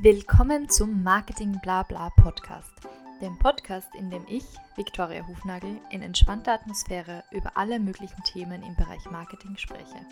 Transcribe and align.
Willkommen 0.00 0.68
zum 0.68 1.02
Marketing 1.02 1.58
Blabla 1.60 2.10
Podcast, 2.10 2.72
dem 3.20 3.36
Podcast, 3.36 3.92
in 3.96 4.10
dem 4.10 4.24
ich, 4.28 4.44
Viktoria 4.76 5.26
Hufnagel, 5.26 5.80
in 5.90 6.02
entspannter 6.02 6.52
Atmosphäre 6.52 7.24
über 7.32 7.56
alle 7.56 7.80
möglichen 7.80 8.22
Themen 8.22 8.62
im 8.62 8.76
Bereich 8.76 9.10
Marketing 9.10 9.56
spreche. 9.56 10.06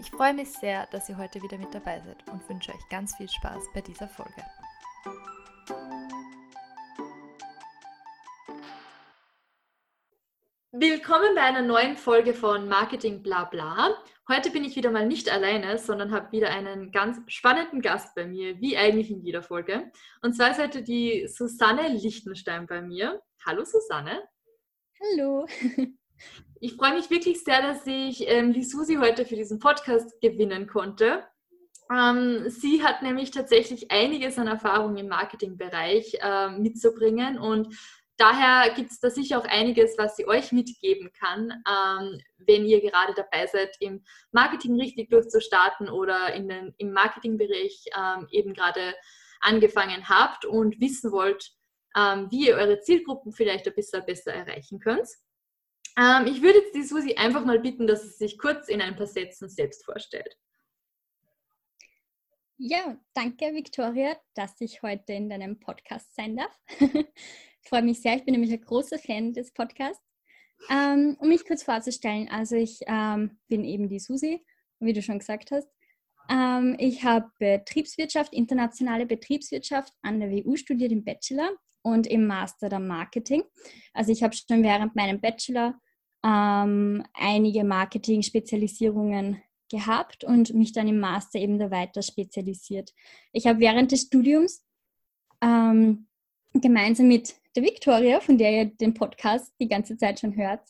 Ich 0.00 0.10
freue 0.10 0.32
mich 0.32 0.50
sehr, 0.50 0.86
dass 0.92 1.10
ihr 1.10 1.18
heute 1.18 1.42
wieder 1.42 1.58
mit 1.58 1.74
dabei 1.74 2.00
seid 2.00 2.26
und 2.32 2.48
wünsche 2.48 2.72
euch 2.72 2.88
ganz 2.88 3.14
viel 3.14 3.28
Spaß 3.28 3.64
bei 3.74 3.82
dieser 3.82 4.08
Folge. 4.08 4.42
Willkommen 10.82 11.36
bei 11.36 11.42
einer 11.42 11.62
neuen 11.62 11.96
Folge 11.96 12.34
von 12.34 12.66
Marketing 12.66 13.22
Blabla. 13.22 13.96
Heute 14.28 14.50
bin 14.50 14.64
ich 14.64 14.74
wieder 14.74 14.90
mal 14.90 15.06
nicht 15.06 15.30
alleine, 15.30 15.78
sondern 15.78 16.10
habe 16.10 16.32
wieder 16.32 16.50
einen 16.50 16.90
ganz 16.90 17.20
spannenden 17.28 17.80
Gast 17.80 18.16
bei 18.16 18.26
mir, 18.26 18.60
wie 18.60 18.76
eigentlich 18.76 19.08
in 19.08 19.22
jeder 19.22 19.44
Folge. 19.44 19.92
Und 20.22 20.34
zwar 20.34 20.50
ist 20.50 20.58
heute 20.58 20.82
die 20.82 21.28
Susanne 21.28 21.86
Lichtenstein 21.86 22.66
bei 22.66 22.82
mir. 22.82 23.22
Hallo 23.46 23.64
Susanne. 23.64 24.24
Hallo. 25.00 25.46
Ich 26.60 26.74
freue 26.74 26.94
mich 26.94 27.10
wirklich 27.10 27.42
sehr, 27.44 27.62
dass 27.62 27.86
ich 27.86 28.28
ähm, 28.28 28.52
die 28.52 28.64
Susi 28.64 28.96
heute 28.96 29.24
für 29.24 29.36
diesen 29.36 29.60
Podcast 29.60 30.20
gewinnen 30.20 30.66
konnte. 30.66 31.24
Ähm, 31.92 32.48
sie 32.48 32.82
hat 32.82 33.02
nämlich 33.02 33.30
tatsächlich 33.30 33.90
einiges 33.90 34.38
an 34.38 34.48
Erfahrung 34.48 34.96
im 34.96 35.08
Marketingbereich 35.08 36.18
äh, 36.20 36.50
mitzubringen 36.50 37.38
und 37.38 37.76
daher 38.22 38.72
gibt 38.74 38.92
es 38.92 39.00
da 39.00 39.10
sicher 39.10 39.38
auch 39.38 39.44
einiges, 39.44 39.98
was 39.98 40.16
sie 40.16 40.26
euch 40.28 40.52
mitgeben 40.52 41.10
kann, 41.12 41.50
ähm, 41.68 42.20
wenn 42.38 42.64
ihr 42.64 42.80
gerade 42.80 43.14
dabei 43.14 43.46
seid, 43.46 43.76
im 43.80 44.04
Marketing 44.30 44.78
richtig 44.80 45.10
durchzustarten 45.10 45.88
oder 45.90 46.32
in 46.32 46.48
den, 46.48 46.74
im 46.78 46.92
Marketingbereich 46.92 47.86
ähm, 47.96 48.28
eben 48.30 48.54
gerade 48.54 48.94
angefangen 49.40 50.08
habt 50.08 50.44
und 50.44 50.80
wissen 50.80 51.10
wollt, 51.10 51.52
ähm, 51.96 52.28
wie 52.30 52.46
ihr 52.46 52.56
eure 52.56 52.80
Zielgruppen 52.80 53.32
vielleicht 53.32 53.66
ein 53.66 53.74
bisschen 53.74 54.06
besser 54.06 54.32
erreichen 54.32 54.78
könnt. 54.78 55.08
Ähm, 55.98 56.26
ich 56.26 56.42
würde 56.42 56.60
jetzt 56.60 56.76
die 56.76 56.84
Susi 56.84 57.14
einfach 57.16 57.44
mal 57.44 57.58
bitten, 57.58 57.88
dass 57.88 58.02
sie 58.02 58.10
sich 58.10 58.38
kurz 58.38 58.68
in 58.68 58.80
ein 58.80 58.94
paar 58.94 59.08
Sätzen 59.08 59.48
selbst 59.48 59.84
vorstellt. 59.84 60.38
Ja, 62.56 62.96
danke 63.14 63.52
Victoria, 63.52 64.16
dass 64.34 64.60
ich 64.60 64.82
heute 64.82 65.12
in 65.12 65.28
deinem 65.28 65.58
Podcast 65.58 66.14
sein 66.14 66.36
darf. 66.36 66.56
Ich 67.62 67.68
freue 67.68 67.82
mich 67.82 68.00
sehr. 68.00 68.16
Ich 68.16 68.24
bin 68.24 68.32
nämlich 68.32 68.52
ein 68.52 68.60
großer 68.60 68.98
Fan 68.98 69.32
des 69.32 69.52
Podcasts. 69.52 70.02
Ähm, 70.70 71.16
um 71.18 71.28
mich 71.28 71.44
kurz 71.44 71.62
vorzustellen, 71.62 72.28
also 72.28 72.54
ich 72.56 72.80
ähm, 72.86 73.38
bin 73.48 73.64
eben 73.64 73.88
die 73.88 73.98
Susi, 73.98 74.44
wie 74.78 74.92
du 74.92 75.02
schon 75.02 75.18
gesagt 75.18 75.50
hast. 75.50 75.68
Ähm, 76.28 76.76
ich 76.78 77.04
habe 77.04 77.30
Betriebswirtschaft, 77.38 78.32
internationale 78.32 79.06
Betriebswirtschaft 79.06 79.92
an 80.02 80.20
der 80.20 80.30
WU 80.30 80.56
studiert 80.56 80.92
im 80.92 81.04
Bachelor 81.04 81.50
und 81.82 82.06
im 82.06 82.26
Master 82.26 82.68
der 82.68 82.78
Marketing. 82.78 83.42
Also 83.92 84.12
ich 84.12 84.22
habe 84.22 84.34
schon 84.34 84.62
während 84.62 84.94
meinem 84.94 85.20
Bachelor 85.20 85.80
ähm, 86.24 87.04
einige 87.14 87.64
Marketing-Spezialisierungen 87.64 89.42
gehabt 89.68 90.22
und 90.22 90.54
mich 90.54 90.72
dann 90.72 90.86
im 90.86 91.00
Master 91.00 91.38
eben 91.38 91.58
da 91.58 91.70
weiter 91.70 92.02
spezialisiert. 92.02 92.92
Ich 93.32 93.46
habe 93.46 93.60
während 93.60 93.90
des 93.90 94.02
Studiums 94.02 94.64
ähm, 95.40 96.06
gemeinsam 96.54 97.08
mit 97.08 97.34
der 97.54 97.62
Victoria, 97.62 98.20
von 98.20 98.38
der 98.38 98.52
ihr 98.52 98.64
den 98.66 98.94
Podcast 98.94 99.52
die 99.60 99.68
ganze 99.68 99.96
Zeit 99.96 100.20
schon 100.20 100.36
hört, 100.36 100.60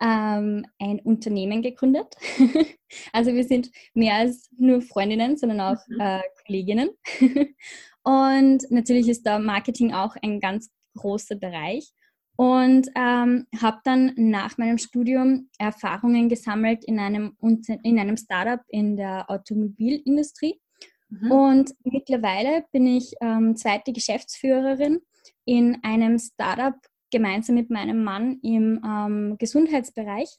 ähm, 0.00 0.64
ein 0.78 1.00
Unternehmen 1.00 1.62
gegründet. 1.62 2.14
also 3.12 3.32
wir 3.34 3.44
sind 3.44 3.70
mehr 3.94 4.14
als 4.14 4.48
nur 4.56 4.80
Freundinnen, 4.80 5.36
sondern 5.36 5.60
auch 5.60 5.88
mhm. 5.88 6.00
äh, 6.00 6.20
Kolleginnen. 6.46 6.90
und 8.04 8.70
natürlich 8.70 9.08
ist 9.08 9.26
da 9.26 9.38
Marketing 9.38 9.92
auch 9.92 10.14
ein 10.22 10.40
ganz 10.40 10.70
großer 10.96 11.36
Bereich. 11.36 11.90
Und 12.36 12.88
ähm, 12.94 13.48
habe 13.60 13.80
dann 13.82 14.12
nach 14.16 14.58
meinem 14.58 14.78
Studium 14.78 15.50
Erfahrungen 15.58 16.28
gesammelt 16.28 16.84
in 16.84 17.00
einem, 17.00 17.36
in 17.82 17.98
einem 17.98 18.16
Startup 18.16 18.60
in 18.68 18.96
der 18.96 19.28
Automobilindustrie. 19.28 20.60
Mhm. 21.08 21.32
Und 21.32 21.74
mittlerweile 21.82 22.64
bin 22.70 22.86
ich 22.86 23.12
ähm, 23.20 23.56
zweite 23.56 23.92
Geschäftsführerin 23.92 25.00
in 25.48 25.78
einem 25.82 26.18
Startup 26.18 26.74
gemeinsam 27.10 27.54
mit 27.54 27.70
meinem 27.70 28.04
Mann 28.04 28.38
im 28.42 28.82
ähm, 28.84 29.36
Gesundheitsbereich. 29.38 30.36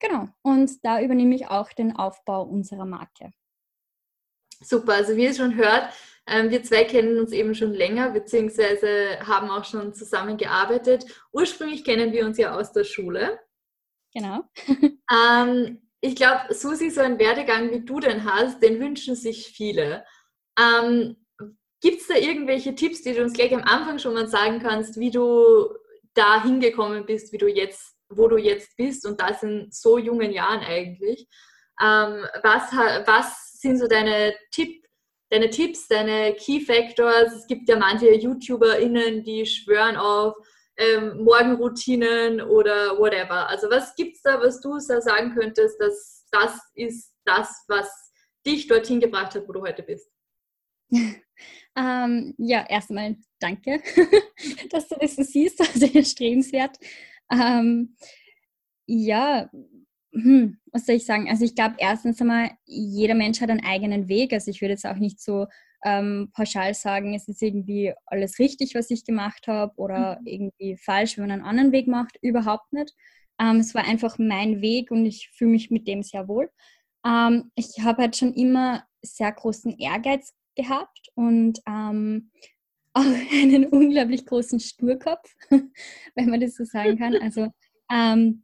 Genau. 0.00 0.28
Und 0.40 0.82
da 0.82 1.02
übernehme 1.02 1.34
ich 1.34 1.48
auch 1.48 1.70
den 1.74 1.94
Aufbau 1.94 2.42
unserer 2.42 2.86
Marke. 2.86 3.30
Super, 4.62 4.94
also 4.94 5.16
wie 5.16 5.24
ihr 5.24 5.34
schon 5.34 5.54
hört, 5.56 5.92
ähm, 6.26 6.50
wir 6.50 6.62
zwei 6.62 6.84
kennen 6.84 7.18
uns 7.18 7.32
eben 7.32 7.54
schon 7.54 7.74
länger, 7.74 8.10
beziehungsweise 8.10 9.20
haben 9.20 9.50
auch 9.50 9.66
schon 9.66 9.92
zusammengearbeitet. 9.92 11.04
Ursprünglich 11.32 11.84
kennen 11.84 12.12
wir 12.12 12.24
uns 12.24 12.38
ja 12.38 12.56
aus 12.56 12.72
der 12.72 12.84
Schule. 12.84 13.38
Genau. 14.14 14.44
ähm, 15.12 15.90
ich 16.00 16.16
glaube, 16.16 16.54
Susi, 16.54 16.90
so 16.90 17.02
ein 17.02 17.18
Werdegang, 17.18 17.70
wie 17.70 17.84
du 17.84 18.00
den 18.00 18.24
hast, 18.24 18.62
den 18.62 18.80
wünschen 18.80 19.14
sich 19.14 19.48
viele. 19.48 20.06
Ähm, 20.58 21.21
Gibt 21.82 22.00
es 22.00 22.06
da 22.06 22.14
irgendwelche 22.14 22.76
Tipps, 22.76 23.02
die 23.02 23.12
du 23.12 23.22
uns 23.22 23.32
gleich 23.32 23.52
am 23.52 23.64
Anfang 23.64 23.98
schon 23.98 24.14
mal 24.14 24.28
sagen 24.28 24.60
kannst, 24.60 25.00
wie 25.00 25.10
du 25.10 25.68
da 26.14 26.40
hingekommen 26.40 27.04
bist, 27.04 27.32
wie 27.32 27.38
du 27.38 27.48
jetzt, 27.48 27.96
wo 28.08 28.28
du 28.28 28.36
jetzt 28.36 28.76
bist 28.76 29.04
und 29.04 29.20
das 29.20 29.42
in 29.42 29.66
so 29.72 29.98
jungen 29.98 30.30
Jahren 30.30 30.60
eigentlich? 30.60 31.26
Ähm, 31.80 32.24
was, 32.44 32.70
was 32.72 33.58
sind 33.60 33.78
so 33.78 33.88
deine, 33.88 34.32
Tipp, 34.52 34.86
deine 35.30 35.50
Tipps, 35.50 35.88
deine 35.88 36.34
Key 36.34 36.60
Factors? 36.60 37.32
Es 37.32 37.46
gibt 37.48 37.68
ja 37.68 37.76
manche 37.76 38.14
YouTuberInnen, 38.14 39.24
die 39.24 39.44
schwören 39.44 39.96
auf 39.96 40.34
ähm, 40.76 41.24
Morgenroutinen 41.24 42.42
oder 42.42 42.96
whatever. 42.96 43.48
Also 43.48 43.68
was 43.68 43.96
gibt 43.96 44.14
es 44.16 44.22
da, 44.22 44.40
was 44.40 44.60
du 44.60 44.78
sagen 44.78 45.34
könntest, 45.34 45.80
dass 45.80 46.28
das 46.30 46.60
ist 46.74 47.12
das, 47.24 47.64
was 47.66 48.12
dich 48.46 48.68
dorthin 48.68 49.00
gebracht 49.00 49.34
hat, 49.34 49.48
wo 49.48 49.52
du 49.52 49.62
heute 49.62 49.82
bist? 49.82 50.08
Ähm, 51.76 52.34
ja, 52.38 52.66
erstmal 52.68 53.16
danke, 53.38 53.80
dass 54.70 54.88
du 54.88 54.96
das 55.00 55.16
so 55.16 55.22
siehst, 55.22 55.60
also 55.74 55.86
erstrebenswert. 55.86 56.78
Ähm, 57.30 57.96
ja, 58.86 59.48
hm, 60.12 60.58
was 60.72 60.84
soll 60.86 60.96
ich 60.96 61.06
sagen? 61.06 61.28
Also 61.30 61.44
ich 61.44 61.54
glaube 61.54 61.76
erstens 61.78 62.20
einmal, 62.20 62.50
jeder 62.66 63.14
Mensch 63.14 63.40
hat 63.40 63.50
einen 63.50 63.64
eigenen 63.64 64.08
Weg. 64.08 64.32
Also 64.32 64.50
ich 64.50 64.60
würde 64.60 64.72
jetzt 64.72 64.86
auch 64.86 64.96
nicht 64.96 65.20
so 65.20 65.46
ähm, 65.84 66.30
pauschal 66.34 66.74
sagen, 66.74 67.14
es 67.14 67.28
ist 67.28 67.42
irgendwie 67.42 67.94
alles 68.06 68.38
richtig, 68.38 68.74
was 68.74 68.90
ich 68.90 69.04
gemacht 69.04 69.46
habe 69.46 69.72
oder 69.76 70.18
mhm. 70.20 70.26
irgendwie 70.26 70.76
falsch, 70.76 71.16
wenn 71.16 71.24
man 71.24 71.32
einen 71.32 71.48
anderen 71.48 71.72
Weg 71.72 71.88
macht. 71.88 72.18
Überhaupt 72.20 72.72
nicht. 72.72 72.94
Ähm, 73.40 73.56
es 73.56 73.74
war 73.74 73.84
einfach 73.84 74.18
mein 74.18 74.60
Weg 74.60 74.90
und 74.90 75.06
ich 75.06 75.30
fühle 75.30 75.52
mich 75.52 75.70
mit 75.70 75.88
dem 75.88 76.02
sehr 76.02 76.28
wohl. 76.28 76.50
Ähm, 77.06 77.50
ich 77.54 77.80
habe 77.82 78.02
halt 78.02 78.16
schon 78.16 78.34
immer 78.34 78.84
sehr 79.02 79.32
großen 79.32 79.78
Ehrgeiz 79.78 80.34
gehabt 80.54 81.10
und 81.14 81.60
ähm, 81.66 82.30
auch 82.94 83.04
einen 83.32 83.66
unglaublich 83.66 84.26
großen 84.26 84.60
Sturkopf, 84.60 85.34
wenn 86.14 86.30
man 86.30 86.40
das 86.40 86.54
so 86.54 86.64
sagen 86.64 86.98
kann. 86.98 87.14
Also 87.22 87.48
ähm, 87.90 88.42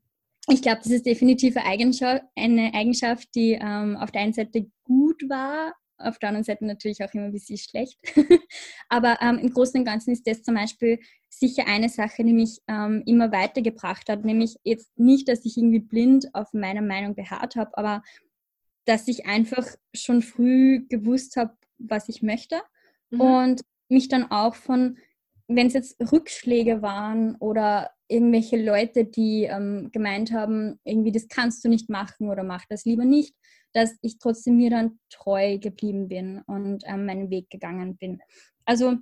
ich 0.50 0.62
glaube, 0.62 0.80
das 0.82 0.92
ist 0.92 1.06
definitiv 1.06 1.56
eine 1.56 1.66
Eigenschaft, 1.66 2.22
eine 2.34 2.72
Eigenschaft 2.72 3.28
die 3.34 3.58
ähm, 3.60 3.96
auf 3.96 4.10
der 4.10 4.22
einen 4.22 4.32
Seite 4.32 4.70
gut 4.84 5.22
war, 5.28 5.74
auf 5.98 6.18
der 6.18 6.30
anderen 6.30 6.44
Seite 6.44 6.64
natürlich 6.64 7.02
auch 7.02 7.12
immer 7.12 7.24
ein 7.24 7.32
bisschen 7.32 7.58
schlecht. 7.58 7.98
Aber 8.88 9.18
ähm, 9.20 9.38
im 9.38 9.52
Großen 9.52 9.78
und 9.80 9.84
Ganzen 9.84 10.12
ist 10.12 10.26
das 10.26 10.42
zum 10.42 10.54
Beispiel 10.54 11.00
sicher 11.28 11.66
eine 11.66 11.88
Sache, 11.88 12.24
die 12.24 12.32
mich 12.32 12.60
ähm, 12.68 13.02
immer 13.06 13.32
weitergebracht 13.32 14.08
hat. 14.08 14.24
Nämlich 14.24 14.56
jetzt 14.64 14.98
nicht, 14.98 15.28
dass 15.28 15.44
ich 15.44 15.56
irgendwie 15.56 15.80
blind 15.80 16.28
auf 16.34 16.52
meiner 16.52 16.82
Meinung 16.82 17.14
beharrt 17.14 17.56
habe, 17.56 17.76
aber 17.76 18.02
dass 18.84 19.06
ich 19.08 19.26
einfach 19.26 19.66
schon 19.94 20.22
früh 20.22 20.86
gewusst 20.88 21.36
habe, 21.36 21.54
was 21.78 22.08
ich 22.08 22.22
möchte. 22.22 22.60
Mhm. 23.10 23.20
Und 23.20 23.64
mich 23.88 24.08
dann 24.08 24.30
auch 24.30 24.54
von, 24.54 24.98
wenn 25.46 25.66
es 25.66 25.72
jetzt 25.72 26.12
Rückschläge 26.12 26.82
waren 26.82 27.36
oder 27.36 27.90
irgendwelche 28.08 28.62
Leute, 28.62 29.04
die 29.04 29.44
ähm, 29.44 29.90
gemeint 29.92 30.32
haben, 30.32 30.78
irgendwie 30.84 31.12
das 31.12 31.28
kannst 31.28 31.64
du 31.64 31.68
nicht 31.68 31.88
machen 31.88 32.30
oder 32.30 32.42
mach 32.42 32.64
das 32.68 32.84
lieber 32.84 33.04
nicht, 33.04 33.34
dass 33.72 33.96
ich 34.02 34.18
trotzdem 34.18 34.56
mir 34.56 34.70
dann 34.70 34.98
treu 35.10 35.58
geblieben 35.58 36.08
bin 36.08 36.42
und 36.46 36.82
ähm, 36.86 37.06
meinen 37.06 37.30
Weg 37.30 37.50
gegangen 37.50 37.96
bin. 37.96 38.20
Also 38.64 38.96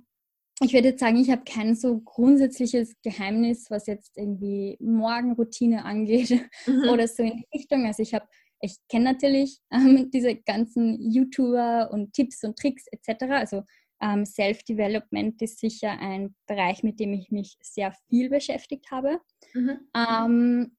ich 0.61 0.73
würde 0.73 0.89
jetzt 0.89 0.99
sagen, 0.99 1.17
ich 1.17 1.29
habe 1.29 1.43
kein 1.45 1.75
so 1.75 1.99
grundsätzliches 1.99 2.95
Geheimnis, 3.03 3.69
was 3.69 3.85
jetzt 3.85 4.17
irgendwie 4.17 4.77
Morgenroutine 4.79 5.85
angeht 5.85 6.31
mhm. 6.65 6.89
oder 6.89 7.07
so 7.07 7.23
in 7.23 7.37
die 7.37 7.57
Richtung. 7.57 7.85
Also 7.85 8.01
ich 8.03 8.13
habe 8.13 8.27
ich 8.61 8.77
kenne 8.89 9.05
natürlich 9.05 9.59
ähm, 9.71 10.09
diese 10.11 10.35
ganzen 10.35 11.11
YouTuber 11.11 11.89
und 11.91 12.13
Tipps 12.13 12.43
und 12.43 12.57
Tricks 12.57 12.85
etc. 12.91 13.23
Also 13.29 13.63
ähm, 14.01 14.25
Self-Development 14.25 15.41
ist 15.41 15.59
sicher 15.59 15.97
ein 15.99 16.35
Bereich, 16.45 16.83
mit 16.83 16.99
dem 16.99 17.13
ich 17.13 17.31
mich 17.31 17.57
sehr 17.61 17.93
viel 18.09 18.29
beschäftigt 18.29 18.91
habe 18.91 19.19
mhm. 19.53 19.79
ähm, 19.95 20.77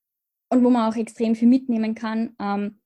und 0.51 0.65
wo 0.65 0.71
man 0.71 0.91
auch 0.91 0.97
extrem 0.97 1.35
viel 1.35 1.49
mitnehmen 1.49 1.95
kann. 1.95 2.35
Ähm, 2.41 2.81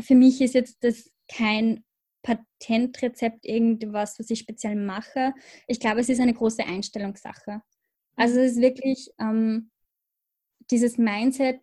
für 0.00 0.14
mich 0.14 0.40
ist 0.40 0.54
jetzt 0.54 0.82
das 0.82 1.10
kein 1.28 1.84
Patentrezept, 2.22 3.46
irgendwas, 3.46 4.18
was 4.18 4.30
ich 4.30 4.40
speziell 4.40 4.74
mache. 4.76 5.32
Ich 5.66 5.80
glaube, 5.80 6.00
es 6.00 6.08
ist 6.08 6.20
eine 6.20 6.34
große 6.34 6.64
Einstellungssache. 6.64 7.62
Also 8.16 8.40
es 8.40 8.52
ist 8.52 8.60
wirklich 8.60 9.10
ähm, 9.18 9.70
dieses 10.70 10.98
Mindset, 10.98 11.60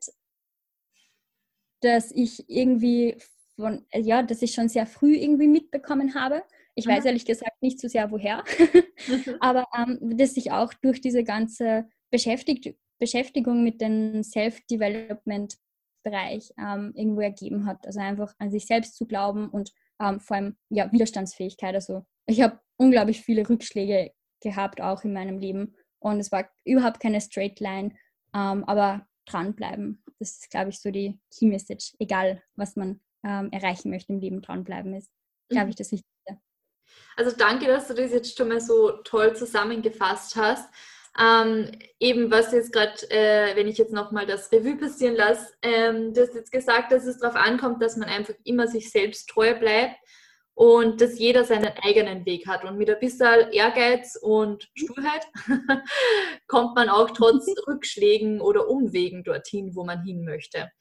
dass 1.81 2.11
ich 2.11 2.49
irgendwie 2.49 3.17
von, 3.55 3.85
ja, 3.93 4.23
dass 4.23 4.41
ich 4.41 4.53
schon 4.53 4.69
sehr 4.69 4.85
früh 4.85 5.15
irgendwie 5.15 5.47
mitbekommen 5.47 6.15
habe. 6.15 6.43
Ich 6.75 6.85
weiß 6.85 7.05
ehrlich 7.05 7.25
gesagt 7.25 7.61
nicht 7.61 7.79
so 7.79 7.87
sehr 7.87 8.11
woher, 8.11 8.43
aber 9.39 9.65
ähm, 9.75 10.17
dass 10.17 10.35
sich 10.35 10.51
auch 10.51 10.73
durch 10.75 11.01
diese 11.01 11.23
ganze 11.23 11.87
Beschäftigt 12.11 12.75
Beschäftigung 12.99 13.63
mit 13.63 13.81
dem 13.81 14.21
Self-Development-Bereich 14.23 16.51
ähm, 16.57 16.93
irgendwo 16.95 17.21
ergeben 17.21 17.65
hat. 17.65 17.85
Also 17.85 17.99
einfach 17.99 18.33
an 18.39 18.49
sich 18.51 18.65
selbst 18.65 18.95
zu 18.95 19.05
glauben 19.05 19.49
und 19.49 19.71
ähm, 20.01 20.19
vor 20.19 20.37
allem 20.37 20.57
ja, 20.69 20.91
Widerstandsfähigkeit. 20.91 21.75
Also 21.75 22.03
ich 22.25 22.41
habe 22.41 22.59
unglaublich 22.77 23.21
viele 23.21 23.47
Rückschläge 23.47 24.13
gehabt, 24.41 24.81
auch 24.81 25.03
in 25.03 25.13
meinem 25.13 25.37
Leben. 25.39 25.75
Und 25.99 26.19
es 26.19 26.31
war 26.31 26.49
überhaupt 26.63 26.99
keine 26.99 27.21
Straight 27.21 27.59
Line, 27.59 27.93
ähm, 28.33 28.63
aber 28.65 29.07
dranbleiben. 29.25 30.03
Das 30.19 30.31
ist, 30.31 30.49
glaube 30.49 30.69
ich, 30.69 30.79
so 30.79 30.91
die 30.91 31.19
Key 31.31 31.45
Message. 31.45 31.93
Egal, 31.99 32.41
was 32.55 32.75
man 32.75 33.01
ähm, 33.23 33.51
erreichen 33.51 33.89
möchte 33.89 34.13
im 34.13 34.19
Leben, 34.19 34.41
dranbleiben 34.41 34.93
ist, 34.93 35.11
glaube 35.49 35.65
mhm. 35.65 35.69
ich, 35.71 35.75
das 35.75 35.91
Wichtigste. 35.91 36.41
Also 37.15 37.35
danke, 37.35 37.67
dass 37.67 37.87
du 37.87 37.93
das 37.93 38.11
jetzt 38.11 38.37
schon 38.37 38.49
mal 38.49 38.61
so 38.61 38.91
toll 39.03 39.35
zusammengefasst 39.35 40.35
hast. 40.35 40.69
Ähm, 41.19 41.71
eben 41.99 42.29
was 42.29 42.51
jetzt 42.51 42.71
gerade, 42.71 42.93
äh, 43.09 43.55
wenn 43.55 43.67
ich 43.67 43.79
jetzt 43.79 43.91
nochmal 43.91 44.27
das 44.27 44.51
Revue 44.51 44.77
passieren 44.77 45.15
lasse, 45.15 45.51
ähm, 45.63 46.13
du 46.13 46.21
hast 46.21 46.35
jetzt 46.35 46.51
gesagt, 46.51 46.91
dass 46.91 47.05
es 47.05 47.17
darauf 47.17 47.35
ankommt, 47.35 47.81
dass 47.81 47.97
man 47.97 48.07
einfach 48.07 48.35
immer 48.43 48.67
sich 48.67 48.91
selbst 48.91 49.27
treu 49.29 49.57
bleibt 49.57 49.95
und 50.57 51.01
dass 51.01 51.19
jeder 51.19 51.43
seinen 51.43 51.71
eigenen 51.83 52.25
Weg 52.25 52.47
hat. 52.47 52.65
Und 52.65 52.79
mit 52.79 52.89
ein 52.89 52.99
bisschen 52.99 53.51
Ehrgeiz 53.51 54.17
und 54.19 54.67
Sturheit 54.73 55.27
kommt 56.47 56.75
man 56.75 56.89
auch 56.89 57.11
trotz 57.11 57.45
Rückschlägen 57.67 58.41
oder 58.41 58.67
Umwegen 58.67 59.23
dorthin, 59.23 59.75
wo 59.75 59.83
man 59.83 60.03
hin 60.03 60.25
möchte. 60.25 60.71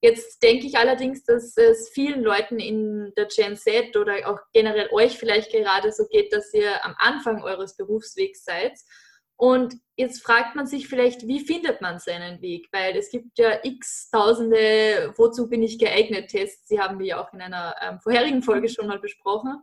Jetzt 0.00 0.42
denke 0.42 0.66
ich 0.66 0.78
allerdings, 0.78 1.22
dass 1.22 1.56
es 1.56 1.90
vielen 1.90 2.24
Leuten 2.24 2.58
in 2.58 3.12
der 3.16 3.26
Gen 3.26 3.56
Z 3.56 3.96
oder 3.96 4.28
auch 4.28 4.40
generell 4.52 4.88
euch 4.90 5.16
vielleicht 5.16 5.52
gerade 5.52 5.92
so 5.92 6.08
geht, 6.08 6.32
dass 6.32 6.52
ihr 6.52 6.84
am 6.84 6.96
Anfang 6.98 7.44
eures 7.44 7.76
Berufswegs 7.76 8.42
seid 8.42 8.72
und 9.40 9.74
jetzt 9.96 10.22
fragt 10.22 10.54
man 10.54 10.66
sich 10.66 10.86
vielleicht, 10.86 11.26
wie 11.26 11.40
findet 11.40 11.80
man 11.80 11.98
seinen 11.98 12.42
Weg? 12.42 12.68
Weil 12.72 12.94
es 12.94 13.08
gibt 13.10 13.38
ja 13.38 13.58
x 13.62 14.10
Tausende, 14.10 15.14
wozu 15.16 15.48
bin 15.48 15.62
ich 15.62 15.78
geeignet 15.78 16.28
Tests. 16.28 16.68
Sie 16.68 16.78
haben 16.78 16.98
wir 16.98 17.06
ja 17.06 17.24
auch 17.24 17.32
in 17.32 17.40
einer 17.40 17.74
ähm, 17.80 18.00
vorherigen 18.00 18.42
Folge 18.42 18.68
schon 18.68 18.86
mal 18.86 18.98
besprochen. 18.98 19.62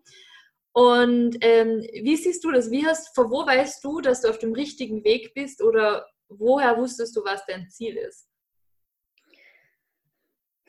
Und 0.73 1.37
ähm, 1.41 1.81
wie 1.93 2.15
siehst 2.15 2.43
du 2.43 2.51
das? 2.51 2.71
Wie 2.71 2.87
hast, 2.87 3.13
vor 3.13 3.29
wo 3.29 3.45
weißt 3.45 3.83
du, 3.83 4.01
dass 4.01 4.21
du 4.21 4.29
auf 4.29 4.39
dem 4.39 4.53
richtigen 4.53 5.03
Weg 5.03 5.35
bist 5.35 5.61
oder 5.61 6.07
woher 6.27 6.75
wusstest 6.75 7.15
du, 7.15 7.23
was 7.23 7.45
dein 7.45 7.69
Ziel 7.69 7.97
ist? 7.97 8.27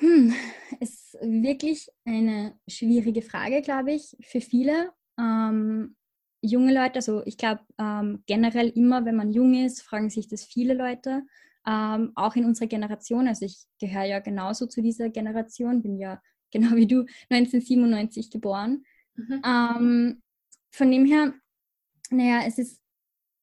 Hm, 0.00 0.34
ist 0.80 1.14
wirklich 1.22 1.88
eine 2.04 2.60
schwierige 2.68 3.22
Frage, 3.22 3.62
glaube 3.62 3.92
ich, 3.92 4.14
für 4.20 4.42
viele. 4.42 4.92
Ähm, 5.18 5.96
junge 6.40 6.72
Leute, 6.72 6.96
also 6.96 7.22
ich 7.24 7.36
glaube 7.36 7.60
ähm, 7.78 8.22
generell 8.26 8.68
immer, 8.68 9.04
wenn 9.04 9.16
man 9.16 9.32
jung 9.32 9.54
ist, 9.54 9.82
fragen 9.82 10.10
sich 10.10 10.28
das 10.28 10.44
viele 10.44 10.74
Leute, 10.74 11.22
ähm, 11.66 12.12
auch 12.14 12.36
in 12.36 12.44
unserer 12.44 12.68
Generation. 12.68 13.28
Also 13.28 13.44
ich 13.44 13.64
gehöre 13.80 14.04
ja 14.04 14.20
genauso 14.20 14.66
zu 14.66 14.82
dieser 14.82 15.10
Generation, 15.10 15.82
bin 15.82 15.98
ja 15.98 16.20
genau 16.50 16.76
wie 16.76 16.86
du 16.86 17.04
1997 17.30 18.30
geboren. 18.30 18.84
Mhm. 19.14 19.42
Ähm, 19.44 20.22
von 20.70 20.90
dem 20.90 21.04
her, 21.04 21.34
naja, 22.10 22.42
es 22.46 22.58
ist 22.58 22.80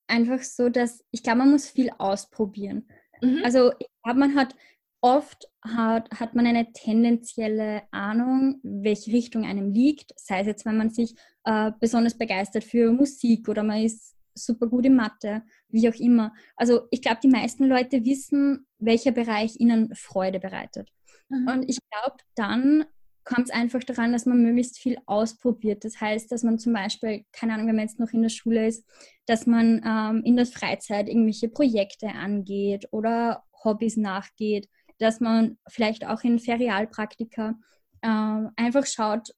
einfach 0.07 0.41
so, 0.41 0.69
dass 0.69 1.03
ich 1.12 1.24
glaube, 1.24 1.39
man 1.39 1.51
muss 1.51 1.69
viel 1.69 1.91
ausprobieren. 1.98 2.88
Mhm. 3.21 3.41
Also 3.44 3.71
ich 3.80 3.88
glaube, 4.03 4.19
man 4.19 4.36
hat 4.36 4.56
oft 5.01 5.48
hat, 5.62 6.09
hat 6.19 6.33
man 6.33 6.48
eine 6.48 6.71
tendenzielle 6.74 7.83
Ahnung, 7.91 8.59
welche 8.63 9.12
Richtung 9.12 9.45
einem 9.45 9.71
liegt. 9.71 10.13
Sei 10.19 10.39
es 10.39 10.48
jetzt, 10.48 10.65
wenn 10.65 10.77
man 10.77 10.89
sich 10.89 11.15
äh, 11.45 11.71
besonders 11.80 12.18
begeistert 12.18 12.63
für 12.63 12.92
Musik 12.92 13.47
oder 13.50 13.63
man 13.63 13.83
ist 13.83 14.15
super 14.33 14.68
gut 14.68 14.86
in 14.86 14.95
Mathe, 14.95 15.44
wie 15.69 15.88
auch 15.88 15.95
immer. 15.95 16.33
Also 16.56 16.88
ich 16.92 17.01
glaube, 17.01 17.19
die 17.24 17.30
meisten 17.30 17.65
Leute 17.65 18.03
wissen, 18.03 18.68
welcher 18.80 19.12
Bereich 19.12 19.59
ihnen 19.59 19.95
Freude 19.95 20.39
bereitet. 20.39 20.89
Mhm. 21.30 21.47
Und 21.47 21.69
ich 21.69 21.80
glaube, 21.89 22.18
dann 22.36 22.86
kommt 23.24 23.47
es 23.47 23.53
einfach 23.53 23.83
daran, 23.83 24.12
dass 24.12 24.25
man 24.25 24.44
möglichst 24.44 24.77
viel 24.77 24.97
ausprobiert. 25.06 25.83
Das 25.86 26.00
heißt, 26.00 26.31
dass 26.31 26.44
man 26.44 26.59
zum 26.59 26.74
Beispiel, 26.74 27.25
keine 27.31 27.53
Ahnung, 27.53 27.68
wenn 27.68 27.75
man 27.75 27.86
jetzt 27.86 28.00
noch 28.00 28.12
in 28.12 28.21
der 28.21 28.30
Schule 28.30 28.68
ist, 28.68 28.86
dass 29.25 29.48
man 29.48 29.81
ähm, 29.86 30.21
in 30.25 30.36
der 30.36 30.45
Freizeit 30.45 31.07
irgendwelche 31.07 31.48
Projekte 31.48 32.09
angeht 32.09 32.88
oder 32.91 33.44
Hobbys 33.63 33.98
nachgeht 33.98 34.69
dass 34.98 35.19
man 35.19 35.57
vielleicht 35.68 36.06
auch 36.06 36.24
in 36.24 36.39
Ferialpraktika 36.39 37.56
äh, 38.01 38.41
einfach 38.56 38.86
schaut, 38.86 39.31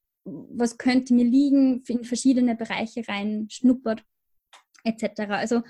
was 0.50 0.78
könnte 0.78 1.14
mir 1.14 1.24
liegen, 1.24 1.82
in 1.86 2.04
verschiedene 2.04 2.54
Bereiche 2.54 3.02
rein 3.08 3.48
schnuppert, 3.50 4.04
etc. 4.84 5.20
Also 5.30 5.62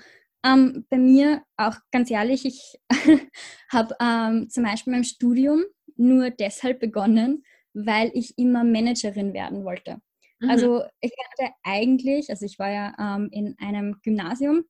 ähm, 0.45 0.85
bei 0.89 0.97
mir 0.97 1.43
auch 1.57 1.75
ganz 1.91 2.09
ehrlich, 2.09 2.45
ich 2.45 2.79
habe 3.71 3.95
ähm, 4.01 4.49
zum 4.49 4.63
Beispiel 4.63 4.93
mein 4.93 5.03
Studium 5.03 5.63
nur 5.95 6.29
deshalb 6.29 6.79
begonnen, 6.79 7.43
weil 7.73 8.11
ich 8.13 8.37
immer 8.37 8.63
Managerin 8.63 9.33
werden 9.33 9.65
wollte. 9.65 9.97
Mhm. 10.39 10.49
Also 10.49 10.83
ich 11.01 11.11
hatte 11.31 11.53
eigentlich, 11.63 12.29
also 12.29 12.45
ich 12.45 12.57
war 12.57 12.69
ja 12.69 12.93
ähm, 12.99 13.29
in 13.31 13.55
einem 13.59 13.99
Gymnasium 14.01 14.65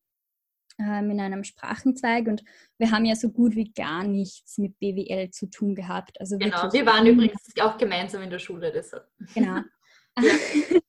ähm, 0.80 1.12
in 1.12 1.20
einem 1.20 1.44
Sprachenzweig 1.44 2.28
und 2.28 2.44
wir 2.78 2.92
haben 2.92 3.06
ja 3.06 3.16
so 3.16 3.30
gut 3.30 3.56
wie 3.56 3.72
gar 3.72 4.04
nichts 4.04 4.58
mit 4.58 4.80
BWL 4.80 5.30
zu 5.30 5.50
tun 5.50 5.76
gehabt. 5.76 6.20
Also 6.20 6.38
genau, 6.38 6.72
wir 6.72 6.86
waren 6.86 7.06
übrigens 7.06 7.42
auch 7.60 7.78
gemeinsam 7.78 8.22
in 8.24 8.30
der 8.30 8.40
Schule. 8.40 8.72
Deshalb. 8.72 9.08
Genau. 9.34 9.62
Ja, 10.22 10.80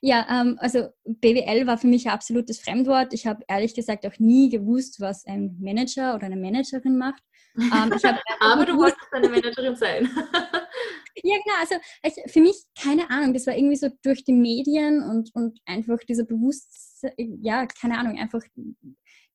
ja 0.00 0.40
ähm, 0.40 0.56
also 0.60 0.88
BWL 1.04 1.66
war 1.66 1.78
für 1.78 1.86
mich 1.86 2.06
ein 2.06 2.12
absolutes 2.12 2.60
Fremdwort. 2.60 3.12
Ich 3.12 3.26
habe 3.26 3.44
ehrlich 3.48 3.74
gesagt 3.74 4.06
auch 4.06 4.18
nie 4.18 4.48
gewusst, 4.48 5.00
was 5.00 5.24
ein 5.26 5.56
Manager 5.60 6.14
oder 6.14 6.26
eine 6.26 6.36
Managerin 6.36 6.98
macht. 6.98 7.22
Ähm, 7.56 7.92
Aber 8.40 8.66
du 8.66 8.76
wolltest 8.76 9.12
eine 9.12 9.28
Managerin 9.28 9.76
sein. 9.76 10.10
ja, 11.22 11.36
genau. 11.36 11.56
Also 11.60 11.76
ich, 12.02 12.32
für 12.32 12.40
mich, 12.40 12.64
keine 12.80 13.10
Ahnung, 13.10 13.32
das 13.32 13.46
war 13.46 13.56
irgendwie 13.56 13.76
so 13.76 13.88
durch 14.02 14.24
die 14.24 14.32
Medien 14.32 15.02
und, 15.02 15.34
und 15.34 15.58
einfach 15.64 15.98
dieser 16.08 16.24
Bewusstsein, 16.24 17.12
ja, 17.40 17.66
keine 17.66 17.98
Ahnung, 17.98 18.18
einfach 18.18 18.42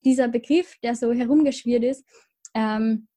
dieser 0.04 0.28
Begriff, 0.28 0.78
der 0.84 0.96
so 0.96 1.14
herumgeschwirrt 1.14 1.84
ist, 1.84 2.06
ähm, 2.54 3.08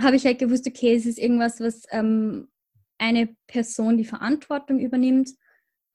habe 0.00 0.16
ich 0.16 0.24
halt 0.24 0.38
gewusst, 0.38 0.66
okay, 0.66 0.94
es 0.94 1.06
ist 1.06 1.18
irgendwas, 1.18 1.60
was 1.60 1.82
ähm, 1.90 2.48
eine 2.98 3.34
Person 3.46 3.96
die 3.96 4.04
Verantwortung 4.04 4.78
übernimmt, 4.78 5.30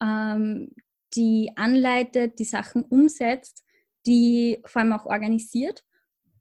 ähm, 0.02 0.70
die 1.14 1.52
anleitet, 1.56 2.38
die 2.38 2.44
Sachen 2.44 2.82
umsetzt, 2.82 3.64
die 4.06 4.60
vor 4.64 4.82
allem 4.82 4.92
auch 4.92 5.06
organisiert. 5.06 5.84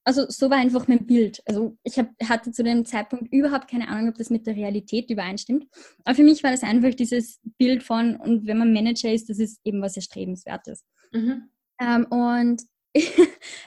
Also 0.06 0.26
so 0.28 0.50
war 0.50 0.58
einfach 0.58 0.88
mein 0.88 1.06
Bild. 1.06 1.42
Also 1.46 1.78
ich 1.84 1.98
hab, 1.98 2.10
hatte 2.24 2.52
zu 2.52 2.64
dem 2.64 2.86
Zeitpunkt 2.86 3.32
überhaupt 3.32 3.70
keine 3.70 3.88
Ahnung, 3.88 4.10
ob 4.10 4.16
das 4.16 4.30
mit 4.30 4.46
der 4.46 4.56
Realität 4.56 5.10
übereinstimmt. 5.10 5.66
Aber 6.04 6.16
für 6.16 6.24
mich 6.24 6.44
war 6.44 6.52
das 6.52 6.64
einfach 6.64 6.94
dieses 6.94 7.40
Bild 7.58 7.84
von, 7.84 8.18
und 8.18 8.46
wenn 8.46 8.58
man 8.58 8.74
Manager 8.74 9.12
ist, 9.12 9.30
das 9.30 9.40
ist 9.40 9.62
eben 9.64 9.82
was 9.82 9.96
Erstrebenswertes. 9.96 10.84
Mhm. 11.14 11.50
Ähm, 11.80 12.06
und 12.06 12.64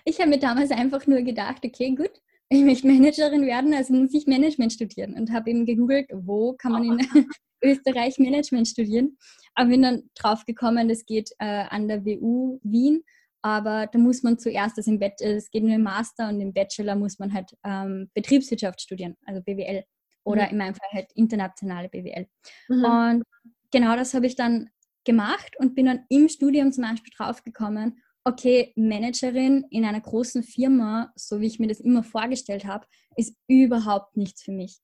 ich 0.04 0.20
habe 0.20 0.28
mir 0.28 0.38
damals 0.38 0.70
einfach 0.70 1.06
nur 1.06 1.22
gedacht, 1.22 1.64
okay, 1.64 1.94
gut, 1.94 2.12
ich 2.48 2.62
möchte 2.62 2.86
Managerin 2.86 3.44
werden, 3.46 3.74
also 3.74 3.92
muss 3.94 4.14
ich 4.14 4.26
Management 4.26 4.72
studieren 4.72 5.14
und 5.14 5.32
habe 5.32 5.50
eben 5.50 5.66
gegoogelt, 5.66 6.08
wo 6.12 6.52
kann 6.54 6.72
man 6.72 6.84
in 6.84 6.98
Österreich 7.62 8.18
Management 8.18 8.68
studieren. 8.68 9.16
Aber 9.54 9.70
bin 9.70 9.82
dann 9.82 10.10
drauf 10.14 10.44
gekommen, 10.44 10.88
das 10.88 11.04
geht 11.06 11.30
äh, 11.38 11.64
an 11.68 11.88
der 11.88 12.04
WU 12.04 12.60
Wien, 12.62 13.02
aber 13.42 13.86
da 13.86 13.98
muss 13.98 14.22
man 14.22 14.38
zuerst, 14.38 14.78
das, 14.78 14.86
im 14.86 14.98
Bett, 14.98 15.20
es 15.20 15.50
geht 15.50 15.62
nur 15.62 15.74
im 15.74 15.82
Master 15.82 16.28
und 16.28 16.40
im 16.40 16.52
Bachelor 16.52 16.96
muss 16.96 17.18
man 17.18 17.32
halt 17.32 17.50
ähm, 17.64 18.10
Betriebswirtschaft 18.14 18.80
studieren, 18.80 19.16
also 19.24 19.40
BWL 19.42 19.84
oder 20.24 20.44
mhm. 20.46 20.50
in 20.50 20.58
meinem 20.58 20.74
Fall 20.74 20.88
halt 20.92 21.12
internationale 21.14 21.88
BWL. 21.88 22.26
Mhm. 22.68 22.84
Und 22.84 23.22
genau 23.70 23.96
das 23.96 24.14
habe 24.14 24.26
ich 24.26 24.36
dann 24.36 24.68
gemacht 25.04 25.56
und 25.58 25.74
bin 25.74 25.86
dann 25.86 26.04
im 26.08 26.28
Studium 26.28 26.72
zum 26.72 26.84
Beispiel 26.84 27.12
draufgekommen, 27.16 28.02
okay, 28.26 28.72
Managerin 28.74 29.64
in 29.70 29.84
einer 29.84 30.00
großen 30.00 30.42
Firma, 30.42 31.12
so 31.14 31.40
wie 31.40 31.46
ich 31.46 31.60
mir 31.60 31.68
das 31.68 31.78
immer 31.78 32.02
vorgestellt 32.02 32.64
habe, 32.64 32.84
ist 33.14 33.36
überhaupt 33.46 34.16
nichts 34.16 34.42
für 34.42 34.50
mich. 34.50 34.80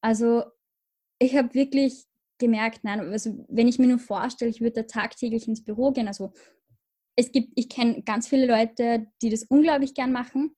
Also 0.00 0.44
ich 1.18 1.36
habe 1.36 1.52
wirklich 1.52 2.06
gemerkt, 2.38 2.84
nein, 2.84 3.00
also 3.00 3.44
wenn 3.48 3.68
ich 3.68 3.78
mir 3.78 3.86
nur 3.86 3.98
vorstelle, 3.98 4.50
ich 4.50 4.62
würde 4.62 4.82
da 4.82 4.82
tagtäglich 4.84 5.46
ins 5.46 5.62
Büro 5.62 5.92
gehen, 5.92 6.08
also 6.08 6.32
es 7.16 7.32
gibt, 7.32 7.52
ich 7.54 7.68
kenne 7.68 8.02
ganz 8.02 8.28
viele 8.28 8.46
Leute, 8.46 9.06
die 9.20 9.28
das 9.28 9.44
unglaublich 9.44 9.92
gern 9.92 10.12
machen, 10.12 10.56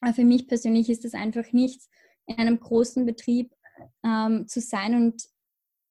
aber 0.00 0.14
für 0.14 0.24
mich 0.24 0.48
persönlich 0.48 0.88
ist 0.88 1.04
das 1.04 1.12
einfach 1.12 1.52
nichts, 1.52 1.90
in 2.26 2.36
einem 2.36 2.60
großen 2.60 3.04
Betrieb 3.04 3.54
ähm, 4.02 4.48
zu 4.48 4.62
sein 4.62 4.94
und 4.94 5.22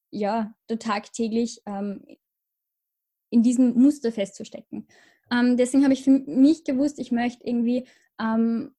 ja, 0.09 0.55
da 0.65 0.75
tagtäglich 0.75 1.62
ähm, 1.67 2.03
in 3.29 3.43
diesem 3.43 3.73
Muster 3.73 4.12
festzustecken. 4.12 4.88
Ähm, 5.33 5.57
deswegen 5.57 5.83
habe 5.83 5.93
ich 5.93 6.03
für 6.03 6.11
mich 6.11 6.63
gewusst, 6.63 6.99
ich 6.99 7.11
möchte 7.11 7.45
irgendwie 7.45 7.87
ähm, 8.19 8.75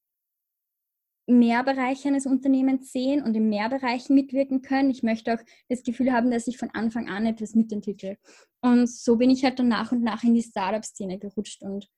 mehr 1.26 1.64
Bereiche 1.64 2.08
eines 2.08 2.26
Unternehmens 2.26 2.92
sehen 2.92 3.22
und 3.22 3.34
in 3.34 3.48
mehr 3.48 3.68
Bereichen 3.68 4.14
mitwirken 4.14 4.62
können. 4.62 4.90
Ich 4.90 5.02
möchte 5.02 5.34
auch 5.34 5.42
das 5.68 5.82
Gefühl 5.82 6.12
haben, 6.12 6.30
dass 6.30 6.46
ich 6.46 6.58
von 6.58 6.70
Anfang 6.70 7.08
an 7.08 7.26
etwas 7.26 7.54
mitentwickle. 7.54 8.18
Und 8.60 8.88
so 8.88 9.16
bin 9.16 9.30
ich 9.30 9.44
halt 9.44 9.58
dann 9.58 9.68
nach 9.68 9.90
und 9.90 10.02
nach 10.02 10.22
in 10.22 10.34
die 10.34 10.42
Startup-Szene 10.42 11.18
gerutscht 11.18 11.62
und 11.62 11.88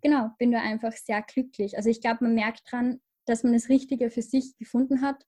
genau, 0.00 0.30
bin 0.38 0.50
da 0.50 0.60
einfach 0.60 0.92
sehr 0.92 1.22
glücklich. 1.22 1.76
Also 1.76 1.90
ich 1.90 2.00
glaube, 2.00 2.24
man 2.24 2.34
merkt 2.34 2.62
dran, 2.70 3.00
dass 3.26 3.44
man 3.44 3.52
das 3.52 3.68
Richtige 3.68 4.10
für 4.10 4.22
sich 4.22 4.56
gefunden 4.56 5.02
hat, 5.02 5.26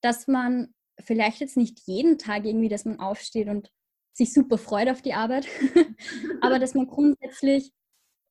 dass 0.00 0.26
man 0.26 0.74
vielleicht 1.00 1.40
jetzt 1.40 1.56
nicht 1.56 1.80
jeden 1.86 2.18
Tag 2.18 2.46
irgendwie, 2.46 2.68
dass 2.68 2.84
man 2.84 3.00
aufsteht 3.00 3.48
und 3.48 3.70
sich 4.12 4.32
super 4.32 4.58
freut 4.58 4.88
auf 4.88 5.02
die 5.02 5.14
Arbeit, 5.14 5.46
aber 6.40 6.58
dass 6.58 6.74
man 6.74 6.86
grundsätzlich 6.86 7.72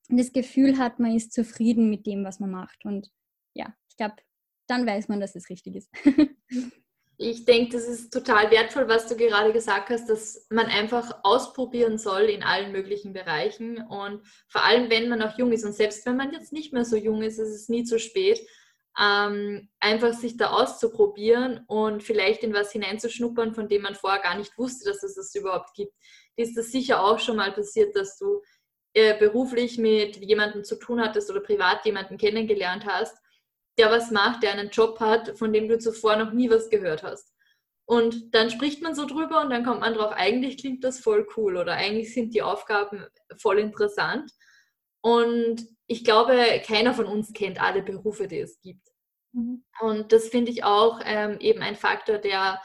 das 0.10 0.32
Gefühl 0.32 0.78
hat, 0.78 1.00
man 1.00 1.16
ist 1.16 1.34
zufrieden 1.34 1.90
mit 1.90 2.06
dem, 2.06 2.24
was 2.24 2.40
man 2.40 2.52
macht. 2.52 2.86
Und 2.86 3.12
ja, 3.54 3.74
ich 3.90 3.98
glaube, 3.98 4.16
dann 4.68 4.86
weiß 4.86 5.08
man, 5.08 5.20
dass 5.20 5.36
es 5.36 5.50
richtig 5.50 5.76
ist. 5.76 5.90
ich 7.18 7.46
denke, 7.46 7.76
das 7.76 7.88
ist 7.88 8.12
total 8.12 8.52
wertvoll, 8.52 8.88
was 8.88 9.08
du 9.08 9.16
gerade 9.16 9.52
gesagt 9.52 9.90
hast, 9.90 10.08
dass 10.08 10.46
man 10.50 10.68
einfach 10.68 11.20
ausprobieren 11.24 11.98
soll 11.98 12.24
in 12.24 12.44
allen 12.44 12.72
möglichen 12.72 13.14
Bereichen. 13.14 13.78
Und 13.88 14.22
vor 14.48 14.64
allem, 14.64 14.90
wenn 14.90 15.10
man 15.10 15.22
auch 15.22 15.38
jung 15.38 15.52
ist 15.52 15.66
und 15.66 15.74
selbst 15.74 16.06
wenn 16.06 16.18
man 16.18 16.32
jetzt 16.32 16.54
nicht 16.54 16.74
mehr 16.74 16.86
so 16.86 16.96
jung 16.96 17.22
ist, 17.24 17.40
ist 17.40 17.54
es 17.54 17.70
nie 17.70 17.84
zu 17.84 18.00
spät, 18.00 18.40
ähm, 19.00 19.70
einfach 19.80 20.14
sich 20.14 20.38
da 20.38 20.52
auszuprobieren 20.52 21.64
und 21.68 22.02
vielleicht 22.02 22.44
in 22.44 22.54
was 22.54 22.72
hineinzuschnuppern, 22.72 23.54
von 23.54 23.68
dem 23.68 23.84
man 23.84 23.96
vorher 23.96 24.22
gar 24.22 24.38
nicht 24.38 24.58
wusste, 24.58 24.90
dass 24.90 25.04
es 25.04 25.16
das 25.16 25.36
überhaupt 25.36 25.74
gibt. 25.76 25.94
Ist 26.36 26.58
das 26.58 26.72
sicher 26.72 27.04
auch 27.04 27.20
schon 27.20 27.38
mal 27.38 27.52
passiert, 27.52 27.96
dass 27.96 28.18
du 28.18 28.42
äh, 28.98 29.16
beruflich 29.20 29.78
mit 29.78 30.18
jemandem 30.18 30.64
zu 30.64 30.76
tun 30.76 31.00
hattest 31.00 31.30
oder 31.30 31.40
privat 31.40 31.86
jemanden 31.86 32.18
kennengelernt 32.18 32.88
hast, 32.88 33.16
der 33.78 33.92
was 33.92 34.10
macht, 34.10 34.42
der 34.42 34.54
einen 34.54 34.72
Job 34.72 35.00
hat, 35.00 35.38
von 35.38 35.54
dem 35.54 35.68
du 35.68 35.78
zuvor 35.78 36.16
noch 36.16 36.34
nie 36.34 36.50
was 36.50 36.72
gehört 36.72 37.04
hast. 37.04 37.32
Und 37.86 38.34
dann 38.34 38.50
spricht 38.50 38.82
man 38.82 38.96
so 38.96 39.06
drüber 39.06 39.42
und 39.42 39.52
dann 39.52 39.64
kommt 39.64 39.82
man 39.82 39.94
drauf, 39.94 40.14
eigentlich 40.14 40.58
klingt 40.58 40.84
das 40.84 41.00
voll 41.00 41.28
cool 41.38 41.58
oder 41.58 41.74
eigentlich 41.74 42.12
sind 42.12 42.34
die 42.34 42.42
Aufgaben 42.42 43.06
voll 43.38 43.60
interessant. 43.60 44.32
Und 45.02 45.68
ich 45.86 46.04
glaube, 46.04 46.36
keiner 46.66 46.96
von 46.96 47.06
uns 47.06 47.32
kennt 47.34 47.62
alle 47.62 47.84
Berufe, 47.84 48.28
die 48.28 48.40
es 48.40 48.60
gibt. 48.62 48.88
Mhm. 49.32 49.64
Und 49.80 50.12
das 50.12 50.30
finde 50.30 50.50
ich 50.50 50.64
auch 50.64 51.02
ähm, 51.06 51.38
eben 51.40 51.62
ein 51.62 51.76
Faktor, 51.76 52.18
der 52.18 52.60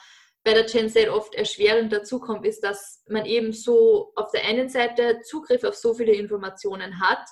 bei 0.44 0.54
der 0.54 0.64
Gen 0.64 0.88
Z 0.88 1.08
oft 1.08 1.34
erschwerend 1.34 1.92
dazukommt, 1.92 2.44
ist, 2.46 2.62
dass 2.64 3.04
man 3.08 3.26
eben 3.26 3.52
so 3.52 4.12
auf 4.16 4.30
der 4.32 4.44
einen 4.44 4.68
Seite 4.68 5.20
Zugriff 5.22 5.62
auf 5.64 5.76
so 5.76 5.94
viele 5.94 6.12
Informationen 6.12 7.00
hat 7.00 7.24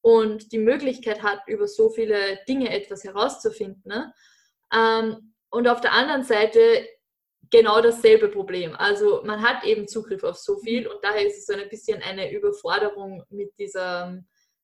und 0.00 0.52
die 0.52 0.58
Möglichkeit 0.58 1.22
hat, 1.22 1.40
über 1.46 1.68
so 1.68 1.90
viele 1.90 2.38
Dinge 2.48 2.70
etwas 2.70 3.04
herauszufinden. 3.04 3.82
Ne? 3.84 4.12
Ähm, 4.74 5.34
und 5.50 5.68
auf 5.68 5.80
der 5.80 5.92
anderen 5.92 6.24
Seite 6.24 6.88
genau 7.50 7.80
dasselbe 7.80 8.28
Problem. 8.28 8.74
Also 8.76 9.22
man 9.24 9.42
hat 9.42 9.64
eben 9.64 9.88
Zugriff 9.88 10.22
auf 10.24 10.36
so 10.36 10.58
viel 10.58 10.86
und 10.86 11.02
daher 11.02 11.26
ist 11.26 11.38
es 11.38 11.46
so 11.46 11.54
ein 11.54 11.68
bisschen 11.68 12.02
eine 12.02 12.32
Überforderung 12.32 13.24
mit 13.30 13.52
dieser 13.58 14.18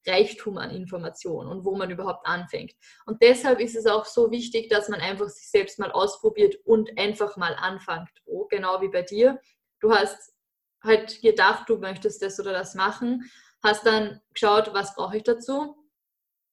Reichtum 0.07 0.59
an 0.59 0.71
Informationen 0.71 1.51
und 1.51 1.65
wo 1.65 1.77
man 1.77 1.91
überhaupt 1.91 2.27
anfängt. 2.27 2.75
Und 3.07 3.23
deshalb 3.23 3.61
ist 3.61 3.77
es 3.77 3.87
auch 3.87 4.05
so 4.05 4.31
wichtig, 4.31 4.69
dass 4.69 4.89
man 4.89 5.01
einfach 5.01 5.29
sich 5.29 5.51
selbst 5.51 5.79
mal 5.79 5.91
ausprobiert 5.91 6.57
und 6.65 6.99
einfach 6.99 7.37
mal 7.37 7.55
anfängt. 7.55 8.11
Oh, 8.25 8.47
genau 8.47 8.81
wie 8.81 8.89
bei 8.89 9.03
dir. 9.03 9.41
Du 9.81 9.93
hast 9.93 10.35
halt 10.83 11.21
gedacht, 11.23 11.69
du 11.69 11.79
möchtest 11.79 12.23
das 12.23 12.39
oder 12.39 12.53
das 12.53 12.75
machen, 12.75 13.31
hast 13.63 13.87
dann 13.87 14.21
geschaut, 14.33 14.75
was 14.75 14.95
brauche 14.95 15.17
ich 15.17 15.23
dazu, 15.23 15.77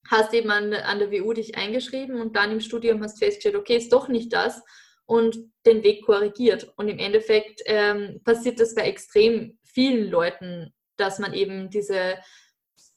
hast 0.09 0.33
eben 0.33 0.49
an, 0.49 0.73
an 0.73 0.99
der 0.99 1.11
WU 1.11 1.33
dich 1.33 1.57
eingeschrieben 1.57 2.21
und 2.21 2.35
dann 2.35 2.51
im 2.51 2.61
Studium 2.61 3.03
hast 3.03 3.19
festgestellt, 3.19 3.55
okay, 3.55 3.75
ist 3.75 3.91
doch 3.93 4.07
nicht 4.07 4.33
das 4.33 4.63
und 5.05 5.37
den 5.65 5.83
Weg 5.83 6.05
korrigiert. 6.05 6.73
Und 6.77 6.87
im 6.87 6.97
Endeffekt 6.97 7.61
ähm, 7.65 8.21
passiert 8.23 8.59
das 8.59 8.73
bei 8.73 8.83
extrem 8.83 9.59
vielen 9.63 10.09
Leuten, 10.09 10.73
dass 10.97 11.19
man 11.19 11.33
eben 11.33 11.69
diese 11.69 12.17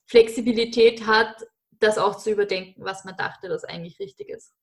Flexibilität 0.06 1.06
hat, 1.06 1.46
das 1.72 1.98
auch 1.98 2.16
zu 2.16 2.30
überdenken, 2.30 2.84
was 2.84 3.04
man 3.04 3.16
dachte, 3.16 3.48
das 3.48 3.64
eigentlich 3.64 3.98
richtig 3.98 4.28
ist. 4.28 4.54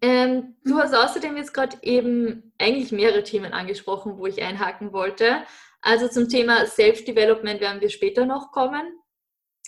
Ähm, 0.00 0.56
du 0.64 0.74
mhm. 0.74 0.78
hast 0.78 0.94
außerdem 0.94 1.36
jetzt 1.36 1.52
gerade 1.52 1.76
eben 1.82 2.52
eigentlich 2.58 2.92
mehrere 2.92 3.24
Themen 3.24 3.52
angesprochen, 3.52 4.18
wo 4.18 4.26
ich 4.26 4.42
einhaken 4.42 4.92
wollte. 4.92 5.42
Also 5.80 6.08
zum 6.08 6.28
Thema 6.28 6.66
Self-Development 6.66 7.60
werden 7.60 7.80
wir 7.80 7.90
später 7.90 8.24
noch 8.24 8.52
kommen. 8.52 8.98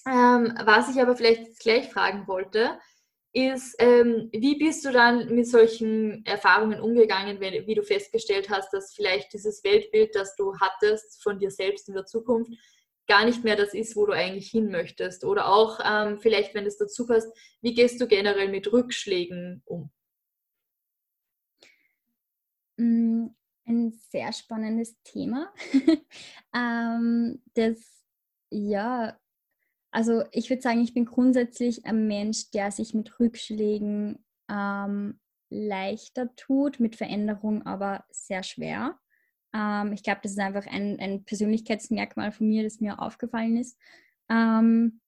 Ähm, 0.06 0.56
was 0.64 0.88
ich 0.94 1.00
aber 1.00 1.16
vielleicht 1.16 1.58
gleich 1.58 1.92
fragen 1.92 2.26
wollte, 2.26 2.78
ist, 3.32 3.76
ähm, 3.78 4.28
wie 4.32 4.56
bist 4.56 4.84
du 4.84 4.90
dann 4.90 5.34
mit 5.34 5.46
solchen 5.46 6.24
Erfahrungen 6.24 6.80
umgegangen, 6.80 7.38
wenn, 7.40 7.66
wie 7.66 7.74
du 7.74 7.82
festgestellt 7.82 8.50
hast, 8.50 8.72
dass 8.72 8.94
vielleicht 8.94 9.32
dieses 9.32 9.62
Weltbild, 9.62 10.14
das 10.14 10.34
du 10.34 10.58
hattest 10.58 11.22
von 11.22 11.38
dir 11.38 11.50
selbst 11.50 11.88
in 11.88 11.94
der 11.94 12.06
Zukunft, 12.06 12.50
gar 13.10 13.24
nicht 13.24 13.42
mehr 13.42 13.56
das 13.56 13.74
ist, 13.74 13.96
wo 13.96 14.06
du 14.06 14.12
eigentlich 14.12 14.48
hin 14.50 14.70
möchtest. 14.70 15.24
Oder 15.24 15.48
auch 15.48 15.80
ähm, 15.84 16.20
vielleicht, 16.20 16.54
wenn 16.54 16.64
es 16.64 16.78
dazu 16.78 17.08
passt, 17.08 17.28
wie 17.60 17.74
gehst 17.74 18.00
du 18.00 18.06
generell 18.06 18.48
mit 18.48 18.72
Rückschlägen 18.72 19.62
um? 19.64 19.90
Mm, 22.76 23.26
ein 23.66 23.90
sehr 24.10 24.32
spannendes 24.32 25.02
Thema. 25.02 25.52
ähm, 26.54 27.42
das, 27.54 28.04
ja, 28.48 29.18
also 29.90 30.22
ich 30.30 30.48
würde 30.48 30.62
sagen, 30.62 30.80
ich 30.80 30.94
bin 30.94 31.04
grundsätzlich 31.04 31.84
ein 31.86 32.06
Mensch, 32.06 32.52
der 32.52 32.70
sich 32.70 32.94
mit 32.94 33.18
Rückschlägen 33.18 34.24
ähm, 34.48 35.18
leichter 35.48 36.32
tut, 36.36 36.78
mit 36.78 36.94
Veränderung 36.94 37.66
aber 37.66 38.04
sehr 38.10 38.44
schwer. 38.44 39.00
Ähm, 39.54 39.92
ich 39.92 40.02
glaube, 40.02 40.20
das 40.22 40.32
ist 40.32 40.38
einfach 40.38 40.66
ein, 40.66 40.98
ein, 41.00 41.24
Persönlichkeitsmerkmal 41.24 42.32
von 42.32 42.48
mir, 42.48 42.62
das 42.62 42.80
mir 42.80 43.00
aufgefallen 43.00 43.56
ist. 43.56 43.76
Ähm, 44.28 45.00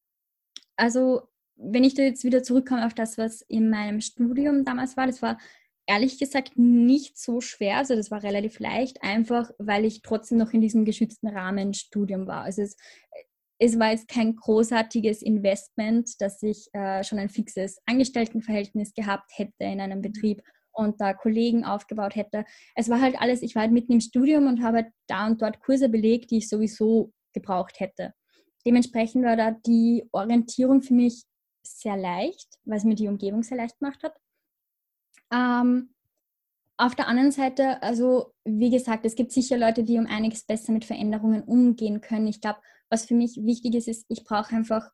also, 0.76 1.28
wenn 1.56 1.84
ich 1.84 1.94
da 1.94 2.02
jetzt 2.02 2.24
wieder 2.24 2.42
zurückkomme 2.42 2.86
auf 2.86 2.94
das, 2.94 3.18
was 3.18 3.42
in 3.42 3.70
meinem 3.70 4.00
Studium 4.00 4.64
damals 4.64 4.96
war, 4.96 5.06
das 5.06 5.22
war 5.22 5.38
ehrlich 5.86 6.18
gesagt 6.18 6.52
nicht 6.56 7.18
so 7.18 7.40
schwer. 7.40 7.78
Also, 7.78 7.94
das 7.94 8.10
war 8.10 8.22
relativ 8.22 8.58
leicht, 8.58 9.02
einfach 9.02 9.50
weil 9.58 9.84
ich 9.84 10.02
trotzdem 10.02 10.38
noch 10.38 10.52
in 10.52 10.60
diesem 10.60 10.84
geschützten 10.84 11.28
Rahmen 11.28 11.74
Studium 11.74 12.26
war. 12.26 12.42
Also, 12.42 12.62
es, 12.62 12.76
es 13.58 13.78
war 13.78 13.92
jetzt 13.92 14.08
kein 14.08 14.34
großartiges 14.34 15.22
Investment, 15.22 16.20
dass 16.20 16.42
ich 16.42 16.68
äh, 16.72 17.04
schon 17.04 17.20
ein 17.20 17.28
fixes 17.28 17.78
Angestelltenverhältnis 17.86 18.92
gehabt 18.92 19.30
hätte 19.36 19.64
in 19.64 19.80
einem 19.80 20.02
Betrieb 20.02 20.42
und 20.72 21.00
da 21.00 21.14
Kollegen 21.14 21.64
aufgebaut 21.64 22.16
hätte. 22.16 22.44
Es 22.74 22.88
war 22.88 23.00
halt 23.00 23.20
alles, 23.20 23.42
ich 23.42 23.54
war 23.54 23.62
halt 23.62 23.72
mitten 23.72 23.92
im 23.92 24.00
Studium 24.00 24.46
und 24.46 24.62
habe 24.62 24.78
halt 24.78 24.92
da 25.06 25.26
und 25.26 25.42
dort 25.42 25.60
Kurse 25.60 25.88
belegt, 25.88 26.30
die 26.30 26.38
ich 26.38 26.48
sowieso 26.48 27.12
gebraucht 27.32 27.80
hätte. 27.80 28.14
Dementsprechend 28.64 29.24
war 29.24 29.36
da 29.36 29.50
die 29.50 30.08
Orientierung 30.12 30.82
für 30.82 30.94
mich 30.94 31.24
sehr 31.64 31.96
leicht, 31.96 32.58
weil 32.64 32.78
es 32.78 32.84
mir 32.84 32.94
die 32.94 33.08
Umgebung 33.08 33.42
sehr 33.42 33.56
leicht 33.56 33.78
gemacht 33.78 34.02
hat. 34.02 34.16
Ähm, 35.32 35.94
auf 36.76 36.94
der 36.94 37.06
anderen 37.06 37.30
Seite, 37.30 37.82
also 37.82 38.34
wie 38.44 38.70
gesagt, 38.70 39.04
es 39.04 39.14
gibt 39.14 39.32
sicher 39.32 39.56
Leute, 39.56 39.84
die 39.84 39.98
um 39.98 40.06
einiges 40.06 40.44
besser 40.44 40.72
mit 40.72 40.84
Veränderungen 40.84 41.42
umgehen 41.42 42.00
können. 42.00 42.26
Ich 42.26 42.40
glaube, 42.40 42.60
was 42.90 43.06
für 43.06 43.14
mich 43.14 43.36
wichtig 43.42 43.74
ist, 43.74 43.88
ist, 43.88 44.04
ich 44.08 44.24
brauche 44.24 44.54
einfach 44.54 44.90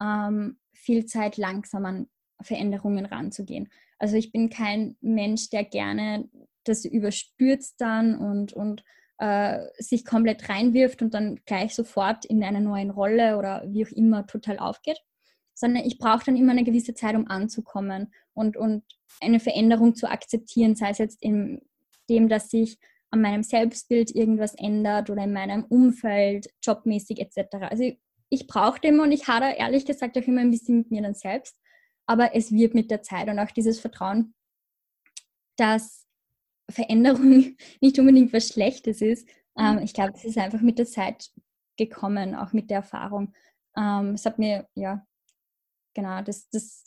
ähm, 0.00 0.58
viel 0.72 1.06
Zeit, 1.06 1.36
langsam 1.36 1.84
an 1.86 2.08
Veränderungen 2.40 3.06
ranzugehen. 3.06 3.68
Also 3.98 4.16
ich 4.16 4.32
bin 4.32 4.50
kein 4.50 4.96
Mensch, 5.00 5.50
der 5.50 5.64
gerne 5.64 6.28
das 6.64 6.84
überstürzt 6.84 7.80
dann 7.80 8.16
und, 8.16 8.52
und 8.52 8.84
äh, 9.18 9.60
sich 9.78 10.04
komplett 10.04 10.48
reinwirft 10.48 11.02
und 11.02 11.14
dann 11.14 11.40
gleich 11.46 11.74
sofort 11.74 12.24
in 12.24 12.42
einer 12.42 12.60
neuen 12.60 12.90
Rolle 12.90 13.36
oder 13.38 13.64
wie 13.66 13.86
auch 13.86 13.90
immer 13.90 14.26
total 14.26 14.58
aufgeht, 14.58 14.98
sondern 15.54 15.84
ich 15.84 15.98
brauche 15.98 16.24
dann 16.24 16.36
immer 16.36 16.52
eine 16.52 16.64
gewisse 16.64 16.94
Zeit, 16.94 17.14
um 17.14 17.28
anzukommen 17.28 18.12
und, 18.32 18.56
und 18.56 18.82
eine 19.20 19.40
Veränderung 19.40 19.94
zu 19.94 20.10
akzeptieren, 20.10 20.74
sei 20.74 20.90
es 20.90 20.98
jetzt 20.98 21.22
in 21.22 21.60
dem, 22.08 22.28
dass 22.28 22.50
sich 22.50 22.78
an 23.10 23.20
meinem 23.20 23.44
Selbstbild 23.44 24.14
irgendwas 24.14 24.54
ändert 24.54 25.08
oder 25.08 25.22
in 25.22 25.32
meinem 25.32 25.64
Umfeld, 25.64 26.48
jobmäßig 26.62 27.20
etc. 27.20 27.56
Also 27.70 27.84
ich, 27.84 28.00
ich 28.28 28.46
brauche 28.48 28.80
dem 28.80 28.98
und 28.98 29.12
ich 29.12 29.28
hader 29.28 29.56
ehrlich 29.56 29.86
gesagt 29.86 30.18
auch 30.18 30.26
immer 30.26 30.40
ein 30.40 30.50
bisschen 30.50 30.78
mit 30.78 30.90
mir 30.90 31.02
dann 31.02 31.14
selbst 31.14 31.56
aber 32.06 32.34
es 32.34 32.52
wird 32.52 32.74
mit 32.74 32.90
der 32.90 33.02
Zeit 33.02 33.28
und 33.28 33.38
auch 33.38 33.50
dieses 33.50 33.80
Vertrauen, 33.80 34.34
dass 35.56 36.06
Veränderung 36.70 37.56
nicht 37.80 37.98
unbedingt 37.98 38.32
was 38.32 38.48
Schlechtes 38.48 39.00
ist. 39.00 39.26
Mhm. 39.56 39.64
Ähm, 39.64 39.78
ich 39.78 39.94
glaube, 39.94 40.12
es 40.14 40.24
ist 40.24 40.38
einfach 40.38 40.60
mit 40.60 40.78
der 40.78 40.86
Zeit 40.86 41.30
gekommen, 41.76 42.34
auch 42.34 42.52
mit 42.52 42.70
der 42.70 42.78
Erfahrung. 42.78 43.34
Ähm, 43.76 44.14
es 44.14 44.26
hat 44.26 44.38
mir, 44.38 44.68
ja, 44.74 45.06
genau, 45.94 46.22
das, 46.22 46.48
das 46.50 46.84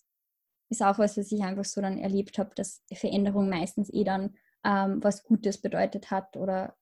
ist 0.70 0.82
auch 0.82 1.00
was, 1.00 1.18
was 1.18 1.32
ich 1.32 1.42
einfach 1.42 1.66
so 1.66 1.82
dann 1.82 1.98
erlebt 1.98 2.38
habe, 2.38 2.54
dass 2.56 2.84
Veränderung 2.94 3.50
meistens 3.50 3.92
eh 3.92 4.04
dann 4.04 4.38
ähm, 4.64 5.04
was 5.04 5.24
Gutes 5.24 5.60
bedeutet 5.60 6.12
hat 6.12 6.36
oder 6.36 6.76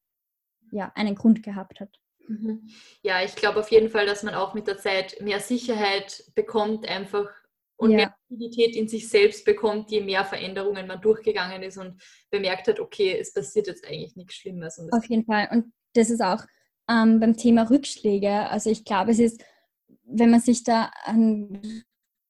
ja, 0.71 0.91
einen 0.95 1.15
Grund 1.15 1.43
gehabt 1.43 1.79
hat. 1.79 1.99
Mhm. 2.27 2.67
Ja, 3.01 3.21
ich 3.23 3.35
glaube 3.35 3.59
auf 3.59 3.69
jeden 3.69 3.89
Fall, 3.89 4.05
dass 4.05 4.23
man 4.23 4.33
auch 4.33 4.53
mit 4.53 4.67
der 4.67 4.77
Zeit 4.77 5.21
mehr 5.21 5.39
Sicherheit 5.39 6.23
bekommt, 6.33 6.87
einfach 6.87 7.29
und 7.77 7.91
ja. 7.91 7.97
mehr 7.97 8.15
Stabilität 8.25 8.75
in 8.75 8.87
sich 8.87 9.09
selbst 9.09 9.45
bekommt, 9.45 9.91
je 9.91 10.01
mehr 10.01 10.25
Veränderungen 10.25 10.87
man 10.87 11.01
durchgegangen 11.01 11.61
ist 11.63 11.77
und 11.77 12.01
bemerkt 12.29 12.67
hat, 12.67 12.79
okay, 12.79 13.17
es 13.19 13.33
passiert 13.33 13.67
jetzt 13.67 13.85
eigentlich 13.85 14.15
nichts 14.15 14.35
Schlimmes. 14.35 14.79
auf 14.91 15.05
jeden 15.05 15.25
Fall. 15.25 15.49
Und 15.51 15.73
das 15.93 16.09
ist 16.09 16.21
auch 16.21 16.43
ähm, 16.89 17.19
beim 17.19 17.35
Thema 17.35 17.69
Rückschläge. 17.69 18.49
Also 18.49 18.69
ich 18.69 18.85
glaube, 18.85 19.11
es 19.11 19.19
ist, 19.19 19.43
wenn 20.03 20.29
man 20.29 20.39
sich 20.39 20.63
da 20.63 20.91
an 21.03 21.83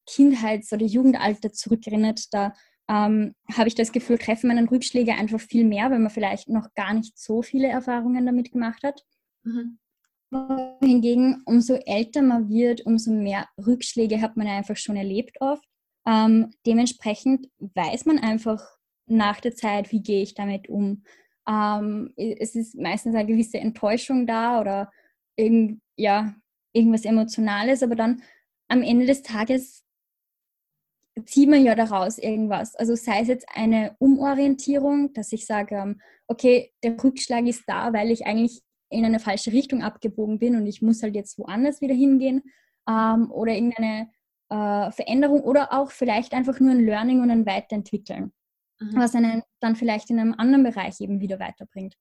Kindheits- 0.08 0.72
oder 0.72 0.86
Jugendalter 0.86 1.52
zurückerinnert, 1.52 2.22
da 2.32 2.54
ähm, 2.88 3.34
habe 3.52 3.68
ich 3.68 3.76
das 3.76 3.92
Gefühl, 3.92 4.18
treffen 4.18 4.52
einen 4.52 4.68
Rückschläge 4.68 5.14
einfach 5.14 5.40
viel 5.40 5.66
mehr, 5.66 5.90
weil 5.90 6.00
man 6.00 6.12
vielleicht 6.12 6.50
noch 6.50 6.74
gar 6.76 6.94
nicht 6.94 7.18
so 7.18 7.42
viele 7.42 7.68
Erfahrungen 7.68 8.26
damit 8.26 8.52
gemacht 8.52 8.84
hat. 8.84 9.04
Mhm. 9.44 9.80
Hingegen, 10.82 11.44
umso 11.46 11.76
älter 11.76 12.22
man 12.22 12.50
wird, 12.50 12.86
umso 12.86 13.12
mehr 13.12 13.48
Rückschläge 13.64 14.22
hat 14.22 14.38
man 14.38 14.48
einfach 14.48 14.76
schon 14.76 14.96
erlebt 14.96 15.38
oft. 15.40 15.64
Ähm, 16.08 16.52
dementsprechend 16.66 17.50
weiß 17.60 18.06
man 18.06 18.20
einfach 18.20 18.62
nach 19.08 19.40
der 19.40 19.56
Zeit, 19.56 19.92
wie 19.92 20.02
gehe 20.02 20.22
ich 20.22 20.34
damit 20.34 20.70
um. 20.70 21.04
Ähm, 21.48 22.14
es 22.18 22.56
ist 22.56 22.76
meistens 22.76 23.16
eine 23.16 23.28
gewisse 23.28 23.60
Enttäuschung 23.60 24.26
da 24.26 24.60
oder 24.60 24.92
irgend, 25.36 25.82
ja, 25.96 26.36
irgendwas 26.74 27.06
Emotionales, 27.06 27.84
aber 27.84 27.96
dann 27.96 28.22
am 28.68 28.82
Ende 28.82 29.06
des 29.06 29.22
Tages 29.22 29.84
zieht 31.26 31.50
man 31.50 31.64
ja 31.64 31.76
daraus 31.76 32.18
irgendwas. 32.18 32.76
Also 32.76 32.96
sei 32.96 33.22
es 33.22 33.28
jetzt 33.28 33.48
eine 33.54 33.96
Umorientierung, 34.00 35.14
dass 35.14 35.32
ich 35.32 35.46
sage, 35.46 35.76
ähm, 35.76 36.02
okay, 36.28 36.74
der 36.84 37.02
Rückschlag 37.02 37.46
ist 37.46 37.64
da, 37.68 37.94
weil 37.94 38.12
ich 38.12 38.26
eigentlich 38.26 38.62
in 38.90 39.06
eine 39.06 39.20
falsche 39.20 39.52
Richtung 39.52 39.84
abgebogen 39.84 40.40
bin 40.40 40.56
und 40.56 40.66
ich 40.66 40.82
muss 40.82 41.04
halt 41.04 41.16
jetzt 41.16 41.38
woanders 41.38 41.82
wieder 41.82 41.96
hingehen 41.96 42.44
ähm, 42.88 43.32
oder 43.32 43.54
irgendeine 43.54 44.10
äh, 44.50 44.92
Veränderung 44.92 45.42
oder 45.42 45.74
auch 45.74 45.92
vielleicht 45.92 46.34
einfach 46.34 46.60
nur 46.60 46.72
ein 46.72 46.86
Learning 46.86 47.22
und 47.22 47.32
ein 47.32 47.46
Weiterentwickeln, 47.46 48.32
mhm. 48.80 48.96
was 48.96 49.16
einen 49.16 49.44
dann 49.60 49.76
vielleicht 49.76 50.10
in 50.10 50.20
einem 50.20 50.36
anderen 50.38 50.64
Bereich 50.64 51.02
eben 51.02 51.20
wieder 51.20 51.40
weiterbringt. 51.40 51.98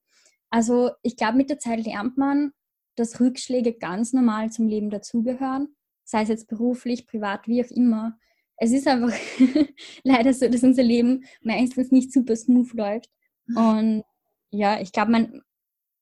Also 0.51 0.93
ich 1.03 1.17
glaube, 1.17 1.37
mit 1.37 1.51
der 1.51 1.59
Zeit 1.59 1.85
lernt 1.85 2.17
man, 2.17 2.53
dass 2.97 3.21
Rückschläge 3.21 3.75
ganz 3.75 4.13
normal 4.13 4.51
zum 4.51 4.69
Leben 4.69 4.91
dazugehören, 4.91 5.75
sei 6.05 6.23
es 6.23 6.29
jetzt 6.29 6.49
beruflich, 6.49 7.07
privat, 7.07 7.49
wie 7.49 7.65
auch 7.65 7.71
immer. 7.71 8.17
Es 8.57 8.71
ist 8.71 8.87
einfach 8.87 9.13
leider 10.05 10.33
so, 10.33 10.49
dass 10.49 10.63
unser 10.63 10.83
Leben 10.83 11.25
meistens 11.43 11.91
nicht 11.91 12.13
super 12.13 12.37
smooth 12.37 12.73
läuft. 12.75 13.11
Mhm. 13.47 13.57
Und 13.57 14.05
ja, 14.51 14.81
ich 14.81 14.93
glaube, 14.93 15.11
man, 15.11 15.43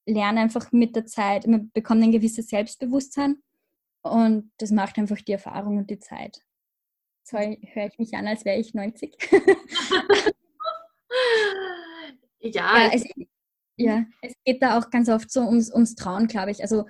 lerne 0.07 0.41
einfach 0.41 0.73
mit 0.73 0.97
der 0.97 1.07
Zeit, 1.07 1.47
man 1.47 1.71
bekommt 1.73 2.03
ein 2.03 2.13
gewisses 2.13 2.49
Selbstbewusstsein 2.49 3.43
und 4.03 4.51
das 4.59 4.71
macht 4.71 4.99
einfach 4.99 5.21
die 5.21 5.33
Erfahrung 5.33 5.79
und 5.79 5.91
die 5.91 5.99
Zeit. 5.99 6.43
So 7.25 7.39
höre 7.39 7.87
ich 7.87 7.99
mich 7.99 8.15
an, 8.15 8.27
als 8.27 8.45
wäre 8.45 8.59
ich 8.59 8.75
90. 8.75 9.17
ja. 12.41 12.79
Ja 12.79 12.91
es, 12.93 13.05
ja, 13.77 14.05
es 14.23 14.35
geht 14.45 14.63
da 14.63 14.79
auch 14.79 14.91
ganz 14.91 15.09
oft 15.09 15.31
so 15.31 15.43
ums, 15.43 15.73
ums 15.73 15.95
Trauen, 15.95 16.27
glaube 16.27 16.51
ich. 16.51 16.63
Also 16.63 16.87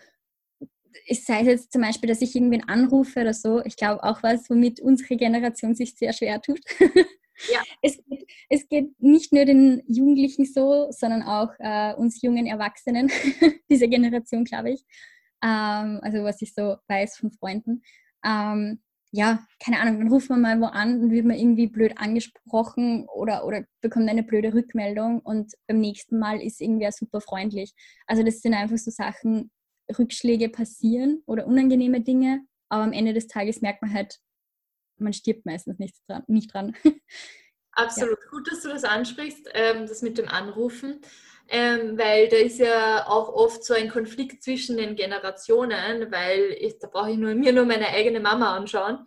es 1.07 1.25
sei 1.25 1.43
jetzt 1.43 1.73
zum 1.73 1.83
Beispiel, 1.83 2.09
dass 2.09 2.23
ich 2.23 2.35
irgendwen 2.35 2.69
anrufe 2.69 3.21
oder 3.21 3.35
so, 3.35 3.63
ich 3.65 3.77
glaube 3.77 4.03
auch 4.03 4.23
was, 4.23 4.49
womit 4.51 4.81
unsere 4.81 5.17
Generation 5.17 5.75
sich 5.75 5.95
sehr 5.97 6.13
schwer 6.13 6.41
tut. 6.41 6.61
Ja. 7.53 7.63
Es, 7.81 7.97
geht, 8.05 8.27
es 8.49 8.69
geht 8.69 9.01
nicht 9.01 9.33
nur 9.33 9.45
den 9.45 9.83
Jugendlichen 9.87 10.45
so, 10.45 10.89
sondern 10.91 11.23
auch 11.23 11.51
äh, 11.59 11.95
uns 11.95 12.23
jungen 12.23 12.47
Erwachsenen, 12.47 13.11
dieser 13.71 13.89
Generation, 13.89 14.45
glaube 14.45 14.71
ich. 14.71 14.85
Ähm, 15.43 16.01
also 16.03 16.23
was 16.25 16.41
ich 16.43 16.55
so 16.55 16.77
weiß 16.89 17.17
von 17.17 17.33
Freunden. 17.33 17.83
Ähm, 18.25 18.81
ja, 19.15 19.47
keine 19.63 19.79
Ahnung, 19.79 19.99
dann 19.99 20.09
ruft 20.09 20.31
man 20.31 20.41
mal 20.41 20.59
wo 20.61 20.65
an 20.65 21.03
und 21.03 21.11
wird 21.11 21.27
man 21.27 21.37
irgendwie 21.37 21.67
blöd 21.67 21.99
angesprochen 21.99 23.07
oder, 23.15 23.45
oder 23.45 23.65
bekommt 23.83 24.09
eine 24.09 24.23
blöde 24.23 24.55
Rückmeldung 24.55 25.21
und 25.21 25.53
beim 25.67 25.81
nächsten 25.81 26.19
Mal 26.19 26.41
ist 26.41 26.63
irgendwer 26.63 26.93
super 26.93 27.21
freundlich. 27.21 27.75
Also 28.07 28.23
das 28.23 28.41
sind 28.41 28.55
einfach 28.55 28.79
so 28.79 28.91
Sachen, 28.91 29.51
Rückschläge 29.99 30.49
passieren 30.49 31.23
oder 31.27 31.47
unangenehme 31.47 32.01
Dinge, 32.01 32.41
aber 32.71 32.85
am 32.85 32.93
Ende 32.93 33.13
des 33.13 33.27
Tages 33.27 33.61
merkt 33.61 33.83
man 33.83 33.93
halt, 33.93 34.19
man 35.03 35.13
stirbt 35.13 35.47
meistens 35.47 35.79
nicht 35.79 35.97
dran. 36.09 36.23
Nicht 36.27 36.53
dran. 36.53 36.77
Absolut. 37.73 38.19
Ja. 38.23 38.31
Gut, 38.31 38.51
dass 38.51 38.63
du 38.63 38.69
das 38.69 38.85
ansprichst, 38.85 39.49
ähm, 39.55 39.87
das 39.87 40.03
mit 40.03 40.19
dem 40.19 40.29
Anrufen, 40.29 41.01
ähm, 41.49 41.99
weil 41.99 42.29
da 42.29 42.37
ist 42.37 42.59
ja 42.59 43.07
auch 43.07 43.29
oft 43.33 43.65
so 43.65 43.75
ein 43.75 43.89
Konflikt 43.89 44.43
zwischen 44.43 44.77
den 44.77 44.95
Generationen, 44.95 46.11
weil 46.11 46.57
ich, 46.59 46.79
da 46.79 46.89
brauche 46.89 47.11
ich 47.11 47.17
nur, 47.17 47.35
mir 47.35 47.53
nur 47.53 47.65
meine 47.65 47.89
eigene 47.89 48.21
Mama 48.21 48.55
anschauen. 48.55 49.07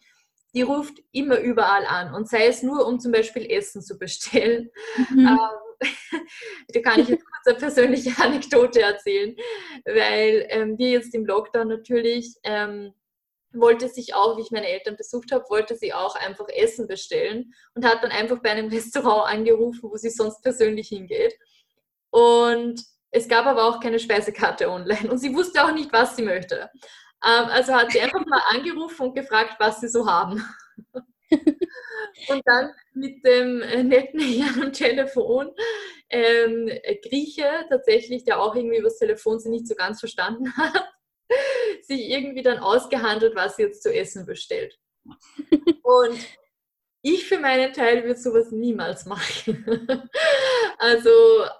Die 0.53 0.61
ruft 0.61 0.97
immer 1.11 1.39
überall 1.39 1.85
an 1.85 2.13
und 2.13 2.29
sei 2.29 2.47
es 2.47 2.63
nur, 2.63 2.87
um 2.87 2.99
zum 2.99 3.11
Beispiel 3.11 3.45
Essen 3.51 3.81
zu 3.81 3.97
bestellen. 3.97 4.69
Mhm. 5.09 5.27
Ähm, 5.27 5.39
da 6.69 6.79
kann 6.81 7.01
ich 7.01 7.09
jetzt 7.09 7.25
kurz 7.25 7.47
eine 7.47 7.57
persönliche 7.57 8.11
Anekdote 8.23 8.81
erzählen, 8.81 9.35
weil 9.85 10.45
ähm, 10.49 10.77
wir 10.77 10.91
jetzt 10.91 11.13
im 11.13 11.25
Lockdown 11.25 11.67
natürlich 11.67 12.35
ähm, 12.43 12.93
wollte 13.59 13.89
sich 13.89 14.13
auch, 14.13 14.37
wie 14.37 14.41
ich 14.41 14.51
meine 14.51 14.67
Eltern 14.67 14.95
besucht 14.95 15.31
habe, 15.31 15.45
wollte 15.49 15.75
sie 15.75 15.93
auch 15.93 16.15
einfach 16.15 16.47
Essen 16.49 16.87
bestellen 16.87 17.53
und 17.73 17.85
hat 17.85 18.03
dann 18.03 18.11
einfach 18.11 18.39
bei 18.39 18.51
einem 18.51 18.69
Restaurant 18.71 19.31
angerufen, 19.31 19.89
wo 19.89 19.97
sie 19.97 20.09
sonst 20.09 20.41
persönlich 20.41 20.89
hingeht. 20.89 21.35
Und 22.09 22.81
es 23.11 23.27
gab 23.27 23.45
aber 23.45 23.65
auch 23.65 23.79
keine 23.79 23.99
Speisekarte 23.99 24.69
online 24.69 25.09
und 25.09 25.17
sie 25.17 25.33
wusste 25.33 25.63
auch 25.63 25.73
nicht, 25.73 25.91
was 25.93 26.15
sie 26.15 26.23
möchte. 26.23 26.69
Ähm, 27.23 27.45
also 27.45 27.73
hat 27.73 27.91
sie 27.91 28.01
einfach 28.01 28.25
mal 28.25 28.41
angerufen 28.49 29.07
und 29.07 29.15
gefragt, 29.15 29.55
was 29.59 29.81
sie 29.81 29.87
so 29.87 30.05
haben. 30.05 30.43
und 31.31 32.41
dann 32.45 32.71
mit 32.93 33.25
dem 33.25 33.61
äh, 33.61 33.83
netten 33.83 34.19
Herrn 34.19 34.63
am 34.63 34.73
Telefon, 34.73 35.51
ähm, 36.09 36.69
Grieche 37.07 37.65
tatsächlich, 37.69 38.23
der 38.23 38.39
auch 38.39 38.55
irgendwie 38.55 38.77
über 38.77 38.89
das 38.89 38.99
Telefon 38.99 39.39
sie 39.39 39.49
nicht 39.49 39.67
so 39.67 39.75
ganz 39.75 39.99
verstanden 39.99 40.51
hat, 40.57 40.93
sich 41.81 42.09
irgendwie 42.09 42.43
dann 42.43 42.59
ausgehandelt, 42.59 43.35
was 43.35 43.55
sie 43.55 43.63
jetzt 43.63 43.83
zu 43.83 43.93
essen 43.93 44.25
bestellt. 44.25 44.77
Und 45.83 46.19
ich 47.07 47.27
für 47.27 47.37
meinen 47.37 47.71
Teil 47.71 48.03
würde 48.03 48.19
sowas 48.19 48.49
niemals 48.49 49.05
machen. 49.05 49.63
also 50.79 51.11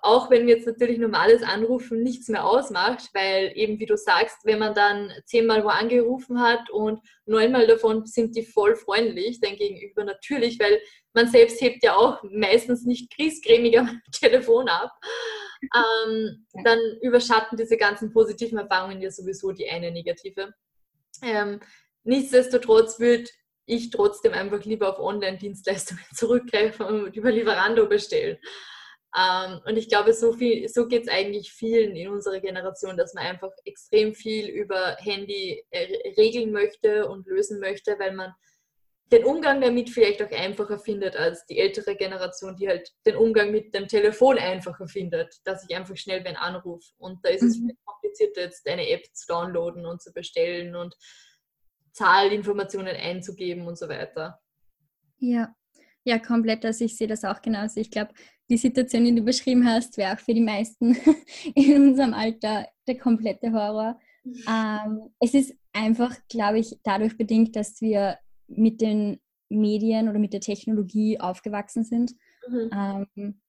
auch 0.02 0.32
wenn 0.32 0.48
jetzt 0.48 0.66
natürlich 0.66 0.98
normales 0.98 1.44
Anrufen 1.44 2.02
nichts 2.02 2.30
mehr 2.30 2.44
ausmacht, 2.44 3.12
weil 3.14 3.52
eben 3.54 3.80
wie 3.80 3.86
du 3.86 3.96
sagst, 3.96 4.38
wenn 4.44 4.58
man 4.58 4.74
dann 4.74 5.12
zehnmal 5.26 5.64
wo 5.64 5.68
angerufen 5.68 6.42
hat 6.42 6.72
und 6.72 7.00
neunmal 7.28 7.68
davon 7.68 8.08
sind 8.08 8.36
die 8.36 8.44
voll 8.44 8.76
freundlich 8.76 9.40
dein 9.40 9.56
Gegenüber 9.56 10.04
natürlich, 10.04 10.60
weil 10.60 10.82
man 11.14 11.28
selbst 11.28 11.62
hebt 11.62 11.84
ja 11.84 11.96
auch 11.96 12.24
meistens 12.24 12.84
nicht 12.84 13.16
kriescremig 13.16 13.78
am 13.78 14.02
Telefon 14.12 14.68
ab 14.68 14.94
ähm, 15.62 16.46
dann 16.64 16.80
überschatten 17.02 17.58
diese 17.58 17.78
ganzen 17.78 18.12
positiven 18.12 18.58
Erfahrungen 18.58 19.02
ja 19.02 19.12
sowieso 19.12 19.52
die 19.52 19.70
eine 19.70 19.92
negative. 19.92 20.54
Ähm, 21.22 21.60
nichtsdestotrotz 22.04 23.00
würde 23.00 23.30
ich 23.66 23.90
trotzdem 23.90 24.34
einfach 24.34 24.64
lieber 24.64 24.90
auf 24.90 25.00
Online-Dienstleistungen 25.00 26.04
zurückgreifen 26.14 26.86
und 26.86 27.16
über 27.16 27.32
Lieferando 27.32 27.88
bestellen. 27.88 28.38
Ähm, 29.18 29.62
und 29.66 29.78
ich 29.78 29.88
glaube, 29.88 30.14
so, 30.14 30.34
so 30.34 30.88
geht 30.88 31.04
es 31.04 31.08
eigentlich 31.08 31.52
vielen 31.52 31.96
in 31.96 32.10
unserer 32.10 32.40
Generation, 32.40 32.98
dass 32.98 33.14
man 33.14 33.26
einfach 33.26 33.52
extrem 33.64 34.14
viel 34.14 34.48
über 34.50 34.98
Handy 35.00 35.64
äh, 35.70 36.12
regeln 36.18 36.52
möchte 36.52 37.08
und 37.08 37.26
lösen 37.26 37.60
möchte, 37.60 37.98
weil 37.98 38.14
man 38.14 38.34
den 39.12 39.24
Umgang 39.24 39.62
damit 39.62 39.90
vielleicht 39.90 40.22
auch 40.24 40.32
einfacher 40.32 40.80
findet 40.80 41.16
als 41.16 41.46
die 41.46 41.60
ältere 41.60 41.96
Generation, 41.96 42.56
die 42.56 42.68
halt 42.68 42.92
den 43.06 43.16
Umgang 43.16 43.52
mit 43.52 43.74
dem 43.76 43.88
Telefon 43.88 44.40
einfacher 44.40 44.88
findet, 44.88 45.36
dass 45.44 45.64
ich 45.68 45.76
einfach 45.76 45.96
schnell 45.96 46.24
wen 46.26 46.36
anrufe. 46.36 46.92
Und 46.98 47.24
da 47.24 47.30
ist 47.30 47.44
es 47.44 47.60
mhm. 47.60 47.72
kompliziert, 47.86 48.36
jetzt 48.36 48.68
eine 48.68 48.90
App 48.90 49.06
zu 49.14 49.28
downloaden 49.28 49.86
und 49.86 50.02
zu 50.02 50.12
bestellen 50.12 50.76
und 50.76 50.96
Zahlinformationen 51.94 52.96
einzugeben 52.96 53.68
und 53.68 53.78
so 53.78 53.88
weiter. 53.88 54.40
Ja, 55.20 55.56
ja, 56.04 56.20
komplett. 56.20 56.66
Also 56.66 56.86
ich 56.86 56.98
sehe 56.98 57.08
das 57.08 57.24
auch 57.24 57.42
genauso. 57.42 57.80
Ich 57.80 57.92
glaube, 57.92 58.14
die 58.50 58.58
Situation, 58.58 59.06
die 59.06 59.16
du 59.16 59.24
beschrieben 59.24 59.68
hast, 59.68 59.98
wäre 59.98 60.14
auch 60.14 60.20
für 60.20 60.34
die 60.34 60.42
meisten 60.42 60.96
in 61.56 61.90
unserem 61.90 62.14
Alter 62.14 62.68
der 62.88 62.98
komplette 62.98 63.52
Horror. 63.52 64.00
Mhm. 64.24 64.44
Ähm, 64.48 65.14
es 65.20 65.34
ist 65.34 65.56
einfach, 65.74 66.16
glaube 66.28 66.60
ich, 66.60 66.80
dadurch 66.84 67.18
bedingt, 67.18 67.56
dass 67.56 67.82
wir 67.82 68.18
mit 68.48 68.82
den 68.82 69.20
Medien 69.50 70.10
oder 70.10 70.20
mit 70.20 70.34
der 70.34 70.42
Technologie 70.42 71.20
aufgewachsen 71.20 71.84
sind. 71.84 72.14
Mhm. 72.48 72.70
Ähm, 72.74 73.42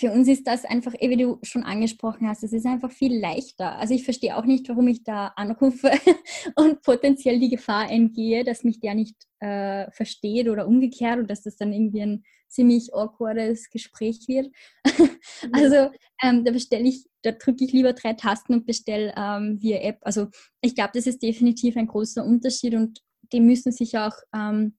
für 0.00 0.12
uns 0.12 0.28
ist 0.28 0.46
das 0.46 0.64
einfach, 0.64 0.94
eh, 1.00 1.10
wie 1.10 1.16
du 1.16 1.40
schon 1.42 1.64
angesprochen 1.64 2.28
hast, 2.28 2.44
es 2.44 2.52
ist 2.52 2.66
einfach 2.66 2.92
viel 2.92 3.18
leichter. 3.18 3.76
Also 3.78 3.94
ich 3.94 4.04
verstehe 4.04 4.36
auch 4.36 4.44
nicht, 4.44 4.68
warum 4.68 4.86
ich 4.86 5.02
da 5.02 5.32
anrufe 5.34 5.90
und 6.54 6.82
potenziell 6.82 7.40
die 7.40 7.48
Gefahr 7.48 7.90
entgehe, 7.90 8.44
dass 8.44 8.62
mich 8.62 8.78
der 8.78 8.94
nicht 8.94 9.16
äh, 9.40 9.90
versteht 9.90 10.48
oder 10.48 10.68
umgekehrt 10.68 11.18
und 11.18 11.28
dass 11.28 11.42
das 11.42 11.56
dann 11.56 11.72
irgendwie 11.72 12.02
ein 12.02 12.22
ziemlich 12.46 12.94
awkwardes 12.94 13.70
Gespräch 13.70 14.26
wird. 14.28 14.50
Mhm. 15.40 15.54
also 15.54 15.90
ähm, 16.20 16.44
da 16.44 16.50
bestelle 16.50 16.88
ich, 16.88 17.06
da 17.22 17.30
drücke 17.30 17.64
ich 17.64 17.72
lieber 17.72 17.92
drei 17.92 18.14
Tasten 18.14 18.54
und 18.54 18.66
bestelle 18.66 19.14
ähm, 19.16 19.58
via 19.60 19.78
App. 19.78 19.98
Also 20.00 20.28
ich 20.62 20.74
glaube, 20.74 20.90
das 20.94 21.06
ist 21.06 21.22
definitiv 21.22 21.76
ein 21.76 21.86
großer 21.86 22.24
Unterschied 22.24 22.74
und 22.74 23.00
die 23.32 23.40
müssen 23.40 23.72
sich 23.72 23.98
auch 23.98 24.16
ähm, 24.34 24.76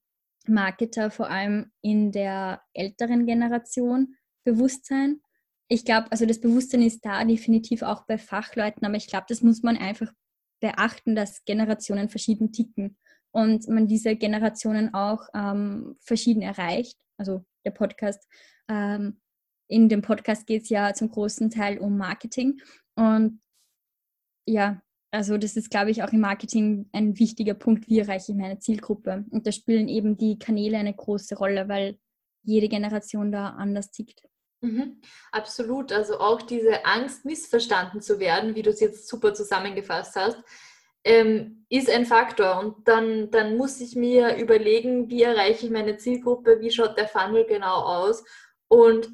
Marketer 0.47 1.11
vor 1.11 1.29
allem 1.29 1.71
in 1.81 2.11
der 2.11 2.61
älteren 2.73 3.25
Generation 3.25 4.15
bewusst 4.43 4.85
sein. 4.85 5.21
Ich 5.67 5.85
glaube, 5.85 6.11
also 6.11 6.25
das 6.25 6.41
Bewusstsein 6.41 6.81
ist 6.81 7.05
da 7.05 7.23
definitiv 7.23 7.83
auch 7.83 8.05
bei 8.05 8.17
Fachleuten, 8.17 8.85
aber 8.85 8.95
ich 8.95 9.07
glaube, 9.07 9.25
das 9.29 9.41
muss 9.41 9.61
man 9.61 9.77
einfach 9.77 10.11
beachten, 10.59 11.15
dass 11.15 11.45
Generationen 11.45 12.09
verschieden 12.09 12.51
ticken 12.51 12.97
und 13.31 13.67
man 13.67 13.87
diese 13.87 14.15
Generationen 14.15 14.93
auch 14.93 15.27
ähm, 15.33 15.95
verschieden 16.01 16.41
erreicht. 16.41 16.97
Also 17.17 17.45
der 17.65 17.71
Podcast, 17.71 18.27
ähm, 18.67 19.21
in 19.67 19.87
dem 19.89 20.01
Podcast 20.01 20.47
geht 20.47 20.63
es 20.63 20.69
ja 20.69 20.93
zum 20.93 21.11
großen 21.11 21.51
Teil 21.51 21.77
um 21.77 21.97
Marketing 21.97 22.59
und 22.95 23.41
ja, 24.47 24.81
also 25.11 25.37
das 25.37 25.55
ist, 25.55 25.69
glaube 25.69 25.91
ich, 25.91 26.03
auch 26.03 26.11
im 26.11 26.21
Marketing 26.21 26.89
ein 26.93 27.17
wichtiger 27.17 27.55
Punkt, 27.55 27.89
wie 27.89 27.99
erreiche 27.99 28.31
ich 28.31 28.37
meine 28.37 28.59
Zielgruppe. 28.59 29.25
Und 29.31 29.47
da 29.47 29.51
spielen 29.51 29.87
eben 29.87 30.17
die 30.17 30.37
Kanäle 30.37 30.77
eine 30.77 30.93
große 30.93 31.35
Rolle, 31.35 31.67
weil 31.67 31.97
jede 32.43 32.69
Generation 32.69 33.31
da 33.31 33.49
anders 33.49 33.91
tickt. 33.91 34.21
Mhm, 34.61 35.01
absolut. 35.31 35.91
Also 35.91 36.19
auch 36.19 36.41
diese 36.41 36.85
Angst, 36.85 37.25
missverstanden 37.25 38.01
zu 38.01 38.19
werden, 38.19 38.55
wie 38.55 38.61
du 38.61 38.69
es 38.69 38.79
jetzt 38.79 39.07
super 39.07 39.33
zusammengefasst 39.33 40.15
hast, 40.15 40.37
ähm, 41.03 41.65
ist 41.69 41.89
ein 41.89 42.05
Faktor. 42.05 42.59
Und 42.59 42.87
dann, 42.87 43.31
dann 43.31 43.57
muss 43.57 43.79
ich 43.79 43.95
mir 43.95 44.35
überlegen, 44.37 45.09
wie 45.09 45.23
erreiche 45.23 45.65
ich 45.65 45.71
meine 45.71 45.97
Zielgruppe, 45.97 46.59
wie 46.59 46.71
schaut 46.71 46.97
der 46.97 47.07
Funnel 47.07 47.45
genau 47.45 47.83
aus 47.83 48.23
und 48.67 49.09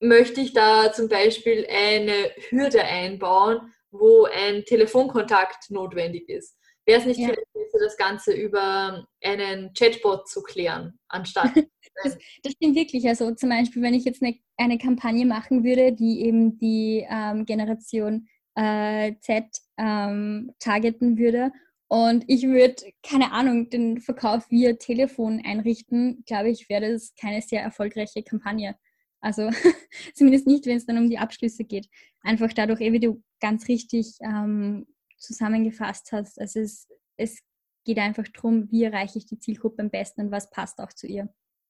möchte 0.00 0.40
ich 0.40 0.52
da 0.52 0.92
zum 0.92 1.08
Beispiel 1.08 1.66
eine 1.70 2.30
Hürde 2.50 2.82
einbauen, 2.82 3.72
wo 3.98 4.24
ein 4.26 4.64
Telefonkontakt 4.64 5.70
notwendig 5.70 6.28
ist. 6.28 6.56
Wäre 6.86 7.00
es 7.00 7.06
nicht 7.06 7.20
ja. 7.20 7.28
besser, 7.28 7.78
das 7.80 7.96
Ganze 7.96 8.32
über 8.32 9.06
einen 9.22 9.72
Chatbot 9.74 10.28
zu 10.28 10.42
klären, 10.42 10.98
anstatt. 11.08 11.52
das, 12.02 12.16
das, 12.42 12.52
stimmt 12.52 12.76
wirklich. 12.76 13.06
Also 13.06 13.34
zum 13.34 13.50
Beispiel, 13.50 13.82
wenn 13.82 13.94
ich 13.94 14.04
jetzt 14.04 14.22
eine, 14.22 14.36
eine 14.56 14.78
Kampagne 14.78 15.26
machen 15.26 15.64
würde, 15.64 15.92
die 15.92 16.22
eben 16.24 16.58
die 16.58 17.06
ähm, 17.08 17.44
Generation 17.44 18.26
äh, 18.54 19.12
Z 19.20 19.44
ähm, 19.76 20.52
targeten 20.58 21.18
würde 21.18 21.52
und 21.88 22.24
ich 22.26 22.46
würde, 22.46 22.92
keine 23.02 23.32
Ahnung, 23.32 23.70
den 23.70 24.00
Verkauf 24.00 24.50
via 24.50 24.74
Telefon 24.74 25.42
einrichten, 25.44 26.22
glaube 26.26 26.50
ich, 26.50 26.68
wäre 26.68 26.92
das 26.92 27.14
keine 27.18 27.40
sehr 27.40 27.62
erfolgreiche 27.62 28.22
Kampagne. 28.22 28.76
Also 29.20 29.50
zumindest 30.14 30.46
nicht, 30.46 30.66
wenn 30.66 30.76
es 30.76 30.86
dann 30.86 30.98
um 30.98 31.10
die 31.10 31.18
Abschlüsse 31.18 31.64
geht. 31.64 31.88
Einfach 32.22 32.52
dadurch, 32.52 32.80
wie 32.80 33.00
du 33.00 33.22
ganz 33.40 33.68
richtig 33.68 34.16
ähm, 34.20 34.86
zusammengefasst 35.16 36.12
hast. 36.12 36.40
Also 36.40 36.60
es, 36.60 36.88
es 37.16 37.40
geht 37.84 37.98
einfach 37.98 38.26
darum, 38.28 38.70
wie 38.70 38.84
erreiche 38.84 39.18
ich 39.18 39.26
die 39.26 39.38
Zielgruppe 39.38 39.82
am 39.82 39.90
besten 39.90 40.22
und 40.22 40.30
was 40.30 40.50
passt 40.50 40.78
auch 40.78 40.92
zu 40.92 41.06
ihr. 41.06 41.28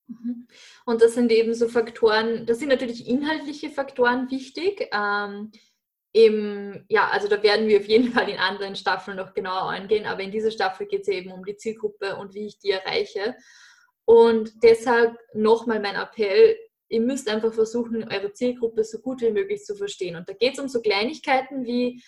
Mhm. 0.09 0.49
Und 0.85 1.03
das 1.03 1.15
sind 1.15 1.31
eben 1.31 1.55
so 1.55 1.69
Faktoren, 1.69 2.47
das 2.47 2.59
sind 2.59 2.69
natürlich 2.69 3.07
inhaltliche 3.07 3.71
Faktoren 3.71 4.31
wichtig. 4.31 4.89
Ähm, 4.93 5.53
im, 6.13 6.85
ja, 6.89 7.09
also 7.09 7.29
da 7.29 7.43
werden 7.43 7.69
wir 7.69 7.79
auf 7.79 7.87
jeden 7.87 8.13
Fall 8.13 8.29
in 8.29 8.39
anderen 8.39 8.77
Staffeln 8.77 9.17
noch 9.17 9.35
genauer 9.35 9.69
eingehen, 9.69 10.07
aber 10.07 10.23
in 10.23 10.31
dieser 10.31 10.51
Staffel 10.51 10.87
geht 10.87 11.03
es 11.03 11.09
eben 11.09 11.33
um 11.33 11.45
die 11.45 11.57
Zielgruppe 11.57 12.17
und 12.17 12.35
wie 12.35 12.47
ich 12.47 12.59
die 12.59 12.71
erreiche. 12.71 13.37
Und 14.05 14.63
deshalb 14.63 15.19
nochmal 15.35 15.81
mein 15.81 15.95
Appell, 15.95 16.57
ihr 16.88 17.01
müsst 17.01 17.29
einfach 17.29 17.53
versuchen, 17.53 18.05
eure 18.11 18.33
Zielgruppe 18.33 18.85
so 18.85 18.98
gut 18.98 19.20
wie 19.20 19.31
möglich 19.31 19.64
zu 19.64 19.74
verstehen. 19.77 20.16
Und 20.16 20.29
da 20.29 20.33
geht 20.33 20.55
es 20.55 20.59
um 20.59 20.68
so 20.68 20.81
Kleinigkeiten 20.81 21.64
wie, 21.64 22.03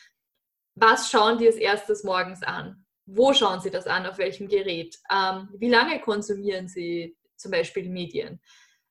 was 0.75 1.11
schauen 1.11 1.39
die 1.39 1.47
als 1.47 1.57
erstes 1.57 2.05
morgens 2.05 2.43
an? 2.43 2.87
Wo 3.07 3.33
schauen 3.33 3.61
sie 3.61 3.71
das 3.71 3.87
an? 3.87 4.07
Auf 4.07 4.19
welchem 4.19 4.49
Gerät? 4.49 4.97
Ähm, 5.13 5.49
wie 5.59 5.69
lange 5.69 6.01
konsumieren 6.01 6.69
sie 6.69 7.17
zum 7.37 7.51
Beispiel 7.51 7.89
Medien? 7.89 8.41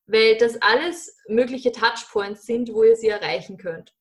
Weil 0.06 0.38
das 0.38 0.62
alles 0.62 1.16
mögliche 1.28 1.72
Touchpoints 1.72 2.46
sind, 2.46 2.74
wo 2.74 2.84
ihr 2.84 2.96
sie 2.96 3.08
erreichen 3.08 3.58
könnt. 3.58 3.94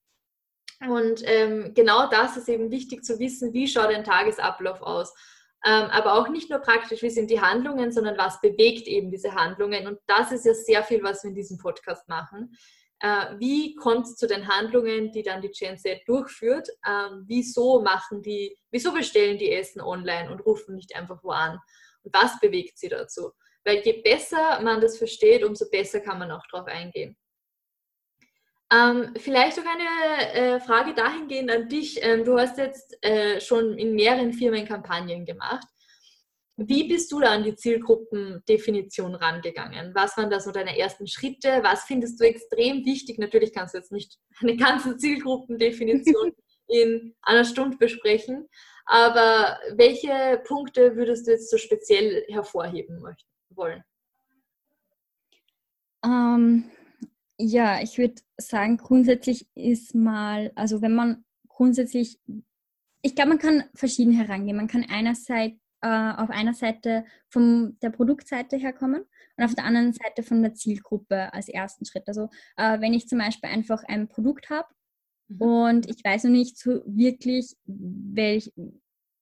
Und 0.81 1.23
ähm, 1.25 1.73
genau 1.75 2.09
das 2.09 2.37
ist 2.37 2.49
eben 2.49 2.71
wichtig 2.71 3.05
zu 3.05 3.19
wissen, 3.19 3.53
wie 3.53 3.67
schaut 3.67 3.89
ein 3.89 4.05
Tagesablauf 4.05 4.81
aus. 4.81 5.13
Ähm, 5.65 5.85
aber 5.91 6.15
auch 6.15 6.29
nicht 6.29 6.51
nur 6.51 6.61
praktisch, 6.61 7.03
wie 7.03 7.11
sind 7.11 7.31
die 7.31 7.41
Handlungen, 7.41 7.91
sondern 7.91 8.17
was 8.17 8.41
bewegt 8.41 8.87
eben 8.87 9.11
diese 9.11 9.35
Handlungen. 9.35 9.87
Und 9.87 9.99
das 10.07 10.31
ist 10.31 10.47
ja 10.47 10.55
sehr 10.55 10.85
viel, 10.85 11.03
was 11.03 11.25
wir 11.25 11.31
in 11.31 11.35
diesem 11.35 11.59
Podcast 11.59 12.09
machen. 12.09 12.57
Äh, 13.01 13.39
wie 13.39 13.75
kommt 13.75 14.07
es 14.07 14.17
zu 14.17 14.27
den 14.27 14.49
Handlungen, 14.49 15.13
die 15.13 15.23
dann 15.23 15.43
die 15.43 15.51
Gen 15.51 15.79
Z 15.79 16.01
durchführt? 16.07 16.69
Ähm, 16.87 17.25
wieso 17.27 17.81
machen 17.81 18.23
die, 18.23 18.57
wieso 18.71 18.93
bestellen 18.93 19.39
die 19.39 19.53
Essen 19.53 19.81
online 19.81 20.31
und 20.31 20.41
rufen 20.41 20.75
nicht 20.75 20.95
einfach 20.95 21.23
wo 21.23 21.31
an? 21.31 21.59
Und 22.03 22.15
was 22.15 22.39
bewegt 22.41 22.79
sie 22.79 22.89
dazu? 22.89 23.33
Weil 23.65 23.83
je 23.85 24.01
besser 24.03 24.61
man 24.63 24.81
das 24.81 24.99
versteht, 24.99 25.45
umso 25.45 25.69
besser 25.71 26.01
kann 26.01 26.19
man 26.19 26.31
auch 26.31 26.45
darauf 26.51 26.69
eingehen. 26.69 27.17
Ähm, 28.71 29.15
vielleicht 29.17 29.59
auch 29.59 29.65
eine 29.65 30.33
äh, 30.35 30.61
Frage 30.61 30.95
dahingehend 30.95 31.51
an 31.51 31.69
dich. 31.69 32.01
Ähm, 32.03 32.25
du 32.25 32.39
hast 32.39 32.59
jetzt 32.59 33.03
äh, 33.03 33.41
schon 33.41 33.79
in 33.79 33.95
mehreren 33.95 34.33
Firmen 34.33 34.67
Kampagnen 34.67 35.25
gemacht. 35.25 35.67
Wie 36.61 36.89
bist 36.89 37.13
du 37.13 37.21
da 37.21 37.29
an 37.29 37.45
die 37.45 37.55
Zielgruppendefinition 37.55 39.15
rangegangen? 39.15 39.95
Was 39.95 40.17
waren 40.17 40.29
da 40.29 40.41
so 40.41 40.51
deine 40.51 40.77
ersten 40.77 41.07
Schritte? 41.07 41.61
Was 41.63 41.85
findest 41.85 42.21
du 42.21 42.25
extrem 42.25 42.85
wichtig? 42.85 43.19
Natürlich 43.19 43.55
kannst 43.55 43.75
du 43.75 43.79
jetzt 43.79 43.93
nicht 43.93 44.19
eine 44.41 44.57
ganze 44.57 44.97
Zielgruppendefinition 44.97 46.33
in 46.67 47.15
einer 47.23 47.45
Stunde 47.45 47.79
besprechen, 47.79 48.49
aber 48.85 49.59
welche 49.77 50.43
Punkte 50.47 50.97
würdest 50.97 51.27
du 51.27 51.31
jetzt 51.31 51.51
so 51.51 51.57
speziell 51.57 52.25
hervorheben 52.29 53.01
möchten, 53.01 53.31
wollen? 53.51 53.83
Ähm, 56.05 56.71
ja, 57.39 57.81
ich 57.81 57.99
würde 57.99 58.21
sagen, 58.37 58.77
grundsätzlich 58.77 59.47
ist 59.55 59.95
mal, 59.95 60.53
also 60.55 60.83
wenn 60.83 60.95
man 60.95 61.25
grundsätzlich, 61.49 62.19
ich 63.03 63.15
glaube, 63.15 63.31
man 63.31 63.39
kann 63.39 63.65
verschieden 63.75 64.13
herangehen. 64.13 64.57
Man 64.57 64.69
kann 64.69 64.85
einerseits 64.89 65.57
äh, 65.81 65.87
auf 65.87 66.31
einer 66.31 66.55
Seite 66.55 67.05
von 67.29 67.79
der 67.81 67.91
Produktseite 67.91 68.57
herkommen 68.57 69.05
und 69.37 69.45
auf 69.45 69.55
der 69.55 69.65
anderen 69.65 69.93
Seite 69.93 70.25
von 70.25 70.43
der 70.43 70.55
Zielgruppe 70.55 71.33
als 71.33 71.49
ersten 71.49 71.85
Schritt. 71.85 72.09
Also 72.09 72.29
äh, 72.57 72.81
wenn 72.81 72.95
ich 72.95 73.09
zum 73.09 73.19
Beispiel 73.19 73.51
einfach 73.51 73.85
ein 73.85 74.09
Produkt 74.09 74.51
habe 74.51 74.69
mhm. 75.29 75.43
und 75.43 75.89
ich 75.89 76.03
weiß 76.05 76.25
noch 76.25 76.33
nicht 76.33 76.59
so 76.59 76.83
wirklich, 76.87 77.57
welch, 77.67 78.53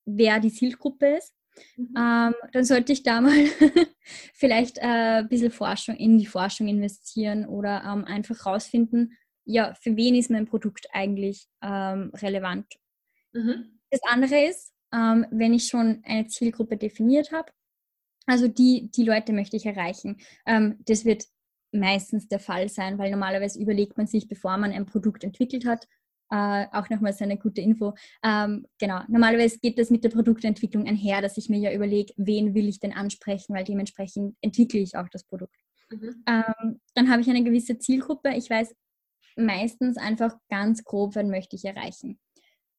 wer 0.07 0.41
die 0.41 0.53
Zielgruppe 0.53 1.17
ist, 1.19 1.35
Mhm. 1.77 1.95
Ähm, 1.97 2.35
dann 2.53 2.65
sollte 2.65 2.93
ich 2.93 3.03
da 3.03 3.21
mal 3.21 3.33
vielleicht 4.35 4.79
äh, 4.79 5.21
ein 5.21 5.29
bisschen 5.29 5.51
Forschung 5.51 5.97
in 5.97 6.19
die 6.19 6.27
Forschung 6.27 6.69
investieren 6.69 7.47
oder 7.47 7.83
ähm, 7.85 8.05
einfach 8.05 8.47
rausfinden, 8.47 9.17
ja, 9.45 9.75
für 9.75 9.97
wen 9.97 10.15
ist 10.15 10.31
mein 10.31 10.47
Produkt 10.47 10.89
eigentlich 10.93 11.47
ähm, 11.63 12.11
relevant. 12.15 12.67
Mhm. 13.33 13.79
Das 13.91 14.01
andere 14.05 14.45
ist, 14.45 14.73
ähm, 14.93 15.27
wenn 15.31 15.55
ich 15.55 15.69
schon 15.69 16.03
eine 16.05 16.27
Zielgruppe 16.27 16.77
definiert 16.77 17.33
habe, 17.33 17.53
also 18.27 18.49
die, 18.49 18.91
die 18.91 19.05
Leute 19.05 19.33
möchte 19.33 19.57
ich 19.57 19.67
erreichen. 19.67 20.19
Ähm, 20.47 20.79
das 20.85 21.05
wird 21.05 21.25
meistens 21.73 22.29
der 22.29 22.41
Fall 22.41 22.69
sein, 22.69 22.99
weil 22.99 23.11
normalerweise 23.11 23.61
überlegt 23.61 23.97
man 23.97 24.07
sich, 24.07 24.29
bevor 24.29 24.57
man 24.57 24.73
ein 24.73 24.87
Produkt 24.87 25.23
entwickelt 25.23 25.65
hat, 25.65 25.87
äh, 26.31 26.67
auch 26.73 26.89
nochmals 26.91 27.21
eine 27.21 27.39
gute 27.39 27.61
Info. 27.61 27.95
Ähm, 28.23 28.67
genau, 28.79 29.01
normalerweise 29.09 29.59
geht 29.59 29.79
das 29.79 29.91
mit 29.91 30.05
der 30.05 30.11
Produktentwicklung 30.11 30.87
einher, 30.87 31.23
dass 31.23 31.37
ich 31.37 31.49
mir 31.49 31.59
ja 31.59 31.73
überlege, 31.73 32.13
wen 32.17 32.55
will 32.55 32.69
ich 32.69 32.81
denn 32.81 32.93
ansprechen, 32.93 33.55
weil 33.55 33.65
dementsprechend 33.65 34.37
entwickle 34.41 34.81
ich 34.81 34.97
auch 34.97 35.09
das 35.09 35.25
Produkt. 35.25 35.57
Mhm. 35.91 36.25
Ähm, 36.27 36.81
dann 36.95 37.11
habe 37.11 37.23
ich 37.23 37.31
eine 37.31 37.45
gewisse 37.45 37.79
Zielgruppe. 37.79 38.35
Ich 38.35 38.51
weiß 38.51 38.75
meistens 39.37 39.97
einfach 39.99 40.35
ganz 40.49 40.83
grob, 40.85 41.15
wen 41.15 41.31
möchte 41.31 41.57
ich 41.57 41.65
erreichen. 41.65 42.19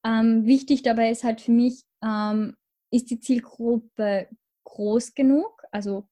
Ähm, 0.06 0.46
wichtig 0.46 0.84
dabei 0.84 1.12
ist 1.12 1.24
halt 1.24 1.42
für 1.42 1.52
mich, 1.52 1.84
ähm, 2.04 2.56
ist 2.92 3.10
die 3.10 3.20
Zielgruppe 3.20 4.28
groß 4.64 5.14
genug? 5.14 5.64
Also 5.72 6.08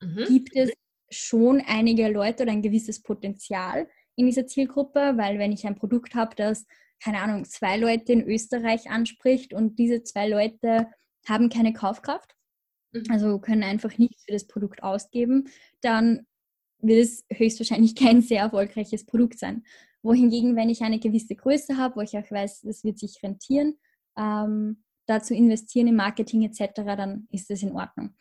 mhm. 0.00 0.24
gibt 0.26 0.54
es 0.54 0.72
schon 1.10 1.62
einige 1.66 2.08
Leute 2.08 2.42
oder 2.42 2.52
ein 2.52 2.62
gewisses 2.62 3.02
Potenzial, 3.02 3.88
in 4.18 4.26
dieser 4.26 4.48
Zielgruppe, 4.48 5.12
weil 5.16 5.38
wenn 5.38 5.52
ich 5.52 5.64
ein 5.64 5.76
Produkt 5.76 6.16
habe, 6.16 6.34
das, 6.34 6.66
keine 7.00 7.20
Ahnung, 7.20 7.44
zwei 7.44 7.76
Leute 7.76 8.12
in 8.12 8.26
Österreich 8.28 8.90
anspricht 8.90 9.54
und 9.54 9.78
diese 9.78 10.02
zwei 10.02 10.28
Leute 10.28 10.88
haben 11.28 11.48
keine 11.50 11.72
Kaufkraft, 11.72 12.34
mhm. 12.92 13.04
also 13.10 13.38
können 13.38 13.62
einfach 13.62 13.96
nichts 13.96 14.24
für 14.24 14.32
das 14.32 14.48
Produkt 14.48 14.82
ausgeben, 14.82 15.48
dann 15.82 16.26
wird 16.80 17.04
es 17.04 17.24
höchstwahrscheinlich 17.32 17.94
kein 17.94 18.20
sehr 18.20 18.42
erfolgreiches 18.42 19.06
Produkt 19.06 19.38
sein. 19.38 19.62
Wohingegen, 20.02 20.56
wenn 20.56 20.68
ich 20.68 20.82
eine 20.82 20.98
gewisse 20.98 21.36
Größe 21.36 21.76
habe, 21.76 21.96
wo 21.96 22.00
ich 22.00 22.18
auch 22.18 22.28
weiß, 22.28 22.62
das 22.62 22.82
wird 22.82 22.98
sich 22.98 23.22
rentieren, 23.22 23.78
ähm, 24.16 24.82
dazu 25.06 25.32
investieren 25.32 25.86
im 25.86 25.96
Marketing 25.96 26.42
etc., 26.42 26.72
dann 26.74 27.28
ist 27.30 27.50
das 27.50 27.62
in 27.62 27.70
Ordnung. 27.70 28.16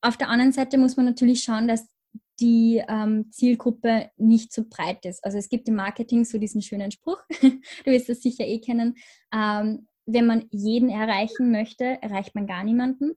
Auf 0.00 0.16
der 0.16 0.28
anderen 0.28 0.52
Seite 0.52 0.78
muss 0.78 0.96
man 0.96 1.06
natürlich 1.06 1.42
schauen, 1.42 1.66
dass 1.66 1.88
die 2.40 2.82
ähm, 2.88 3.30
Zielgruppe 3.30 4.10
nicht 4.16 4.52
so 4.52 4.64
breit 4.68 5.04
ist. 5.04 5.24
Also 5.24 5.38
es 5.38 5.48
gibt 5.48 5.68
im 5.68 5.74
Marketing 5.76 6.24
so 6.24 6.38
diesen 6.38 6.62
schönen 6.62 6.90
Spruch, 6.90 7.22
du 7.40 7.90
wirst 7.90 8.08
das 8.08 8.22
sicher 8.22 8.46
eh 8.46 8.60
kennen, 8.60 8.96
ähm, 9.32 9.86
wenn 10.06 10.26
man 10.26 10.46
jeden 10.50 10.88
erreichen 10.88 11.50
möchte, 11.50 11.84
erreicht 12.02 12.34
man 12.34 12.46
gar 12.46 12.64
niemanden. 12.64 13.12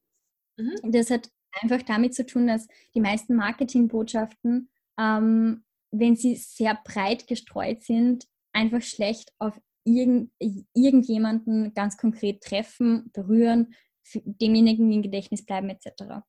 Mhm. 0.57 0.91
Das 0.91 1.09
hat 1.09 1.29
einfach 1.61 1.81
damit 1.83 2.13
zu 2.13 2.25
tun, 2.25 2.47
dass 2.47 2.67
die 2.93 3.01
meisten 3.01 3.35
Marketingbotschaften, 3.35 4.69
ähm, 4.99 5.63
wenn 5.91 6.15
sie 6.15 6.35
sehr 6.35 6.77
breit 6.83 7.27
gestreut 7.27 7.83
sind, 7.83 8.25
einfach 8.51 8.81
schlecht 8.81 9.31
auf 9.39 9.59
irgend, 9.85 10.31
irgendjemanden 10.73 11.73
ganz 11.73 11.97
konkret 11.97 12.41
treffen, 12.41 13.09
berühren, 13.13 13.73
demjenigen 14.13 14.91
im 14.91 15.01
Gedächtnis 15.01 15.45
bleiben 15.45 15.69
etc. 15.69 16.23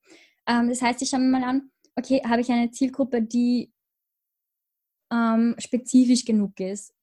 Ähm, 0.47 0.69
das 0.69 0.83
heißt, 0.83 1.03
ich 1.03 1.11
schaue 1.11 1.21
mir 1.21 1.41
mal 1.41 1.45
an, 1.45 1.71
okay, 1.97 2.23
habe 2.27 2.41
ich 2.41 2.51
eine 2.51 2.71
Zielgruppe, 2.71 3.23
die 3.23 3.73
ähm, 5.13 5.55
spezifisch 5.59 6.25
genug 6.25 6.59
ist. 6.61 6.95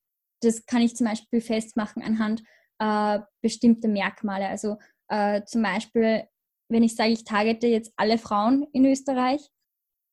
Das 0.42 0.66
kann 0.66 0.82
ich 0.82 0.96
zum 0.96 1.08
Beispiel 1.08 1.42
festmachen 1.42 2.02
anhand 2.02 2.44
äh, 2.80 3.20
bestimmter 3.42 3.88
Merkmale. 3.88 4.48
Also 4.48 4.78
äh, 5.08 5.44
zum 5.46 5.62
Beispiel, 5.62 6.24
wenn 6.70 6.84
ich 6.84 6.96
sage, 6.96 7.12
ich 7.12 7.24
targete 7.24 7.68
jetzt 7.68 7.94
alle 7.96 8.18
Frauen 8.18 8.66
in 8.74 8.86
Österreich, 8.86 9.42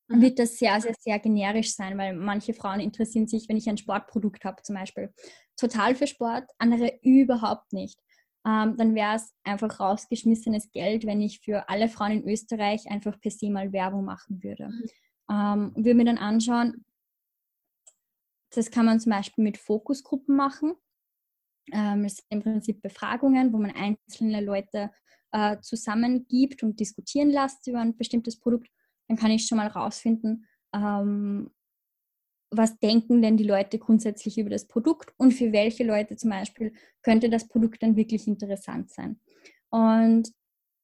mhm. 0.08 0.20
wird 0.20 0.38
das 0.38 0.58
sehr, 0.58 0.80
sehr, 0.80 0.94
sehr 0.98 1.18
generisch 1.18 1.74
sein, 1.74 1.96
weil 1.96 2.14
manche 2.14 2.52
Frauen 2.52 2.80
interessieren 2.80 3.26
sich, 3.26 3.48
wenn 3.48 3.56
ich 3.56 3.68
ein 3.68 3.78
Sportprodukt 3.78 4.44
habe 4.44 4.62
zum 4.62 4.76
Beispiel, 4.76 5.12
total 5.56 5.94
für 5.94 6.06
Sport, 6.06 6.44
andere 6.58 6.98
überhaupt 7.02 7.72
nicht 7.72 7.98
ähm, 8.48 8.76
dann 8.78 8.94
wäre 8.94 9.16
es 9.16 9.34
einfach 9.44 9.78
rausgeschmissenes 9.78 10.70
Geld, 10.72 11.04
wenn 11.04 11.20
ich 11.20 11.40
für 11.40 11.68
alle 11.68 11.88
Frauen 11.88 12.12
in 12.12 12.28
Österreich 12.28 12.86
einfach 12.88 13.20
per 13.20 13.30
se 13.30 13.50
mal 13.50 13.72
Werbung 13.72 14.06
machen 14.06 14.42
würde. 14.42 14.68
Mhm. 14.68 14.84
Ähm, 15.30 15.72
würde 15.76 15.94
mir 15.94 16.04
dann 16.06 16.18
anschauen, 16.18 16.86
das 18.50 18.70
kann 18.70 18.86
man 18.86 19.00
zum 19.00 19.10
Beispiel 19.10 19.44
mit 19.44 19.58
Fokusgruppen 19.58 20.34
machen. 20.34 20.74
Ähm, 21.72 22.04
das 22.04 22.16
sind 22.16 22.26
im 22.30 22.42
Prinzip 22.42 22.80
Befragungen, 22.80 23.52
wo 23.52 23.58
man 23.58 23.72
einzelne 23.72 24.40
Leute 24.42 24.90
äh, 25.32 25.58
zusammengibt 25.60 26.62
und 26.62 26.80
diskutieren 26.80 27.28
lässt 27.28 27.66
über 27.66 27.80
ein 27.80 27.98
bestimmtes 27.98 28.40
Produkt. 28.40 28.70
Dann 29.08 29.18
kann 29.18 29.30
ich 29.30 29.46
schon 29.46 29.58
mal 29.58 29.68
rausfinden, 29.68 30.46
ähm, 30.74 31.50
was 32.50 32.78
denken 32.78 33.20
denn 33.20 33.36
die 33.36 33.44
Leute 33.44 33.78
grundsätzlich 33.78 34.38
über 34.38 34.50
das 34.50 34.66
Produkt 34.66 35.12
und 35.18 35.32
für 35.32 35.52
welche 35.52 35.84
Leute 35.84 36.16
zum 36.16 36.30
Beispiel 36.30 36.72
könnte 37.02 37.28
das 37.28 37.48
Produkt 37.48 37.82
dann 37.82 37.96
wirklich 37.96 38.26
interessant 38.26 38.90
sein. 38.90 39.20
Und 39.70 40.32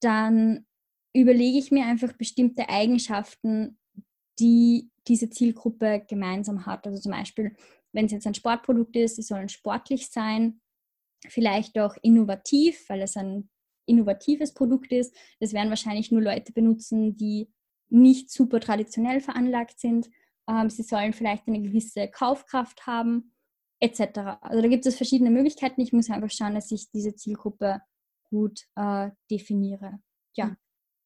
dann 0.00 0.66
überlege 1.14 1.59
ich 1.59 1.70
mir 1.70 1.87
einfach 1.87 2.12
bestimmte 2.12 2.68
Eigenschaften, 2.68 3.79
die 4.38 4.90
diese 5.07 5.31
Zielgruppe 5.31 6.05
gemeinsam 6.09 6.66
hat. 6.66 6.87
Also 6.87 7.00
zum 7.00 7.12
Beispiel, 7.12 7.57
wenn 7.92 8.07
es 8.07 8.12
jetzt 8.12 8.27
ein 8.27 8.35
Sportprodukt 8.35 8.96
ist, 8.96 9.16
sie 9.16 9.22
sollen 9.22 9.48
sportlich 9.48 10.11
sein, 10.11 10.61
vielleicht 11.29 11.79
auch 11.79 11.96
innovativ, 12.03 12.88
weil 12.88 13.03
es 13.03 13.16
ein 13.16 13.48
innovatives 13.87 14.53
Produkt 14.53 14.92
ist. 14.92 15.16
Das 15.40 15.53
werden 15.53 15.68
wahrscheinlich 15.70 16.11
nur 16.11 16.22
Leute 16.22 16.53
benutzen, 16.53 17.16
die 17.16 17.48
nicht 17.88 18.31
super 18.31 18.61
traditionell 18.61 19.20
veranlagt 19.20 19.79
sind 19.79 20.11
ähm, 20.48 20.70
sie 20.70 20.83
sollen 20.83 21.12
vielleicht 21.12 21.46
eine 21.48 21.61
gewisse 21.62 22.09
Kaufkraft 22.09 22.87
haben, 22.87 23.35
etc. 23.80 24.38
Also 24.40 24.62
da 24.62 24.68
gibt 24.68 24.87
es 24.87 24.96
verschiedene 24.96 25.30
Möglichkeiten. 25.30 25.80
Ich 25.80 25.92
muss 25.92 26.11
einfach 26.11 26.30
schauen, 26.30 26.54
dass 26.54 26.70
ich 26.70 26.90
diese 26.90 27.14
Zielgruppe 27.14 27.80
gut 28.30 28.61
äh, 28.76 29.11
definiere. 29.30 30.00
Ja, 30.35 30.46
mhm. 30.46 30.57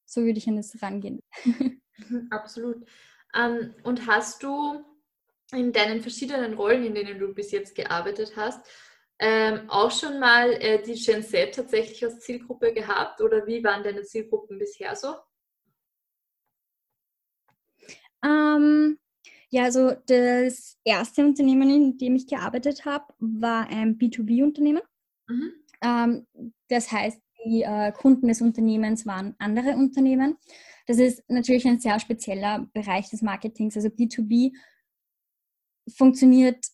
so 0.06 0.22
würde 0.22 0.38
ich 0.38 0.48
an 0.48 0.56
das 0.56 0.80
rangehen. 0.82 1.22
Mhm, 2.08 2.28
absolut. 2.30 2.88
Ähm, 3.34 3.74
und 3.82 4.06
hast 4.06 4.44
du 4.44 4.84
in 5.52 5.72
deinen 5.72 6.00
verschiedenen 6.00 6.54
Rollen, 6.54 6.84
in 6.84 6.94
denen 6.94 7.18
du 7.18 7.34
bis 7.34 7.50
jetzt 7.50 7.74
gearbeitet 7.74 8.34
hast, 8.36 8.64
ähm, 9.18 9.68
auch 9.68 9.90
schon 9.90 10.20
mal 10.20 10.52
äh, 10.52 10.80
die 10.80 10.94
Gen 10.94 11.24
Z 11.24 11.54
tatsächlich 11.54 12.04
als 12.04 12.20
Zielgruppe 12.20 12.72
gehabt 12.72 13.20
oder 13.20 13.46
wie 13.46 13.64
waren 13.64 13.82
deine 13.82 14.02
Zielgruppen 14.02 14.58
bisher 14.58 14.94
so? 14.94 15.16
Ähm, 18.24 18.98
ja, 19.50 19.64
also 19.64 19.92
das 20.06 20.76
erste 20.84 21.24
Unternehmen, 21.24 21.70
in 21.70 21.98
dem 21.98 22.16
ich 22.16 22.26
gearbeitet 22.26 22.84
habe, 22.84 23.14
war 23.18 23.66
ein 23.68 23.98
B2B-Unternehmen. 23.98 24.82
Mhm. 25.26 25.52
Ähm, 25.82 26.26
das 26.68 26.92
heißt, 26.92 27.20
die 27.44 27.62
äh, 27.62 27.92
Kunden 27.92 28.28
des 28.28 28.42
Unternehmens 28.42 29.06
waren 29.06 29.34
andere 29.38 29.74
Unternehmen. 29.76 30.36
Das 30.86 30.98
ist 30.98 31.22
natürlich 31.28 31.66
ein 31.66 31.78
sehr 31.78 31.98
spezieller 32.00 32.68
Bereich 32.72 33.08
des 33.10 33.22
Marketings. 33.22 33.76
Also 33.76 33.88
B2B 33.88 34.52
funktioniert 35.96 36.64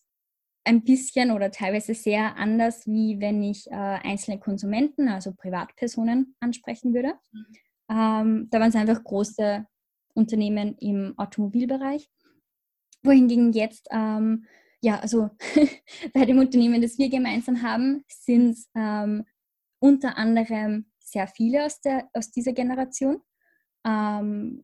ein 0.65 0.83
bisschen 0.83 1.31
oder 1.31 1.51
teilweise 1.51 1.93
sehr 1.93 2.35
anders, 2.37 2.87
wie 2.87 3.19
wenn 3.19 3.43
ich 3.43 3.67
äh, 3.67 3.73
einzelne 3.73 4.39
Konsumenten, 4.39 5.07
also 5.07 5.31
Privatpersonen, 5.33 6.35
ansprechen 6.39 6.93
würde. 6.93 7.13
Mhm. 7.31 7.45
Ähm, 7.87 8.47
da 8.49 8.59
waren 8.59 8.69
es 8.69 8.75
einfach 8.75 9.03
große 9.03 9.65
Unternehmen 10.13 10.75
im 10.79 11.13
Automobilbereich 11.17 12.09
wohingegen 13.05 13.53
jetzt, 13.53 13.87
ähm, 13.91 14.45
ja, 14.81 14.99
also 14.99 15.29
bei 16.13 16.25
dem 16.25 16.39
Unternehmen, 16.39 16.81
das 16.81 16.97
wir 16.97 17.09
gemeinsam 17.09 17.61
haben, 17.61 18.03
sind 18.07 18.51
es 18.51 18.69
ähm, 18.75 19.25
unter 19.79 20.17
anderem 20.17 20.85
sehr 20.99 21.27
viele 21.27 21.65
aus, 21.65 21.81
der, 21.81 22.09
aus 22.13 22.31
dieser 22.31 22.53
Generation. 22.53 23.21
Ähm, 23.85 24.63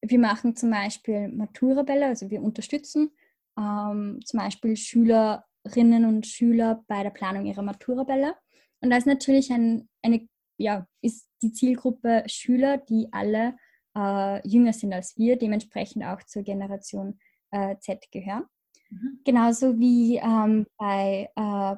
wir 0.00 0.18
machen 0.18 0.56
zum 0.56 0.70
Beispiel 0.70 1.28
Maturabälle, 1.28 2.06
also 2.06 2.30
wir 2.30 2.42
unterstützen 2.42 3.10
ähm, 3.58 4.20
zum 4.24 4.38
Beispiel 4.38 4.76
Schülerinnen 4.76 6.04
und 6.04 6.26
Schüler 6.26 6.84
bei 6.86 7.02
der 7.02 7.10
Planung 7.10 7.46
ihrer 7.46 7.62
Maturabälle. 7.62 8.34
Und 8.80 8.90
da 8.90 8.96
ist 8.96 9.06
natürlich 9.06 9.50
ein, 9.50 9.88
eine, 10.02 10.28
ja, 10.56 10.86
ist 11.02 11.28
die 11.42 11.52
Zielgruppe 11.52 12.22
Schüler, 12.26 12.78
die 12.78 13.08
alle 13.10 13.56
äh, 13.96 14.48
jünger 14.48 14.72
sind 14.72 14.92
als 14.92 15.16
wir, 15.16 15.36
dementsprechend 15.36 16.04
auch 16.04 16.22
zur 16.22 16.42
Generation 16.42 17.18
äh, 17.50 17.76
Z 17.78 18.10
gehören. 18.10 18.46
Mhm. 18.90 19.20
Genauso 19.24 19.78
wie 19.78 20.16
ähm, 20.16 20.66
bei 20.76 21.30
äh, 21.36 21.76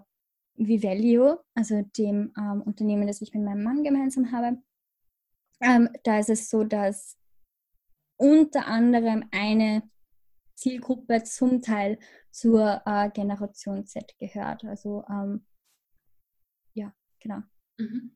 Vivelio, 0.55 1.41
also 1.55 1.83
dem 1.97 2.33
ähm, 2.37 2.63
Unternehmen, 2.63 3.07
das 3.07 3.23
ich 3.23 3.33
mit 3.33 3.43
meinem 3.43 3.63
Mann 3.63 3.83
gemeinsam 3.83 4.31
habe. 4.33 4.59
Ähm, 5.61 5.89
da 6.05 6.19
ist 6.19 6.31
es 6.31 6.49
so, 6.49 6.65
dass 6.65 7.19
unter 8.17 8.67
anderem 8.67 9.25
eine 9.31 9.83
Zielgruppe 10.55 11.23
zum 11.25 11.63
Teil 11.63 11.99
zur 12.31 12.83
äh, 12.85 13.11
Generation 13.11 13.87
Z 13.87 14.15
gehört. 14.19 14.65
Also 14.65 15.05
ähm, 15.09 15.47
ja, 16.75 16.95
genau. 17.19 17.43
Mhm. 17.79 18.15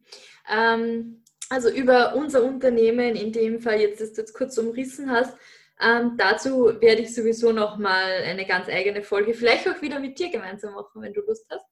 Ähm, 0.48 1.24
also 1.48 1.70
über 1.70 2.14
unser 2.14 2.44
Unternehmen, 2.44 3.16
in 3.16 3.32
dem 3.32 3.60
Fall 3.60 3.80
jetzt, 3.80 4.00
das 4.00 4.12
du 4.12 4.20
jetzt 4.20 4.34
kurz 4.34 4.58
umrissen 4.58 5.10
hast, 5.10 5.36
ähm, 5.84 6.16
dazu 6.16 6.80
werde 6.80 7.02
ich 7.02 7.14
sowieso 7.14 7.52
noch 7.52 7.76
mal 7.76 8.22
eine 8.24 8.46
ganz 8.46 8.68
eigene 8.68 9.02
Folge, 9.02 9.34
vielleicht 9.34 9.68
auch 9.68 9.82
wieder 9.82 10.00
mit 10.00 10.18
dir 10.18 10.30
gemeinsam 10.30 10.74
machen, 10.74 11.02
wenn 11.02 11.12
du 11.12 11.20
Lust 11.20 11.46
hast. 11.50 11.66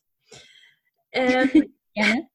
Ähm, 1.13 1.75
Gerne. 1.95 2.29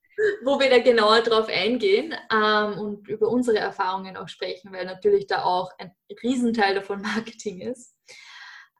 Wo 0.44 0.60
wir 0.60 0.70
da 0.70 0.80
genauer 0.80 1.22
drauf 1.22 1.48
eingehen 1.48 2.16
ähm, 2.34 2.80
und 2.80 3.08
über 3.08 3.28
unsere 3.28 3.60
Erfahrungen 3.60 4.18
auch 4.18 4.28
sprechen, 4.28 4.74
weil 4.74 4.86
natürlich 4.86 5.28
da 5.28 5.44
auch 5.44 5.72
ein 5.78 5.92
Riesenteil 6.24 6.74
davon 6.74 7.02
Marketing 7.04 7.62
ist. 7.62 7.96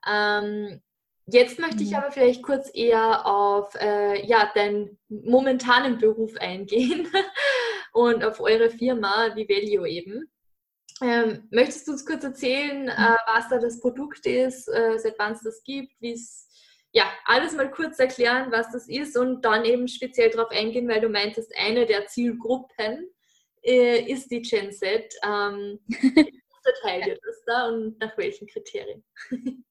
Ähm, 0.08 0.80
jetzt 1.26 1.60
möchte 1.60 1.84
ich 1.84 1.90
mhm. 1.90 1.96
aber 1.96 2.10
vielleicht 2.10 2.42
kurz 2.42 2.70
eher 2.74 3.24
auf 3.26 3.72
äh, 3.76 4.26
ja, 4.26 4.50
deinen 4.52 4.98
momentanen 5.08 5.98
Beruf 5.98 6.36
eingehen 6.38 7.08
und 7.92 8.24
auf 8.24 8.40
eure 8.40 8.70
Firma 8.70 9.36
Vivelio 9.36 9.84
eben. 9.84 10.28
Ähm, 11.00 11.46
möchtest 11.50 11.86
du 11.86 11.92
uns 11.92 12.04
kurz 12.04 12.24
erzählen, 12.24 12.88
äh, 12.88 13.16
was 13.26 13.48
da 13.48 13.58
das 13.58 13.80
Produkt 13.80 14.26
ist, 14.26 14.68
äh, 14.68 14.98
seit 14.98 15.18
wann 15.18 15.32
es 15.32 15.42
das 15.42 15.62
gibt, 15.62 15.92
wie 16.00 16.12
es, 16.12 16.48
ja, 16.92 17.04
alles 17.24 17.54
mal 17.54 17.70
kurz 17.70 17.98
erklären, 17.98 18.50
was 18.50 18.72
das 18.72 18.88
ist 18.88 19.16
und 19.16 19.44
dann 19.44 19.64
eben 19.64 19.86
speziell 19.86 20.30
darauf 20.30 20.50
eingehen, 20.50 20.88
weil 20.88 21.00
du 21.00 21.08
meintest, 21.08 21.52
eine 21.56 21.86
der 21.86 22.06
Zielgruppen 22.08 23.08
äh, 23.62 24.10
ist 24.10 24.30
die 24.30 24.42
Gen 24.42 24.72
Z. 24.72 25.14
Ähm, 25.22 25.78
wie 25.86 26.42
unterteilt 26.56 27.06
ihr 27.06 27.18
das 27.24 27.42
da 27.46 27.68
und 27.68 27.98
nach 28.00 28.16
welchen 28.18 28.48
Kriterien? 28.48 29.04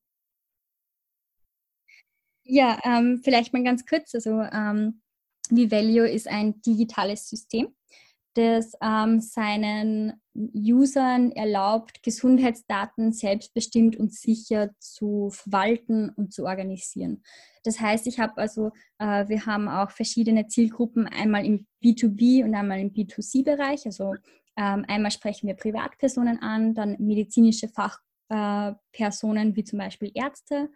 ja, 2.44 2.80
ähm, 2.86 3.22
vielleicht 3.22 3.52
mal 3.52 3.64
ganz 3.64 3.86
kurz. 3.86 4.16
Also, 4.16 4.42
ähm, 4.42 5.02
Vivelio 5.50 6.06
ist 6.06 6.28
ein 6.28 6.62
digitales 6.62 7.30
System 7.30 7.77
das 8.38 8.74
ähm, 8.82 9.20
seinen 9.20 10.22
Usern 10.36 11.32
erlaubt, 11.32 12.04
Gesundheitsdaten 12.04 13.12
selbstbestimmt 13.12 13.98
und 13.98 14.14
sicher 14.14 14.70
zu 14.80 15.32
verwalten 15.32 16.10
und 16.10 16.32
zu 16.32 16.46
organisieren. 16.46 17.24
Das 17.64 17.80
heißt, 17.80 18.06
ich 18.06 18.20
habe 18.20 18.38
also, 18.38 18.72
äh, 19.00 19.28
wir 19.28 19.46
haben 19.48 19.68
auch 19.68 19.90
verschiedene 19.90 20.48
Zielgruppen, 20.48 21.08
einmal 21.08 21.46
im 21.46 21.66
B2B 21.84 22.44
und 22.44 22.54
einmal 22.54 22.80
im 22.80 22.94
B2C-Bereich. 22.94 23.86
Also 23.88 24.14
ähm, 24.56 24.86
einmal 24.88 25.12
sprechen 25.12 25.48
wir 25.48 25.56
Privatpersonen 25.56 26.40
an, 26.42 26.76
dann 26.76 26.96
medizinische 27.00 27.68
Fach 27.68 28.00
äh, 28.30 28.74
wie 28.94 29.64
zum 29.64 29.80
Beispiel 29.80 30.12
Ärzte 30.14 30.70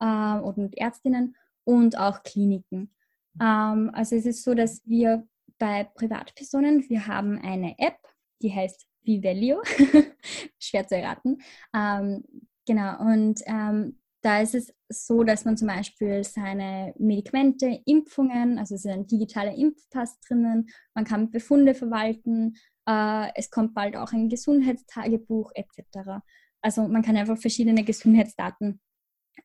äh, 0.00 0.38
und 0.38 0.78
Ärztinnen 0.78 1.36
und 1.64 1.98
auch 1.98 2.22
Kliniken. 2.22 2.94
Ähm, 3.40 3.90
also 3.92 4.14
es 4.14 4.26
ist 4.26 4.44
so, 4.44 4.54
dass 4.54 4.82
wir 4.84 5.26
bei 5.58 5.84
Privatpersonen, 5.84 6.88
wir 6.88 7.06
haben 7.06 7.38
eine 7.38 7.74
App, 7.78 7.98
die 8.42 8.54
heißt 8.54 8.86
Vivelio, 9.02 9.62
schwer 10.58 10.86
zu 10.86 10.96
erraten. 10.96 11.38
Ähm, 11.74 12.24
genau, 12.66 13.00
und 13.00 13.40
ähm, 13.46 13.98
da 14.22 14.40
ist 14.40 14.54
es 14.54 14.74
so, 14.88 15.22
dass 15.22 15.44
man 15.44 15.56
zum 15.56 15.68
Beispiel 15.68 16.24
seine 16.24 16.94
Medikamente, 16.98 17.80
Impfungen, 17.86 18.58
also 18.58 18.74
es 18.74 18.84
ist 18.84 18.90
ein 18.90 19.06
digitaler 19.06 19.54
Impfpass 19.54 20.18
drinnen, 20.20 20.68
man 20.94 21.04
kann 21.04 21.30
Befunde 21.30 21.74
verwalten, 21.74 22.56
äh, 22.86 23.28
es 23.34 23.50
kommt 23.50 23.74
bald 23.74 23.96
auch 23.96 24.12
ein 24.12 24.28
Gesundheitstagebuch 24.28 25.52
etc. 25.54 26.20
Also 26.60 26.88
man 26.88 27.02
kann 27.02 27.16
einfach 27.16 27.38
verschiedene 27.38 27.84
Gesundheitsdaten 27.84 28.80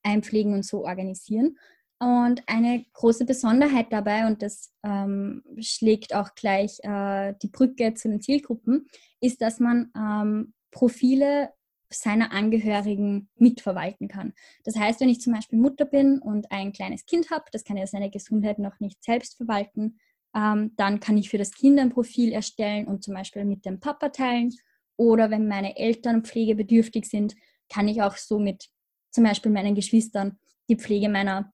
einpflegen 0.02 0.54
und 0.54 0.65
so 0.65 0.86
organisieren. 0.86 1.58
Und 2.04 2.44
eine 2.48 2.84
große 2.92 3.24
Besonderheit 3.24 3.88
dabei, 3.94 4.28
und 4.28 4.42
das 4.42 4.74
ähm, 4.84 5.42
schlägt 5.60 6.13
auch 6.13 6.36
gleich 6.36 6.80
äh, 6.82 7.34
die 7.42 7.48
Brücke 7.48 7.94
zu 7.94 8.10
den 8.10 8.20
Zielgruppen, 8.20 8.88
ist, 9.22 9.42
dass 9.42 9.62
man 9.62 9.89
ähm, 9.96 10.54
Profile 10.70 11.54
seiner 11.89 12.34
Angehörigen 12.34 13.30
mitverwalten 13.36 14.10
kann. 14.10 14.34
Das 14.66 14.76
heißt, 14.76 15.00
wenn 15.00 15.08
ich 15.08 15.22
zum 15.22 15.32
Beispiel 15.32 15.60
Mutter 15.60 15.86
bin 15.86 16.20
und 16.20 16.52
ein 16.52 16.74
kleines 16.74 17.06
Kind 17.06 17.32
habe, 17.32 17.46
das 17.54 17.63
kann 17.63 17.78
ja 17.78 17.88
seine 17.88 18.10
Gesundheit 18.10 18.60
noch 18.60 18.82
nicht 18.82 19.02
selbst 19.02 19.38
verwalten, 19.38 19.98
ähm, 20.36 20.74
dann 20.76 21.00
kann 21.00 21.18
ich 21.18 21.30
für 21.30 21.38
das 21.38 21.52
Kind 21.52 21.80
ein 21.80 21.92
Profil 21.92 22.34
erstellen 22.34 22.86
und 22.86 23.04
zum 23.04 23.13
Beispiel 23.13 23.46
mit 23.46 23.66
dem 23.66 23.80
Papa 23.80 24.10
teilen. 24.10 24.54
Oder 24.98 25.32
wenn 25.32 25.48
meine 25.48 25.78
Eltern 25.78 26.26
pflegebedürftig 26.26 27.06
sind, 27.06 27.36
kann 27.70 27.88
ich 27.88 28.02
auch 28.02 28.18
so 28.18 28.39
mit 28.39 28.70
zum 29.10 29.24
Beispiel 29.24 29.54
meinen 29.54 29.76
Geschwistern 29.76 30.38
die 30.68 30.76
Pflege 30.76 31.08
meiner 31.08 31.54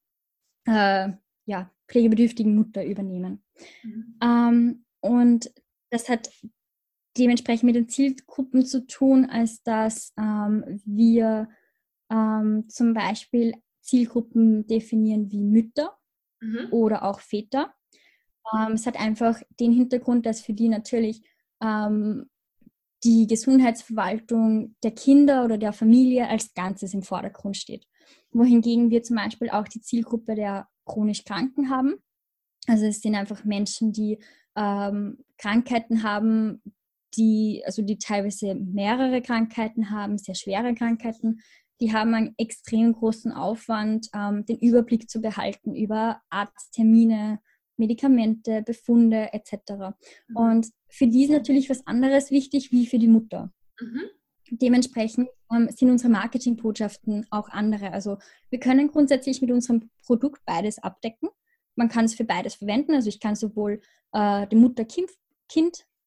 äh, 0.70 1.12
ja, 1.46 1.72
pflegebedürftigen 1.88 2.56
Mutter 2.56 2.86
übernehmen. 2.86 3.44
Mhm. 3.84 4.18
Ähm, 4.22 4.86
und 5.02 5.52
das 5.90 6.10
hat 6.10 6.30
dementsprechend 7.18 7.64
mit 7.64 7.76
den 7.76 7.90
Zielgruppen 7.90 8.66
zu 8.66 8.86
tun, 8.86 9.26
als 9.26 9.64
dass 9.64 10.14
ähm, 10.18 10.82
wir 10.86 11.50
ähm, 12.12 12.66
zum 12.70 12.94
Beispiel 12.94 13.56
Zielgruppen 13.82 14.68
definieren 14.68 15.32
wie 15.32 15.42
Mütter 15.42 15.98
mhm. 16.40 16.68
oder 16.72 17.04
auch 17.04 17.20
Väter. 17.20 17.74
Ähm, 18.54 18.74
es 18.74 18.86
hat 18.86 19.00
einfach 19.00 19.42
den 19.60 19.72
Hintergrund, 19.72 20.26
dass 20.26 20.42
für 20.42 20.54
die 20.54 20.70
natürlich 20.70 21.24
ähm, 21.62 22.30
die 23.04 23.28
Gesundheitsverwaltung 23.28 24.76
der 24.84 24.92
Kinder 24.92 25.46
oder 25.46 25.58
der 25.58 25.74
Familie 25.74 26.28
als 26.28 26.54
Ganzes 26.54 26.94
im 26.94 27.02
Vordergrund 27.02 27.58
steht. 27.58 27.86
Wohingegen 28.32 28.90
wir 28.90 29.04
zum 29.04 29.16
Beispiel 29.16 29.50
auch 29.50 29.68
die 29.68 29.82
Zielgruppe 29.82 30.36
der 30.36 30.68
chronisch 30.86 31.24
Kranken 31.24 31.70
haben. 31.70 31.96
Also 32.68 32.86
es 32.86 33.02
sind 33.02 33.16
einfach 33.16 33.44
Menschen, 33.44 33.92
die 33.92 34.20
ähm, 34.56 35.24
Krankheiten 35.38 36.04
haben, 36.04 36.62
die, 37.16 37.64
also 37.66 37.82
die 37.82 37.98
teilweise 37.98 38.56
mehrere 38.56 39.22
Krankheiten 39.22 39.90
haben, 39.90 40.18
sehr 40.18 40.36
schwere 40.36 40.76
Krankheiten, 40.76 41.40
die 41.82 41.94
haben 41.94 42.14
einen 42.14 42.36
extrem 42.38 42.94
großen 42.94 43.32
Aufwand, 43.32 44.10
ähm, 44.14 44.46
den 44.46 44.58
Überblick 44.58 45.10
zu 45.10 45.22
behalten 45.22 45.76
über 45.76 46.22
Arzttermine, 46.30 47.40
Medikamente, 47.78 48.62
Befunde 48.64 49.32
etc. 49.34 49.96
Mhm. 50.28 50.36
Und 50.36 50.68
für 50.90 51.08
die 51.08 51.24
ist 51.24 51.32
natürlich 51.32 51.70
was 51.70 51.88
anderes 51.88 52.32
wichtig 52.32 52.72
wie 52.72 52.86
für 52.86 53.00
die 53.00 53.08
Mutter. 53.08 53.54
Mhm. 53.80 54.02
Dementsprechend 54.52 55.30
ähm, 55.52 55.70
sind 55.70 55.90
unsere 55.90 56.12
Marketingbotschaften 56.12 57.28
auch 57.30 57.50
andere. 57.50 57.92
Also 57.92 58.18
wir 58.50 58.60
können 58.60 58.90
grundsätzlich 58.90 59.42
mit 59.42 59.52
unserem 59.52 59.90
Produkt 60.06 60.44
beides 60.46 60.80
abdecken. 60.80 61.30
Man 61.76 61.90
kann 61.90 62.06
es 62.06 62.16
für 62.16 62.26
beides 62.26 62.56
verwenden. 62.56 62.94
Also 62.94 63.10
ich 63.10 63.20
kann 63.20 63.36
sowohl 63.36 63.82
äh, 64.12 64.48
den 64.48 64.60
Mutter-Kind 64.60 65.10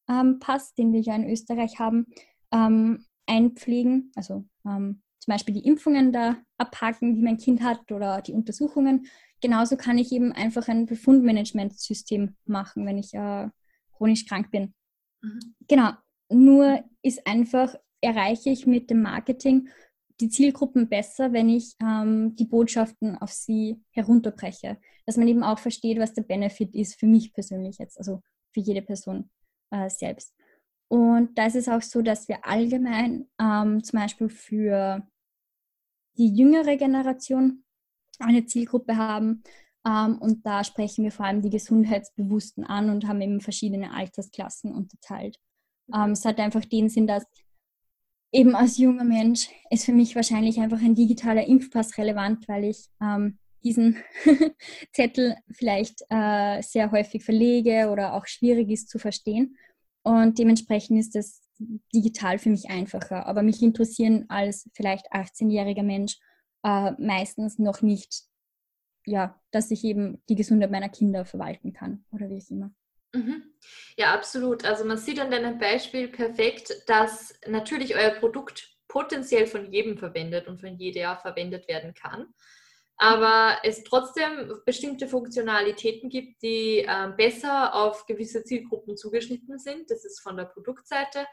ähm, 0.09 0.41
den 0.79 0.93
wir 0.93 1.01
ja 1.01 1.17
in 1.17 1.29
Österreich 1.29 1.79
haben, 1.79 2.07
ähm, 2.53 3.05
einpflegen. 3.27 4.13
Also 4.15 4.45
ähm, 4.67 5.03
zum 5.19 5.33
Beispiel 5.33 5.55
die 5.55 5.67
Impfungen 5.67 6.13
da 6.13 6.37
abhaken, 6.59 7.15
die 7.15 7.23
mein 7.23 7.39
Kind 7.39 7.63
hat 7.63 7.91
oder 7.93 8.21
die 8.23 8.33
Untersuchungen. 8.33 9.07
Genauso 9.41 9.77
kann 9.77 9.99
ich 9.99 10.13
eben 10.13 10.33
einfach 10.33 10.69
ein 10.69 10.87
Befundmanagementsystem 10.87 12.37
machen, 12.45 12.87
wenn 12.87 12.99
ich 12.99 13.15
äh, 13.15 13.49
chronisch 13.97 14.27
krank 14.27 14.51
bin. 14.51 14.75
Mhm. 15.23 15.55
Genau. 15.69 15.91
Nur 16.31 16.83
ist 17.03 17.27
einfach, 17.27 17.77
erreiche 18.03 18.51
ich 18.51 18.67
mit 18.67 18.91
dem 18.91 19.03
Marketing 19.03 19.69
die 20.21 20.29
Zielgruppen 20.29 20.89
besser, 20.89 21.33
wenn 21.33 21.49
ich 21.49 21.75
ähm, 21.83 22.37
die 22.37 22.45
Botschaften 22.45 23.17
auf 23.19 23.33
sie 23.33 23.83
herunterbreche. 23.91 24.79
Dass 25.07 25.17
man 25.17 25.29
eben 25.29 25.43
auch 25.43 25.59
versteht, 25.59 25.99
was 25.99 26.15
der 26.15 26.23
Benefit 26.23 26.75
ist 26.75 26.99
für 26.99 27.07
mich 27.07 27.33
persönlich 27.33 27.79
jetzt, 27.79 27.99
also 27.99 28.23
für 28.53 28.61
jede 28.61 28.83
Person 28.83 29.31
äh, 29.71 29.89
selbst. 29.89 30.35
Und 30.89 31.39
da 31.39 31.47
ist 31.47 31.57
es 31.57 31.69
auch 31.69 31.83
so, 31.83 32.03
dass 32.03 32.29
wir 32.29 32.45
allgemein 32.45 33.29
ähm, 33.41 33.83
zum 33.83 33.99
Beispiel 33.99 34.29
für 34.29 35.07
die 36.19 36.29
jüngere 36.29 36.77
Generation 36.77 37.65
eine 38.19 38.45
Zielgruppe 38.45 38.97
haben. 38.97 39.43
Ähm, 39.87 40.19
und 40.19 40.47
da 40.47 40.63
sprechen 40.63 41.05
wir 41.05 41.11
vor 41.11 41.27
allem 41.27 41.43
die 41.43 41.51
Gesundheitsbewussten 41.51 42.65
an 42.65 42.91
und 42.91 43.09
haben 43.09 43.23
eben 43.23 43.41
verschiedene 43.41 43.93
Altersklassen 43.93 44.73
unterteilt. 44.73 45.39
Mhm. 45.89 45.95
Ähm, 45.95 46.11
es 46.11 46.25
hat 46.25 46.39
einfach 46.39 46.65
den 46.65 46.89
Sinn, 46.89 47.07
dass 47.07 47.25
eben 48.33 48.57
als 48.57 48.79
junger 48.79 49.05
Mensch 49.05 49.51
ist 49.71 49.85
für 49.85 49.93
mich 49.93 50.17
wahrscheinlich 50.17 50.59
einfach 50.59 50.81
ein 50.81 50.95
digitaler 50.95 51.47
Impfpass 51.47 51.99
relevant, 51.99 52.49
weil 52.49 52.65
ich 52.65 52.89
ähm, 53.01 53.39
diesen 53.63 53.99
Zettel 54.93 55.37
vielleicht 55.53 56.03
äh, 56.09 56.63
sehr 56.63 56.91
häufig 56.91 57.23
verlege 57.25 57.91
oder 57.91 58.15
auch 58.15 58.27
schwierig 58.27 58.71
ist 58.71 58.89
zu 58.89 58.99
verstehen. 58.99 59.57
Und 60.03 60.39
dementsprechend 60.39 60.99
ist 60.99 61.15
das 61.15 61.43
digital 61.95 62.39
für 62.39 62.51
mich 62.51 62.71
einfacher. 62.71 63.27
Aber 63.27 63.43
mich 63.43 63.63
interessieren 63.63 64.25
als 64.29 64.69
vielleicht 64.75 65.13
18-jähriger 65.13 65.85
Mensch 65.85 66.19
äh, 66.65 66.93
meistens 66.99 67.59
noch 67.59 67.83
nicht, 67.83 68.25
ja, 69.07 69.41
dass 69.51 69.71
ich 69.71 69.85
eben 69.85 70.23
die 70.29 70.35
Gesundheit 70.35 70.71
meiner 70.71 70.89
Kinder 70.89 71.25
verwalten 71.25 71.73
kann 71.73 72.05
oder 72.11 72.29
wie 72.29 72.39
auch 72.39 72.51
immer. 72.51 72.73
Mhm. 73.13 73.55
Ja, 73.97 74.15
absolut. 74.15 74.65
Also 74.65 74.85
man 74.85 74.99
sieht 74.99 75.21
an 75.21 75.31
deinem 75.31 75.59
Beispiel 75.59 76.09
perfekt, 76.09 76.73
dass 76.87 77.39
natürlich 77.47 77.95
euer 77.95 78.11
Produkt 78.11 78.71
potenziell 78.89 79.47
von 79.47 79.71
jedem 79.73 79.99
verwendet 79.99 80.49
und 80.49 80.61
von 80.61 80.77
jeder 80.77 81.17
verwendet 81.17 81.69
werden 81.69 81.95
kann 81.95 82.33
aber 83.03 83.59
es 83.65 83.83
trotzdem 83.83 84.61
bestimmte 84.65 85.09
Funktionalitäten 85.09 86.09
gibt, 86.09 86.41
die 86.41 86.85
äh, 86.87 87.11
besser 87.17 87.75
auf 87.75 88.07
gewisse 88.07 88.45
Zielgruppen 88.45 88.97
zugeschnitten 88.97 89.59
sind. 89.59 89.91
Das 89.91 90.05
ist 90.05 90.21
von 90.21 90.37
der 90.37 90.45
Produktseite 90.45 91.27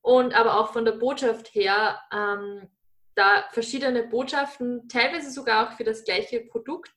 und 0.00 0.34
aber 0.34 0.58
auch 0.58 0.72
von 0.72 0.86
der 0.86 0.92
Botschaft 0.92 1.54
her, 1.54 2.00
ähm, 2.10 2.66
da 3.14 3.44
verschiedene 3.50 4.04
Botschaften, 4.04 4.88
teilweise 4.88 5.30
sogar 5.30 5.68
auch 5.68 5.76
für 5.76 5.84
das 5.84 6.04
gleiche 6.04 6.40
Produkt, 6.40 6.90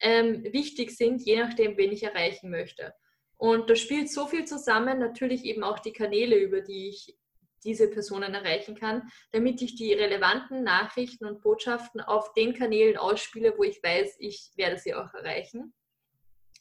ähm, 0.00 0.42
wichtig 0.54 0.96
sind, 0.96 1.20
je 1.20 1.42
nachdem, 1.42 1.76
wen 1.76 1.92
ich 1.92 2.02
erreichen 2.02 2.48
möchte. 2.48 2.94
Und 3.40 3.70
da 3.70 3.74
spielt 3.74 4.12
so 4.12 4.26
viel 4.26 4.44
zusammen, 4.44 4.98
natürlich 4.98 5.46
eben 5.46 5.64
auch 5.64 5.78
die 5.78 5.94
Kanäle, 5.94 6.36
über 6.36 6.60
die 6.60 6.90
ich 6.90 7.16
diese 7.64 7.88
Personen 7.88 8.34
erreichen 8.34 8.74
kann, 8.74 9.10
damit 9.32 9.62
ich 9.62 9.76
die 9.76 9.94
relevanten 9.94 10.62
Nachrichten 10.62 11.24
und 11.24 11.40
Botschaften 11.40 12.02
auf 12.02 12.34
den 12.34 12.52
Kanälen 12.52 12.98
ausspiele, 12.98 13.54
wo 13.56 13.62
ich 13.62 13.82
weiß, 13.82 14.16
ich 14.18 14.50
werde 14.56 14.76
sie 14.76 14.94
auch 14.94 15.14
erreichen. 15.14 15.72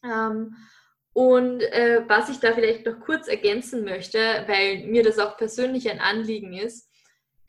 Ähm, 0.05 0.55
und 1.11 1.63
äh, 1.63 2.05
was 2.07 2.29
ich 2.29 2.39
da 2.39 2.53
vielleicht 2.53 2.85
noch 2.85 3.01
kurz 3.01 3.27
ergänzen 3.27 3.83
möchte, 3.83 4.17
weil 4.47 4.85
mir 4.87 5.03
das 5.03 5.19
auch 5.19 5.35
persönlich 5.35 5.89
ein 5.89 5.99
Anliegen 5.99 6.53
ist, 6.53 6.89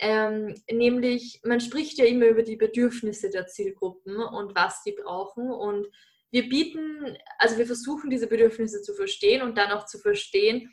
ähm, 0.00 0.56
nämlich 0.68 1.40
man 1.44 1.60
spricht 1.60 1.98
ja 1.98 2.04
immer 2.04 2.26
über 2.26 2.42
die 2.42 2.56
Bedürfnisse 2.56 3.30
der 3.30 3.46
Zielgruppen 3.46 4.16
und 4.16 4.56
was 4.56 4.82
sie 4.82 4.96
brauchen 5.00 5.52
und 5.52 5.86
wir 6.30 6.48
bieten, 6.48 7.16
also 7.38 7.58
wir 7.58 7.66
versuchen 7.66 8.10
diese 8.10 8.26
Bedürfnisse 8.26 8.82
zu 8.82 8.94
verstehen 8.94 9.42
und 9.42 9.58
dann 9.58 9.72
auch 9.72 9.86
zu 9.86 9.98
verstehen, 9.98 10.72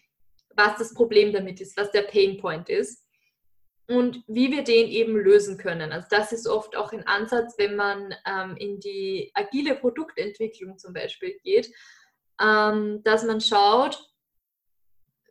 was 0.56 0.78
das 0.78 0.94
Problem 0.94 1.34
damit 1.34 1.62
ist, 1.62 1.78
was 1.78 1.92
der 1.92 2.04
Pain 2.04 2.38
Point 2.38 2.70
ist 2.70 3.06
und 3.88 4.24
wie 4.28 4.52
wir 4.52 4.64
den 4.64 4.88
eben 4.88 5.16
lösen 5.16 5.58
können. 5.58 5.92
Also 5.92 6.08
das 6.10 6.32
ist 6.32 6.48
oft 6.48 6.76
auch 6.76 6.92
ein 6.92 7.08
Ansatz, 7.08 7.56
wenn 7.58 7.76
man 7.76 8.14
ähm, 8.26 8.58
in 8.58 8.80
die 8.80 9.32
agile 9.34 9.76
Produktentwicklung 9.76 10.78
zum 10.78 10.94
Beispiel 10.94 11.38
geht, 11.44 11.72
ähm, 12.42 13.02
dass 13.04 13.24
man 13.24 13.42
schaut, 13.42 14.04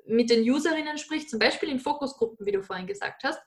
mit 0.07 0.31
den 0.31 0.49
Userinnen 0.49 0.99
spricht, 0.99 1.29
zum 1.29 1.39
Beispiel 1.39 1.69
in 1.69 1.81
Fokusgruppen, 1.81 2.47
wie 2.47 2.53
du 2.53 2.63
vorhin 2.63 2.87
gesagt 2.87 3.25
hast, 3.25 3.41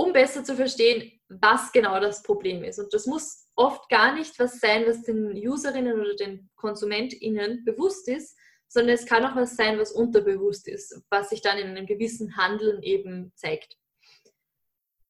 um 0.00 0.12
besser 0.12 0.42
zu 0.42 0.56
verstehen, 0.56 1.12
was 1.28 1.72
genau 1.72 2.00
das 2.00 2.22
Problem 2.22 2.64
ist. 2.64 2.78
Und 2.78 2.92
das 2.94 3.06
muss 3.06 3.46
oft 3.54 3.88
gar 3.88 4.14
nicht 4.14 4.38
was 4.38 4.58
sein, 4.58 4.84
was 4.86 5.02
den 5.02 5.32
Userinnen 5.46 6.00
oder 6.00 6.14
den 6.14 6.48
KonsumentInnen 6.56 7.64
bewusst 7.64 8.08
ist, 8.08 8.36
sondern 8.66 8.94
es 8.94 9.04
kann 9.04 9.24
auch 9.24 9.36
was 9.36 9.56
sein, 9.56 9.78
was 9.78 9.92
unterbewusst 9.92 10.68
ist, 10.68 11.02
was 11.10 11.30
sich 11.30 11.42
dann 11.42 11.58
in 11.58 11.68
einem 11.68 11.86
gewissen 11.86 12.36
Handeln 12.36 12.82
eben 12.82 13.32
zeigt. 13.34 13.76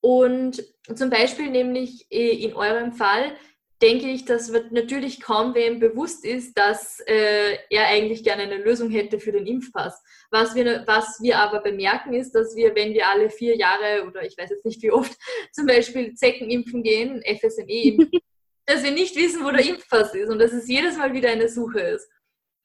Und 0.00 0.64
zum 0.94 1.10
Beispiel 1.10 1.50
nämlich 1.50 2.06
äh, 2.10 2.42
in 2.42 2.54
eurem 2.54 2.92
Fall 2.92 3.36
denke 3.82 4.10
ich, 4.10 4.24
dass 4.24 4.50
natürlich 4.70 5.20
kaum 5.20 5.54
wem 5.54 5.80
bewusst 5.80 6.24
ist, 6.24 6.56
dass 6.58 7.00
äh, 7.06 7.56
er 7.70 7.86
eigentlich 7.86 8.22
gerne 8.22 8.42
eine 8.42 8.58
Lösung 8.58 8.90
hätte 8.90 9.18
für 9.18 9.32
den 9.32 9.46
Impfpass. 9.46 10.02
Was 10.30 10.54
wir, 10.54 10.84
was 10.86 11.18
wir 11.22 11.38
aber 11.38 11.60
bemerken 11.60 12.12
ist, 12.12 12.32
dass 12.32 12.54
wir, 12.54 12.74
wenn 12.74 12.92
wir 12.92 13.08
alle 13.08 13.30
vier 13.30 13.56
Jahre 13.56 14.06
oder 14.06 14.22
ich 14.24 14.36
weiß 14.36 14.50
jetzt 14.50 14.66
nicht 14.66 14.82
wie 14.82 14.92
oft, 14.92 15.16
zum 15.52 15.66
Beispiel 15.66 16.14
Zecken 16.14 16.50
impfen 16.50 16.82
gehen, 16.82 17.22
FSME 17.22 17.82
impfen, 17.84 18.20
dass 18.66 18.82
wir 18.82 18.90
nicht 18.90 19.16
wissen, 19.16 19.44
wo 19.44 19.50
der 19.50 19.64
Impfpass 19.64 20.14
ist 20.14 20.28
und 20.28 20.38
dass 20.38 20.52
es 20.52 20.68
jedes 20.68 20.96
Mal 20.96 21.14
wieder 21.14 21.30
eine 21.30 21.48
Suche 21.48 21.80
ist. 21.80 22.08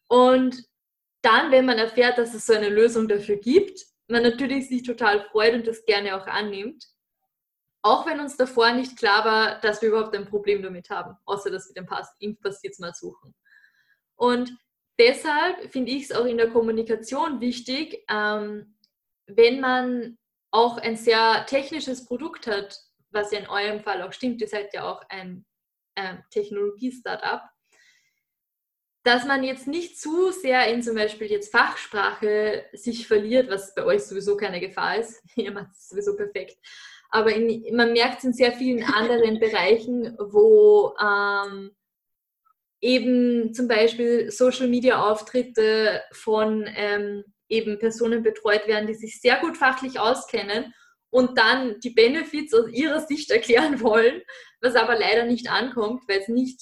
Und 0.08 0.64
dann, 1.22 1.52
wenn 1.52 1.66
man 1.66 1.78
erfährt, 1.78 2.18
dass 2.18 2.34
es 2.34 2.46
so 2.46 2.54
eine 2.54 2.70
Lösung 2.70 3.08
dafür 3.08 3.38
gibt, 3.38 3.80
man 4.08 4.22
natürlich 4.22 4.68
sich 4.68 4.84
total 4.84 5.26
freut 5.32 5.54
und 5.54 5.68
das 5.68 5.86
gerne 5.86 6.16
auch 6.16 6.28
annimmt. 6.28 6.86
Auch 7.86 8.08
wenn 8.08 8.20
uns 8.20 8.36
davor 8.36 8.72
nicht 8.72 8.98
klar 8.98 9.24
war, 9.26 9.60
dass 9.60 9.80
wir 9.80 9.90
überhaupt 9.90 10.16
ein 10.16 10.26
Problem 10.26 10.64
damit 10.64 10.90
haben, 10.90 11.16
außer 11.26 11.52
dass 11.52 11.70
wir 11.70 11.76
den 11.76 11.86
Pass, 11.86 12.16
Impfpass 12.18 12.64
jetzt 12.64 12.80
mal 12.80 12.96
suchen. 12.96 13.36
Und 14.16 14.58
deshalb 14.98 15.72
finde 15.72 15.92
ich 15.92 16.06
es 16.06 16.12
auch 16.12 16.26
in 16.26 16.38
der 16.38 16.50
Kommunikation 16.50 17.42
wichtig, 17.42 18.04
ähm, 18.10 18.76
wenn 19.28 19.60
man 19.60 20.18
auch 20.50 20.80
ein 20.80 20.98
sehr 20.98 21.46
technisches 21.46 22.06
Produkt 22.06 22.48
hat, 22.48 22.76
was 23.12 23.32
ja 23.32 23.38
in 23.38 23.50
eurem 23.50 23.82
Fall 23.82 24.02
auch 24.02 24.14
stimmt, 24.14 24.42
ihr 24.42 24.48
seid 24.48 24.74
ja 24.74 24.92
auch 24.92 25.04
ein 25.10 25.46
äh, 25.94 26.16
Technologie-Startup, 26.32 27.44
dass 29.04 29.26
man 29.26 29.44
jetzt 29.44 29.68
nicht 29.68 30.02
zu 30.02 30.32
sehr 30.32 30.68
in 30.74 30.82
zum 30.82 30.96
Beispiel 30.96 31.28
jetzt 31.28 31.52
Fachsprache 31.52 32.66
sich 32.74 33.08
verliert, 33.08 33.48
was 33.48 33.76
bei 33.76 33.84
euch 33.84 34.02
sowieso 34.06 34.36
keine 34.38 34.60
Gefahr 34.60 34.98
ist. 34.98 35.22
Ihr 35.36 35.52
macht 35.52 35.70
es 35.74 35.90
sowieso 35.90 36.16
perfekt 36.16 36.58
aber 37.16 37.34
in, 37.34 37.74
man 37.76 37.94
merkt 37.94 38.20
es 38.20 38.24
in 38.26 38.34
sehr 38.34 38.52
vielen 38.52 38.84
anderen 38.84 39.40
Bereichen, 39.40 40.18
wo 40.20 40.94
ähm, 41.02 41.72
eben 42.82 43.54
zum 43.54 43.70
Beispiel 43.70 44.30
Social-Media-Auftritte 44.30 46.04
von 46.12 46.70
ähm, 46.76 47.24
eben 47.48 47.80
Personen 47.80 48.22
betreut 48.22 48.68
werden, 48.68 48.88
die 48.88 48.96
sich 48.96 49.22
sehr 49.22 49.40
gut 49.40 49.56
fachlich 49.56 49.98
auskennen 49.98 50.74
und 51.10 51.38
dann 51.38 51.80
die 51.80 51.92
Benefits 51.92 52.54
aus 52.54 52.70
ihrer 52.70 53.00
Sicht 53.00 53.32
erklären 53.32 53.82
wollen, 53.82 54.22
was 54.60 54.76
aber 54.76 55.00
leider 55.00 55.24
nicht 55.24 55.50
ankommt, 55.50 56.04
weil 56.10 56.20
es 56.20 56.28
nicht 56.28 56.60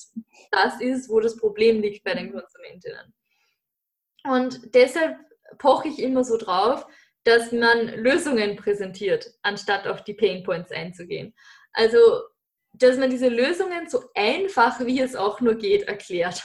das 0.51 0.79
ist, 0.79 1.09
wo 1.09 1.19
das 1.19 1.35
Problem 1.35 1.81
liegt 1.81 2.03
bei 2.03 2.13
den 2.13 2.31
Konsumentinnen. 2.31 3.13
Und 4.25 4.75
deshalb 4.75 5.17
poche 5.57 5.87
ich 5.87 5.99
immer 5.99 6.23
so 6.23 6.37
drauf, 6.37 6.85
dass 7.23 7.51
man 7.51 7.87
Lösungen 7.95 8.55
präsentiert, 8.55 9.33
anstatt 9.41 9.87
auf 9.87 10.03
die 10.03 10.13
Pain 10.13 10.43
Points 10.43 10.71
einzugehen. 10.71 11.33
Also, 11.71 11.97
dass 12.73 12.97
man 12.97 13.09
diese 13.09 13.29
Lösungen 13.29 13.89
so 13.89 14.03
einfach 14.15 14.85
wie 14.85 14.99
es 14.99 15.15
auch 15.15 15.41
nur 15.41 15.55
geht 15.55 15.83
erklärt. 15.83 16.43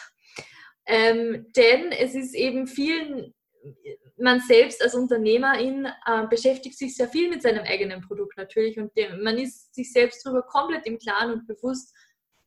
Ähm, 0.87 1.47
denn 1.57 1.93
es 1.93 2.15
ist 2.15 2.35
eben 2.35 2.67
vielen, 2.67 3.35
man 4.17 4.41
selbst 4.41 4.83
als 4.83 4.95
Unternehmerin 4.95 5.87
äh, 6.07 6.27
beschäftigt 6.29 6.79
sich 6.79 6.97
sehr 6.97 7.09
viel 7.09 7.29
mit 7.29 7.43
seinem 7.43 7.65
eigenen 7.65 8.01
Produkt 8.01 8.37
natürlich 8.37 8.79
und 8.79 8.97
dem, 8.97 9.23
man 9.23 9.39
ist 9.39 9.75
sich 9.75 9.93
selbst 9.93 10.25
darüber 10.25 10.43
komplett 10.43 10.87
im 10.87 10.99
Klaren 10.99 11.33
und 11.33 11.47
bewusst, 11.47 11.95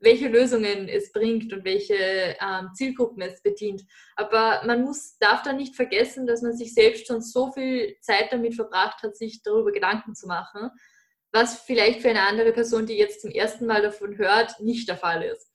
welche 0.02 0.28
Lösungen 0.28 0.90
es 0.90 1.12
bringt 1.12 1.54
und 1.54 1.64
welche 1.64 1.96
ähm, 1.96 2.70
Zielgruppen 2.74 3.22
es 3.22 3.42
bedient. 3.42 3.84
Aber 4.16 4.62
man 4.66 4.84
muss, 4.84 5.18
darf 5.20 5.44
da 5.44 5.54
nicht 5.54 5.76
vergessen, 5.76 6.26
dass 6.28 6.42
man 6.42 6.58
sich 6.58 6.74
selbst 6.74 7.08
schon 7.08 7.22
so 7.22 7.52
viel 7.52 7.96
Zeit 8.02 8.32
damit 8.32 8.56
verbracht 8.56 9.04
hat, 9.04 9.16
sich 9.16 9.44
darüber 9.44 9.72
Gedanken 9.72 10.16
zu 10.16 10.28
machen, 10.28 10.70
was 11.32 11.62
vielleicht 11.62 12.02
für 12.02 12.10
eine 12.10 12.24
andere 12.24 12.52
Person, 12.52 12.86
die 12.86 12.98
jetzt 12.98 13.22
zum 13.22 13.32
ersten 13.32 13.66
Mal 13.66 13.82
davon 13.82 14.18
hört, 14.18 14.60
nicht 14.60 14.90
der 14.90 14.98
Fall 14.98 15.24
ist. 15.24 15.50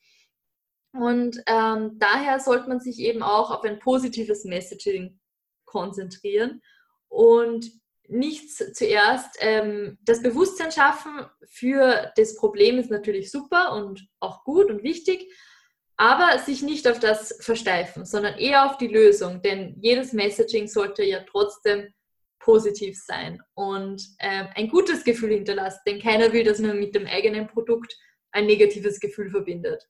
Und 0.92 1.42
ähm, 1.46 1.98
daher 1.98 2.40
sollte 2.40 2.68
man 2.68 2.80
sich 2.80 3.00
eben 3.00 3.22
auch 3.22 3.50
auf 3.50 3.64
ein 3.64 3.80
positives 3.80 4.44
Messaging 4.44 5.20
konzentrieren 5.66 6.62
und 7.08 7.70
nichts 8.08 8.62
zuerst. 8.72 9.36
Ähm, 9.40 9.98
das 10.02 10.22
Bewusstsein 10.22 10.72
schaffen 10.72 11.26
für 11.46 12.12
das 12.16 12.36
Problem 12.36 12.78
ist 12.78 12.90
natürlich 12.90 13.30
super 13.30 13.72
und 13.74 14.06
auch 14.20 14.44
gut 14.44 14.70
und 14.70 14.82
wichtig, 14.82 15.32
aber 15.96 16.38
sich 16.38 16.62
nicht 16.62 16.86
auf 16.88 16.98
das 16.98 17.36
versteifen, 17.40 18.04
sondern 18.04 18.38
eher 18.38 18.66
auf 18.66 18.76
die 18.76 18.88
Lösung, 18.88 19.42
denn 19.42 19.76
jedes 19.80 20.12
Messaging 20.12 20.68
sollte 20.68 21.02
ja 21.02 21.20
trotzdem 21.20 21.92
positiv 22.38 22.96
sein 22.98 23.42
und 23.54 24.06
ähm, 24.20 24.46
ein 24.54 24.68
gutes 24.68 25.02
Gefühl 25.04 25.30
hinterlassen, 25.30 25.80
denn 25.86 26.00
keiner 26.00 26.32
will, 26.32 26.44
dass 26.44 26.58
man 26.58 26.78
mit 26.78 26.94
dem 26.94 27.06
eigenen 27.06 27.46
Produkt 27.48 27.96
ein 28.30 28.46
negatives 28.46 29.00
Gefühl 29.00 29.30
verbindet. 29.30 29.88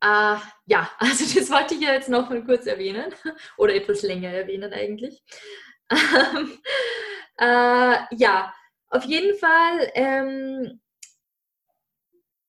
Äh, 0.00 0.36
ja, 0.66 0.90
also 0.98 1.38
das 1.38 1.50
wollte 1.50 1.74
ich 1.74 1.80
ja 1.80 1.92
jetzt 1.92 2.08
noch 2.08 2.28
mal 2.28 2.44
kurz 2.44 2.66
erwähnen 2.66 3.14
oder 3.56 3.74
etwas 3.74 4.02
länger 4.02 4.30
erwähnen 4.30 4.72
eigentlich. 4.72 5.22
äh, 7.38 7.96
ja, 8.16 8.54
auf 8.90 9.04
jeden 9.04 9.38
Fall 9.38 9.90
ähm, 9.94 10.80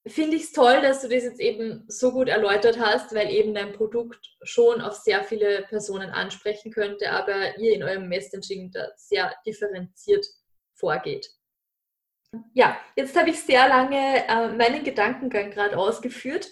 finde 0.07 0.37
ich 0.37 0.43
es 0.43 0.51
toll, 0.51 0.81
dass 0.81 1.01
du 1.01 1.09
das 1.09 1.23
jetzt 1.23 1.39
eben 1.39 1.85
so 1.87 2.11
gut 2.11 2.29
erläutert 2.29 2.79
hast, 2.79 3.13
weil 3.13 3.29
eben 3.29 3.53
dein 3.53 3.73
Produkt 3.73 4.35
schon 4.43 4.81
auf 4.81 4.95
sehr 4.95 5.23
viele 5.23 5.63
Personen 5.63 6.09
ansprechen 6.09 6.71
könnte, 6.71 7.11
aber 7.11 7.57
ihr 7.57 7.73
in 7.73 7.83
eurem 7.83 8.07
Messaging 8.07 8.71
da 8.71 8.87
sehr 8.95 9.33
differenziert 9.45 10.25
vorgeht. 10.75 11.29
Ja, 12.53 12.79
jetzt 12.95 13.17
habe 13.17 13.31
ich 13.31 13.41
sehr 13.41 13.67
lange 13.67 14.27
äh, 14.27 14.49
meinen 14.49 14.83
Gedankengang 14.83 15.51
gerade 15.51 15.77
ausgeführt. 15.77 16.51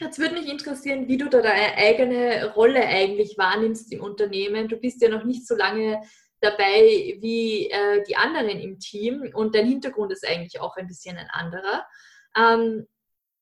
Jetzt 0.00 0.18
würde 0.18 0.34
mich 0.34 0.48
interessieren, 0.48 1.08
wie 1.08 1.18
du 1.18 1.28
da 1.28 1.42
deine 1.42 1.76
eigene 1.76 2.54
Rolle 2.54 2.82
eigentlich 2.86 3.36
wahrnimmst 3.36 3.92
im 3.92 4.00
Unternehmen. 4.00 4.66
Du 4.66 4.78
bist 4.78 5.02
ja 5.02 5.10
noch 5.10 5.24
nicht 5.24 5.46
so 5.46 5.54
lange 5.54 6.00
dabei 6.40 7.18
wie 7.20 7.68
äh, 7.70 8.02
die 8.08 8.16
anderen 8.16 8.58
im 8.58 8.78
Team 8.78 9.30
und 9.34 9.54
dein 9.54 9.66
Hintergrund 9.66 10.10
ist 10.10 10.26
eigentlich 10.26 10.58
auch 10.58 10.76
ein 10.76 10.86
bisschen 10.86 11.18
ein 11.18 11.28
anderer. 11.28 11.86
Ähm, 12.34 12.86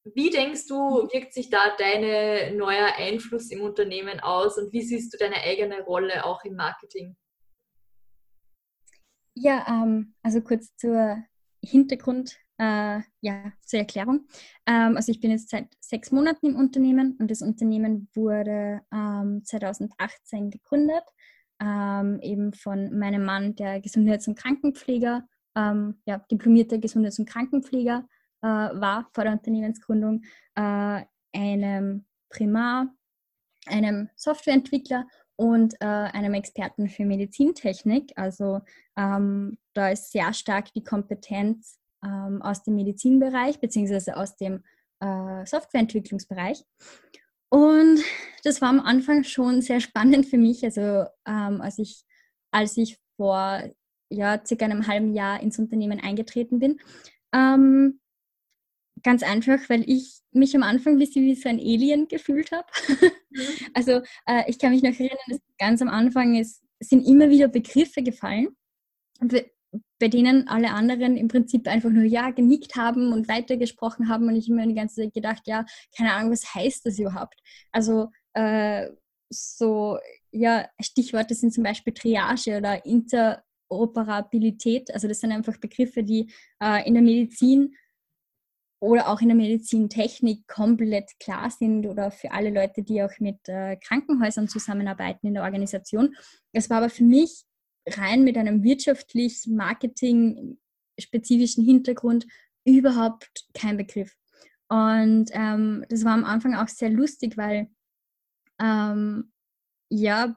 wie 0.02 0.30
denkst 0.30 0.66
du, 0.66 1.08
wirkt 1.12 1.32
sich 1.32 1.48
da 1.48 1.76
dein 1.78 2.56
neuer 2.56 2.92
Einfluss 2.96 3.52
im 3.52 3.60
Unternehmen 3.60 4.18
aus 4.18 4.58
und 4.58 4.72
wie 4.72 4.82
siehst 4.82 5.12
du 5.14 5.18
deine 5.18 5.36
eigene 5.36 5.82
Rolle 5.82 6.24
auch 6.24 6.42
im 6.42 6.56
Marketing? 6.56 7.16
Ja, 9.34 9.64
ähm, 9.68 10.14
also 10.24 10.40
kurz 10.40 10.74
zur 10.76 11.18
Hintergrund 11.62 12.36
äh, 12.58 13.00
ja, 13.20 13.52
zur 13.64 13.78
Erklärung. 13.78 14.26
Ähm, 14.66 14.96
also 14.96 15.12
ich 15.12 15.20
bin 15.20 15.30
jetzt 15.30 15.50
seit 15.50 15.68
sechs 15.80 16.10
Monaten 16.10 16.46
im 16.46 16.56
Unternehmen 16.56 17.16
und 17.18 17.30
das 17.30 17.42
Unternehmen 17.42 18.08
wurde 18.14 18.82
ähm, 18.92 19.42
2018 19.44 20.50
gegründet, 20.50 21.04
ähm, 21.60 22.18
eben 22.20 22.52
von 22.52 22.98
meinem 22.98 23.24
Mann, 23.24 23.54
der 23.54 23.80
Gesundheits- 23.80 24.28
und 24.28 24.36
Krankenpfleger, 24.38 25.26
ähm, 25.56 26.00
ja, 26.04 26.18
diplomierter 26.30 26.78
Gesundheits- 26.78 27.18
und 27.18 27.28
Krankenpfleger 27.28 28.06
äh, 28.42 28.46
war 28.46 29.08
vor 29.12 29.24
der 29.24 29.32
Unternehmensgründung, 29.32 30.22
äh, 30.54 31.02
einem 31.32 32.04
Primar, 32.28 32.94
einem 33.66 34.08
Softwareentwickler 34.16 35.06
und 35.36 35.74
äh, 35.80 35.86
einem 35.86 36.34
Experten 36.34 36.88
für 36.88 37.04
Medizintechnik. 37.04 38.12
Also 38.16 38.60
ähm, 38.96 39.58
da 39.72 39.90
ist 39.90 40.10
sehr 40.10 40.32
stark 40.32 40.72
die 40.72 40.82
Kompetenz 40.82 41.78
ähm, 42.04 42.42
aus 42.42 42.62
dem 42.62 42.76
Medizinbereich 42.76 43.60
beziehungsweise 43.60 44.16
aus 44.16 44.36
dem 44.36 44.62
äh, 45.00 45.46
Softwareentwicklungsbereich. 45.46 46.62
Und 47.50 48.00
das 48.44 48.60
war 48.60 48.68
am 48.68 48.80
Anfang 48.80 49.24
schon 49.24 49.62
sehr 49.62 49.80
spannend 49.80 50.26
für 50.26 50.38
mich. 50.38 50.64
Also 50.64 51.06
ähm, 51.26 51.60
als, 51.60 51.78
ich, 51.78 52.04
als 52.50 52.76
ich 52.76 52.98
vor 53.16 53.62
ja, 54.10 54.42
circa 54.44 54.64
einem 54.64 54.86
halben 54.86 55.14
Jahr 55.14 55.40
ins 55.40 55.58
Unternehmen 55.58 56.00
eingetreten 56.00 56.58
bin. 56.58 56.80
Ähm, 57.32 58.00
ganz 59.02 59.22
einfach, 59.22 59.58
weil 59.68 59.88
ich 59.88 60.20
mich 60.32 60.54
am 60.56 60.62
Anfang 60.62 60.94
ein 60.94 60.98
bisschen 60.98 61.24
wie 61.24 61.34
so 61.34 61.48
ein 61.48 61.58
Alien 61.58 62.08
gefühlt 62.08 62.52
habe. 62.52 62.66
Mhm. 62.88 63.10
also 63.74 64.02
äh, 64.26 64.44
ich 64.46 64.58
kann 64.58 64.72
mich 64.72 64.82
noch 64.82 64.92
erinnern, 64.92 65.18
dass 65.28 65.40
ganz 65.58 65.82
am 65.82 65.88
Anfang 65.88 66.36
ist, 66.36 66.62
sind 66.80 67.06
immer 67.06 67.28
wieder 67.28 67.48
Begriffe 67.48 68.02
gefallen 68.02 68.48
bei 69.98 70.08
denen 70.08 70.48
alle 70.48 70.70
anderen 70.70 71.16
im 71.16 71.28
Prinzip 71.28 71.68
einfach 71.68 71.90
nur 71.90 72.04
ja 72.04 72.30
genickt 72.30 72.76
haben 72.76 73.12
und 73.12 73.28
weitergesprochen 73.28 74.08
haben 74.08 74.28
und 74.28 74.36
ich 74.36 74.48
immer 74.48 74.66
die 74.66 74.74
ganze 74.74 75.02
Zeit 75.02 75.14
gedacht, 75.14 75.42
ja, 75.46 75.64
keine 75.96 76.12
Ahnung, 76.12 76.32
was 76.32 76.54
heißt 76.54 76.86
das 76.86 76.98
überhaupt? 76.98 77.40
Also 77.72 78.10
äh, 78.34 78.88
so, 79.30 79.98
ja, 80.30 80.68
Stichworte 80.80 81.34
sind 81.34 81.52
zum 81.52 81.64
Beispiel 81.64 81.92
Triage 81.92 82.58
oder 82.58 82.84
Interoperabilität. 82.86 84.92
Also 84.94 85.08
das 85.08 85.20
sind 85.20 85.32
einfach 85.32 85.58
Begriffe, 85.58 86.02
die 86.02 86.30
äh, 86.62 86.86
in 86.86 86.94
der 86.94 87.02
Medizin 87.02 87.74
oder 88.80 89.08
auch 89.08 89.20
in 89.20 89.28
der 89.28 89.36
Medizintechnik 89.36 90.46
komplett 90.46 91.10
klar 91.18 91.50
sind 91.50 91.86
oder 91.86 92.10
für 92.10 92.30
alle 92.30 92.50
Leute, 92.50 92.82
die 92.82 93.02
auch 93.02 93.18
mit 93.18 93.48
äh, 93.48 93.76
Krankenhäusern 93.76 94.48
zusammenarbeiten 94.48 95.26
in 95.26 95.34
der 95.34 95.42
Organisation. 95.42 96.14
Es 96.52 96.70
war 96.70 96.78
aber 96.78 96.90
für 96.90 97.02
mich 97.02 97.44
rein 97.96 98.24
mit 98.24 98.36
einem 98.36 98.62
wirtschaftlich 98.62 99.46
Marketing 99.46 100.58
spezifischen 100.98 101.64
Hintergrund 101.64 102.26
überhaupt 102.64 103.46
kein 103.54 103.76
Begriff. 103.76 104.16
Und 104.68 105.30
ähm, 105.32 105.84
das 105.88 106.04
war 106.04 106.12
am 106.12 106.24
Anfang 106.24 106.54
auch 106.54 106.68
sehr 106.68 106.90
lustig, 106.90 107.36
weil 107.36 107.70
ähm, 108.60 109.32
ja, 109.88 110.36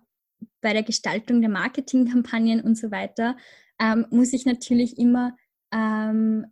bei 0.62 0.74
der 0.74 0.84
Gestaltung 0.84 1.42
der 1.42 1.50
Marketingkampagnen 1.50 2.62
und 2.62 2.76
so 2.76 2.92
weiter 2.92 3.36
ähm, 3.80 4.06
muss 4.10 4.34
ich 4.34 4.46
natürlich 4.46 4.98
immer 4.98 5.36
ähm, 5.74 6.46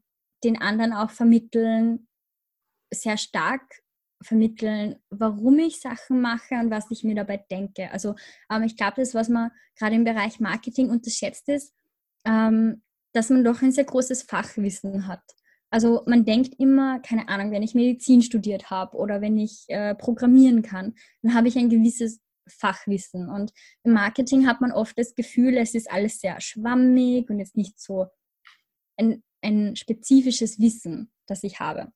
den 0.44 0.62
anderen 0.62 0.94
auch 0.94 1.12
vermitteln, 1.12 2.08
sehr 2.92 3.18
stark 3.18 3.62
vermitteln, 4.22 4.96
warum 5.10 5.60
ich 5.60 5.80
Sachen 5.80 6.22
mache 6.22 6.56
und 6.56 6.72
was 6.72 6.92
ich 6.92 7.04
mir 7.04 7.16
dabei 7.16 7.38
denke. 7.50 7.92
Also 7.92 8.16
ähm, 8.52 8.64
ich 8.64 8.76
glaube, 8.76 8.96
das, 8.98 9.14
was 9.14 9.30
man 9.30 9.52
gerade 9.78 9.96
im 9.96 10.04
Bereich 10.04 10.40
Marketing 10.40 10.90
unterschätzt 10.90 11.48
ist, 11.50 11.74
ähm, 12.26 12.82
dass 13.14 13.30
man 13.30 13.44
doch 13.44 13.62
ein 13.62 13.72
sehr 13.72 13.86
großes 13.86 14.24
Fachwissen 14.24 15.08
hat. 15.08 15.24
Also 15.72 16.04
man 16.08 16.26
denkt 16.26 16.56
immer, 16.60 17.00
keine 17.00 17.30
Ahnung, 17.30 17.52
wenn 17.52 17.64
ich 17.64 17.76
Medizin 17.76 18.22
studiert 18.22 18.70
habe 18.70 18.98
oder 18.98 19.22
wenn 19.22 19.38
ich 19.38 19.66
äh, 19.68 19.96
programmieren 19.96 20.64
kann, 20.64 20.96
dann 21.22 21.34
habe 21.34 21.48
ich 21.48 21.58
ein 21.58 21.70
gewisses 21.70 22.20
Fachwissen. 22.48 23.30
Und 23.30 23.54
im 23.84 23.94
Marketing 23.94 24.48
hat 24.48 24.62
man 24.62 24.72
oft 24.72 24.98
das 24.98 25.16
Gefühl, 25.16 25.58
es 25.58 25.76
ist 25.76 25.90
alles 25.90 26.20
sehr 26.20 26.42
schwammig 26.42 27.30
und 27.30 27.40
jetzt 27.40 27.56
nicht 27.56 27.80
so 27.80 28.08
ein, 28.98 29.24
ein 29.42 29.76
spezifisches 29.76 30.60
Wissen, 30.60 31.12
das 31.28 31.44
ich 31.44 31.60
habe. 31.60 31.92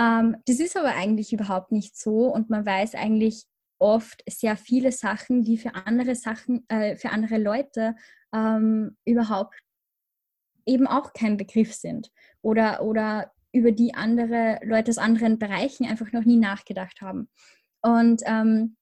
Ähm, 0.00 0.36
das 0.46 0.60
ist 0.60 0.76
aber 0.76 0.94
eigentlich 0.94 1.32
überhaupt 1.32 1.72
nicht 1.72 1.96
so 1.96 2.32
und 2.32 2.48
man 2.48 2.64
weiß 2.64 2.94
eigentlich 2.94 3.44
oft 3.78 4.22
sehr 4.28 4.56
viele 4.56 4.92
Sachen, 4.92 5.42
die 5.42 5.58
für 5.58 5.74
andere 5.74 6.14
Sachen, 6.14 6.64
äh, 6.68 6.96
für 6.96 7.10
andere 7.10 7.38
Leute 7.38 7.94
ähm, 8.32 8.96
überhaupt 9.04 9.54
eben 10.66 10.86
auch 10.86 11.12
kein 11.12 11.36
Begriff 11.36 11.74
sind 11.74 12.10
oder, 12.42 12.82
oder 12.82 13.32
über 13.52 13.72
die 13.72 13.94
andere 13.94 14.60
Leute 14.62 14.90
aus 14.90 14.98
anderen 14.98 15.38
Bereichen 15.38 15.86
einfach 15.86 16.12
noch 16.12 16.24
nie 16.24 16.36
nachgedacht 16.36 17.00
haben. 17.00 17.28
Und 17.82 18.22
ähm, 18.26 18.76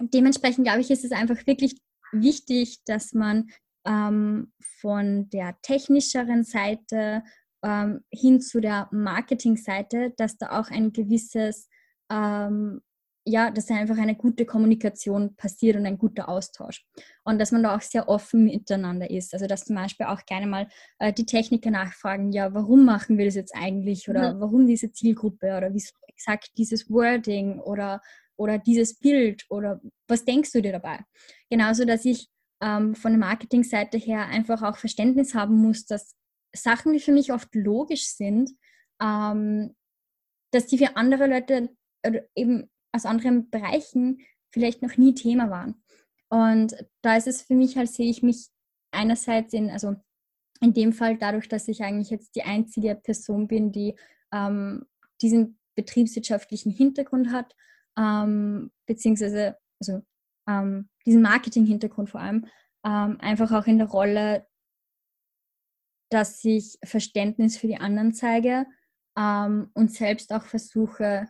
dementsprechend 0.00 0.64
glaube 0.64 0.80
ich, 0.80 0.90
ist 0.90 1.04
es 1.04 1.12
einfach 1.12 1.46
wirklich 1.46 1.80
wichtig, 2.12 2.82
dass 2.84 3.12
man 3.12 3.50
ähm, 3.86 4.52
von 4.80 5.28
der 5.30 5.56
technischeren 5.62 6.44
Seite 6.44 7.22
ähm, 7.64 8.04
hin 8.10 8.40
zu 8.40 8.60
der 8.60 8.88
Marketingseite, 8.92 10.12
dass 10.16 10.36
da 10.36 10.60
auch 10.60 10.70
ein 10.70 10.92
gewisses 10.92 11.68
ähm, 12.10 12.80
ja, 13.26 13.50
dass 13.50 13.66
da 13.66 13.74
einfach 13.74 13.96
eine 13.96 14.14
gute 14.14 14.44
Kommunikation 14.44 15.34
passiert 15.36 15.76
und 15.76 15.86
ein 15.86 15.96
guter 15.96 16.28
Austausch. 16.28 16.84
Und 17.24 17.38
dass 17.38 17.52
man 17.52 17.62
da 17.62 17.74
auch 17.74 17.80
sehr 17.80 18.08
offen 18.08 18.44
miteinander 18.44 19.10
ist. 19.10 19.32
Also 19.32 19.46
dass 19.46 19.64
zum 19.64 19.76
Beispiel 19.76 20.06
auch 20.06 20.26
gerne 20.26 20.46
mal 20.46 20.68
äh, 20.98 21.12
die 21.12 21.24
Techniker 21.24 21.70
nachfragen, 21.70 22.32
ja, 22.32 22.52
warum 22.52 22.84
machen 22.84 23.16
wir 23.16 23.24
das 23.24 23.34
jetzt 23.34 23.54
eigentlich? 23.56 24.08
Oder 24.08 24.34
mhm. 24.34 24.40
warum 24.40 24.66
diese 24.66 24.92
Zielgruppe? 24.92 25.56
Oder 25.56 25.72
wieso 25.72 25.94
exakt 26.06 26.50
dieses 26.58 26.90
Wording 26.90 27.60
oder, 27.60 28.02
oder 28.36 28.58
dieses 28.58 28.98
Bild? 28.98 29.46
Oder 29.48 29.80
was 30.06 30.26
denkst 30.26 30.52
du 30.52 30.60
dir 30.60 30.72
dabei? 30.72 30.98
Genauso, 31.48 31.86
dass 31.86 32.04
ich 32.04 32.28
ähm, 32.62 32.94
von 32.94 33.12
der 33.12 33.20
Marketingseite 33.20 33.96
her 33.96 34.26
einfach 34.26 34.62
auch 34.62 34.76
Verständnis 34.76 35.34
haben 35.34 35.56
muss, 35.56 35.86
dass 35.86 36.14
Sachen, 36.54 36.92
die 36.92 37.00
für 37.00 37.12
mich 37.12 37.32
oft 37.32 37.54
logisch 37.54 38.08
sind, 38.08 38.50
ähm, 39.02 39.74
dass 40.52 40.66
die 40.66 40.78
für 40.78 40.96
andere 40.96 41.26
Leute 41.26 41.70
eben 42.34 42.70
aus 42.92 43.06
anderen 43.06 43.50
Bereichen 43.50 44.20
vielleicht 44.52 44.82
noch 44.82 44.96
nie 44.96 45.14
Thema 45.14 45.50
waren. 45.50 45.82
Und 46.28 46.74
da 47.02 47.16
ist 47.16 47.26
es 47.26 47.42
für 47.42 47.54
mich 47.54 47.76
halt, 47.76 47.90
sehe 47.90 48.10
ich 48.10 48.22
mich 48.22 48.48
einerseits 48.92 49.52
in, 49.52 49.70
also 49.70 49.96
in 50.60 50.72
dem 50.72 50.92
Fall 50.92 51.18
dadurch, 51.18 51.48
dass 51.48 51.68
ich 51.68 51.82
eigentlich 51.82 52.10
jetzt 52.10 52.36
die 52.36 52.42
einzige 52.42 52.94
Person 52.94 53.48
bin, 53.48 53.72
die 53.72 53.96
ähm, 54.32 54.86
diesen 55.20 55.58
betriebswirtschaftlichen 55.74 56.70
Hintergrund 56.70 57.32
hat, 57.32 57.54
ähm, 57.98 58.70
beziehungsweise 58.86 59.56
also, 59.80 60.02
ähm, 60.48 60.88
diesen 61.04 61.22
Marketing-Hintergrund 61.22 62.10
vor 62.10 62.20
allem, 62.20 62.46
ähm, 62.84 63.18
einfach 63.20 63.50
auch 63.52 63.66
in 63.66 63.78
der 63.78 63.88
Rolle, 63.88 64.46
dass 66.14 66.44
ich 66.44 66.78
Verständnis 66.84 67.56
für 67.56 67.66
die 67.66 67.78
anderen 67.78 68.14
zeige 68.14 68.66
ähm, 69.18 69.70
und 69.74 69.92
selbst 69.92 70.32
auch 70.32 70.44
versuche, 70.44 71.28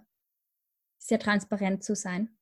sehr 0.99 1.18
transparent 1.18 1.82
zu 1.82 1.95
sein. 1.97 2.37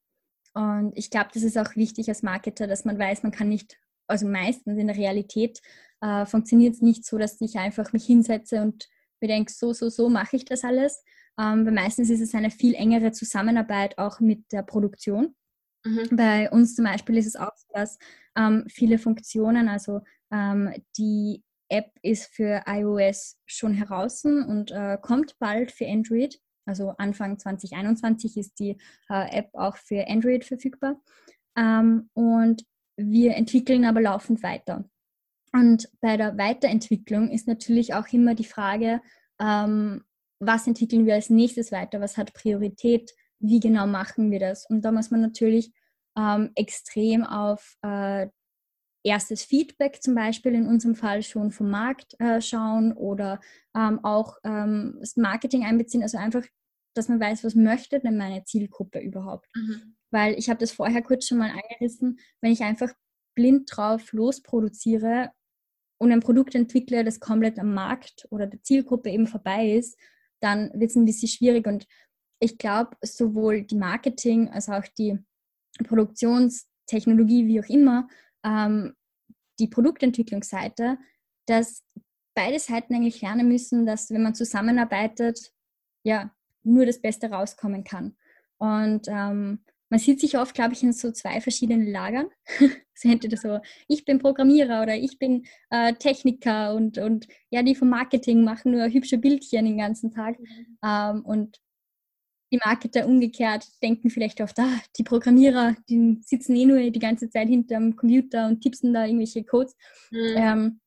Und 0.53 0.93
ich 0.97 1.11
glaube, 1.11 1.31
das 1.33 1.45
ist 1.45 1.57
auch 1.57 1.77
wichtig 1.77 2.09
als 2.09 2.25
Marketer, 2.25 2.67
dass 2.67 2.85
man 2.85 2.99
weiß, 2.99 3.23
man 3.23 3.31
kann 3.31 3.49
nicht, 3.49 3.79
also 4.09 4.27
meistens 4.27 4.77
in 4.77 4.89
der 4.89 4.97
Realität 4.97 5.61
äh, 6.01 6.27
funktioniert 6.27 6.75
es 6.75 6.83
nicht 6.83 7.07
so, 7.07 7.17
dass 7.17 7.41
ich 7.41 7.59
einfach 7.59 7.93
mich 7.93 8.07
hinsetze 8.07 8.61
und 8.61 8.89
mir 9.21 9.29
denke, 9.29 9.53
so, 9.53 9.73
so, 9.73 9.89
so 9.89 10.09
mache 10.09 10.35
ich 10.35 10.45
das 10.45 10.65
alles. 10.65 11.05
Ähm, 11.39 11.65
weil 11.65 11.73
meistens 11.73 12.11
ist 12.11 12.21
es 12.21 12.35
eine 12.35 12.51
viel 12.51 12.75
engere 12.75 13.13
Zusammenarbeit 13.13 13.99
auch 13.99 14.19
mit 14.19 14.51
der 14.51 14.63
Produktion. 14.63 15.37
Mhm. 15.85 16.09
Bei 16.17 16.51
uns 16.51 16.75
zum 16.75 16.87
Beispiel 16.87 17.17
ist 17.19 17.27
es 17.27 17.37
auch 17.37 17.57
so, 17.57 17.69
dass 17.73 17.99
ähm, 18.37 18.65
viele 18.69 18.99
Funktionen, 18.99 19.69
also 19.69 20.01
ähm, 20.33 20.75
die 20.99 21.45
App 21.73 21.91
ist 22.03 22.27
für 22.27 22.63
iOS 22.67 23.39
schon 23.47 23.75
heraus 23.75 24.25
und 24.25 24.71
äh, 24.71 24.99
kommt 25.01 25.39
bald 25.39 25.73
für 25.73 25.87
Android. 25.89 26.41
Also 26.65 26.91
Anfang 26.99 27.39
2021 27.39 28.37
ist 28.37 28.59
die 28.59 28.77
äh, 29.09 29.39
App 29.39 29.51
auch 29.55 29.77
für 29.77 30.07
Android 30.09 30.45
verfügbar. 30.45 31.01
Ähm, 31.57 32.11
und 32.15 32.65
wir 32.97 33.35
entwickeln 33.35 33.85
aber 33.85 34.01
laufend 34.01 34.43
weiter. 34.43 34.85
Und 35.53 35.89
bei 36.01 36.17
der 36.17 36.39
Weiterentwicklung 36.39 37.31
ist 37.31 37.49
natürlich 37.49 37.95
auch 37.95 38.07
immer 38.13 38.35
die 38.35 38.45
Frage, 38.45 39.01
ähm, 39.41 40.05
was 40.39 40.67
entwickeln 40.67 41.07
wir 41.07 41.15
als 41.15 41.31
nächstes 41.31 41.73
weiter, 41.73 42.01
was 42.01 42.17
hat 42.17 42.35
Priorität, 42.35 43.13
wie 43.39 43.61
genau 43.61 43.87
machen 43.87 44.31
wir 44.31 44.41
das. 44.41 44.69
Und 44.69 44.85
da 44.85 44.93
muss 44.93 45.11
man 45.11 45.21
natürlich 45.21 45.73
ähm, 46.17 46.51
extrem 46.55 47.25
auf 47.25 47.77
äh, 47.83 48.29
erstes 49.05 49.43
Feedback 49.45 50.03
zum 50.03 50.15
Beispiel 50.15 50.55
in 50.55 50.67
unserem 50.67 50.95
Fall 50.95 51.23
schon 51.23 51.51
vom 51.51 51.71
Markt 51.71 52.15
äh, 52.21 52.41
schauen 52.41 52.93
oder 52.93 53.41
ähm, 53.77 54.01
auch 54.05 54.39
ähm, 54.45 54.97
das 55.01 55.17
Marketing 55.17 55.65
einbeziehen. 55.65 56.03
Also 56.03 56.19
einfach, 56.19 56.45
dass 56.95 57.09
man 57.09 57.21
weiß, 57.21 57.45
was 57.45 57.55
möchte 57.55 58.01
denn 58.01 58.17
meine 58.17 58.45
Zielgruppe 58.45 59.01
überhaupt. 59.01 59.49
Mhm. 59.55 59.97
Weil 60.11 60.35
ich 60.35 60.49
habe 60.49 60.61
das 60.61 60.73
vorher 60.73 61.03
kurz 61.03 61.27
schon 61.27 61.39
mal 61.39 61.51
angerissen, 61.51 62.19
wenn 62.41 62.53
ich 62.53 62.63
einfach 62.63 62.93
blind 63.35 63.69
drauf 63.75 64.13
losproduziere 64.13 65.31
und 65.99 66.13
ein 66.13 66.21
Produkt 66.21 66.55
entwickle, 66.55 67.05
das 67.05 67.21
komplett 67.21 67.59
am 67.59 67.75
Markt 67.75 68.27
oder 68.31 68.47
der 68.47 68.63
Zielgruppe 68.63 69.11
eben 69.11 69.27
vorbei 69.27 69.73
ist, 69.73 69.99
dann 70.41 70.71
wird 70.75 70.91
es 70.91 70.97
ein 70.97 71.05
bisschen 71.05 71.29
schwierig. 71.29 71.67
Und 71.67 71.87
ich 72.41 72.59
glaube, 72.59 72.97
sowohl 73.03 73.63
die 73.63 73.77
Marketing 73.77 74.51
als 74.51 74.69
auch 74.69 74.85
die 74.99 75.19
Produktionstechnologie, 75.85 77.47
wie 77.47 77.61
auch 77.61 77.69
immer, 77.69 78.09
ähm, 78.45 78.95
die 79.59 79.69
Produktentwicklungsseite, 79.69 80.99
dass 81.47 81.85
beide 82.35 82.59
Seiten 82.59 82.95
eigentlich 82.95 83.21
lernen 83.21 83.49
müssen, 83.49 83.87
dass 83.87 84.11
wenn 84.11 84.23
man 84.23 84.35
zusammenarbeitet, 84.35 85.53
ja, 86.05 86.35
nur 86.63 86.87
das 86.87 87.01
Beste 87.01 87.31
rauskommen 87.31 87.85
kann. 87.85 88.17
Und 88.59 89.09
ähm, 89.09 89.65
man 89.93 89.99
sieht 89.99 90.21
sich 90.21 90.39
oft, 90.39 90.55
glaube 90.55 90.73
ich, 90.73 90.83
in 90.83 90.93
so 90.93 91.13
zwei 91.13 91.41
verschiedenen 91.41 91.87
Lagern. 91.87 92.29
so 92.95 93.09
entweder 93.09 93.37
so, 93.37 93.61
ich 93.89 94.05
bin 94.05 94.19
Programmierer 94.19 94.83
oder 94.83 94.97
ich 94.97 95.19
bin 95.19 95.45
äh, 95.71 95.93
Techniker 95.95 96.75
und, 96.75 96.99
und 96.99 97.27
ja, 97.51 97.63
die 97.63 97.75
vom 97.75 97.91
Marketing 97.91 98.45
machen 98.45 98.73
nur 98.73 98.89
hübsche 98.89 99.19
Bildchen 99.19 99.67
den 99.67 99.79
ganzen 99.79 100.11
Tag. 100.11 100.39
Mhm. 100.39 100.79
Ähm, 100.83 101.25
und 101.27 101.61
die 102.53 102.61
Marketer 102.65 103.07
umgekehrt 103.07 103.67
denken 103.83 104.11
vielleicht 104.11 104.41
oft, 104.43 104.59
ah, 104.59 104.79
die 104.99 105.05
Programmierer, 105.05 105.75
die 105.89 106.21
sitzen 106.25 106.55
eh 106.55 106.67
nur 106.67 106.79
die 106.91 106.99
ganze 106.99 107.31
Zeit 107.31 107.49
hinterm 107.49 107.97
Computer 107.97 108.47
und 108.47 108.61
tippsen 108.61 108.93
da 108.93 109.07
irgendwelche 109.07 109.43
Codes. 109.43 109.75
Mhm. 110.11 110.35
Ähm, 110.37 110.81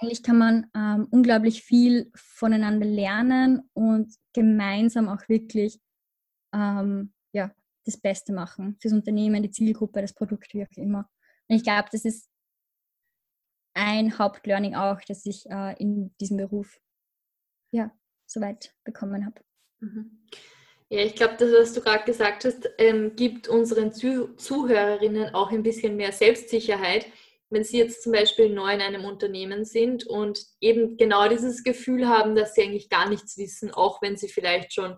eigentlich 0.00 0.22
kann 0.22 0.38
man 0.38 0.70
ähm, 0.76 1.08
unglaublich 1.10 1.62
viel 1.62 2.10
voneinander 2.14 2.86
lernen 2.86 3.68
und 3.72 4.14
gemeinsam 4.32 5.08
auch 5.08 5.28
wirklich 5.28 5.80
ähm, 6.54 7.12
ja, 7.32 7.52
das 7.84 7.96
Beste 7.96 8.32
machen 8.32 8.76
fürs 8.80 8.94
Unternehmen, 8.94 9.42
die 9.42 9.50
Zielgruppe, 9.50 10.00
das 10.00 10.14
Produkt, 10.14 10.54
wie 10.54 10.62
auch 10.62 10.76
immer. 10.76 11.10
Und 11.48 11.56
ich 11.56 11.64
glaube, 11.64 11.88
das 11.90 12.04
ist 12.04 12.30
ein 13.74 14.18
Hauptlearning 14.18 14.76
auch, 14.76 15.00
das 15.06 15.26
ich 15.26 15.50
äh, 15.50 15.74
in 15.78 16.14
diesem 16.20 16.36
Beruf 16.36 16.80
ja, 17.72 17.90
soweit 18.24 18.72
bekommen 18.84 19.26
habe. 19.26 19.42
Mhm. 19.80 20.15
Ja, 20.88 21.00
ich 21.00 21.16
glaube, 21.16 21.34
das, 21.38 21.52
was 21.52 21.72
du 21.72 21.80
gerade 21.80 22.04
gesagt 22.04 22.44
hast, 22.44 22.70
ähm, 22.78 23.16
gibt 23.16 23.48
unseren 23.48 23.92
Zuh 23.92 24.28
Zuhörerinnen 24.36 25.34
auch 25.34 25.50
ein 25.50 25.64
bisschen 25.64 25.96
mehr 25.96 26.12
Selbstsicherheit, 26.12 27.06
wenn 27.50 27.64
sie 27.64 27.78
jetzt 27.78 28.02
zum 28.02 28.12
Beispiel 28.12 28.50
neu 28.50 28.72
in 28.72 28.80
einem 28.80 29.04
Unternehmen 29.04 29.64
sind 29.64 30.06
und 30.06 30.40
eben 30.60 30.96
genau 30.96 31.28
dieses 31.28 31.64
Gefühl 31.64 32.08
haben, 32.08 32.36
dass 32.36 32.54
sie 32.54 32.62
eigentlich 32.62 32.88
gar 32.88 33.08
nichts 33.08 33.36
wissen, 33.36 33.72
auch 33.72 34.00
wenn 34.00 34.16
sie 34.16 34.28
vielleicht 34.28 34.74
schon 34.74 34.96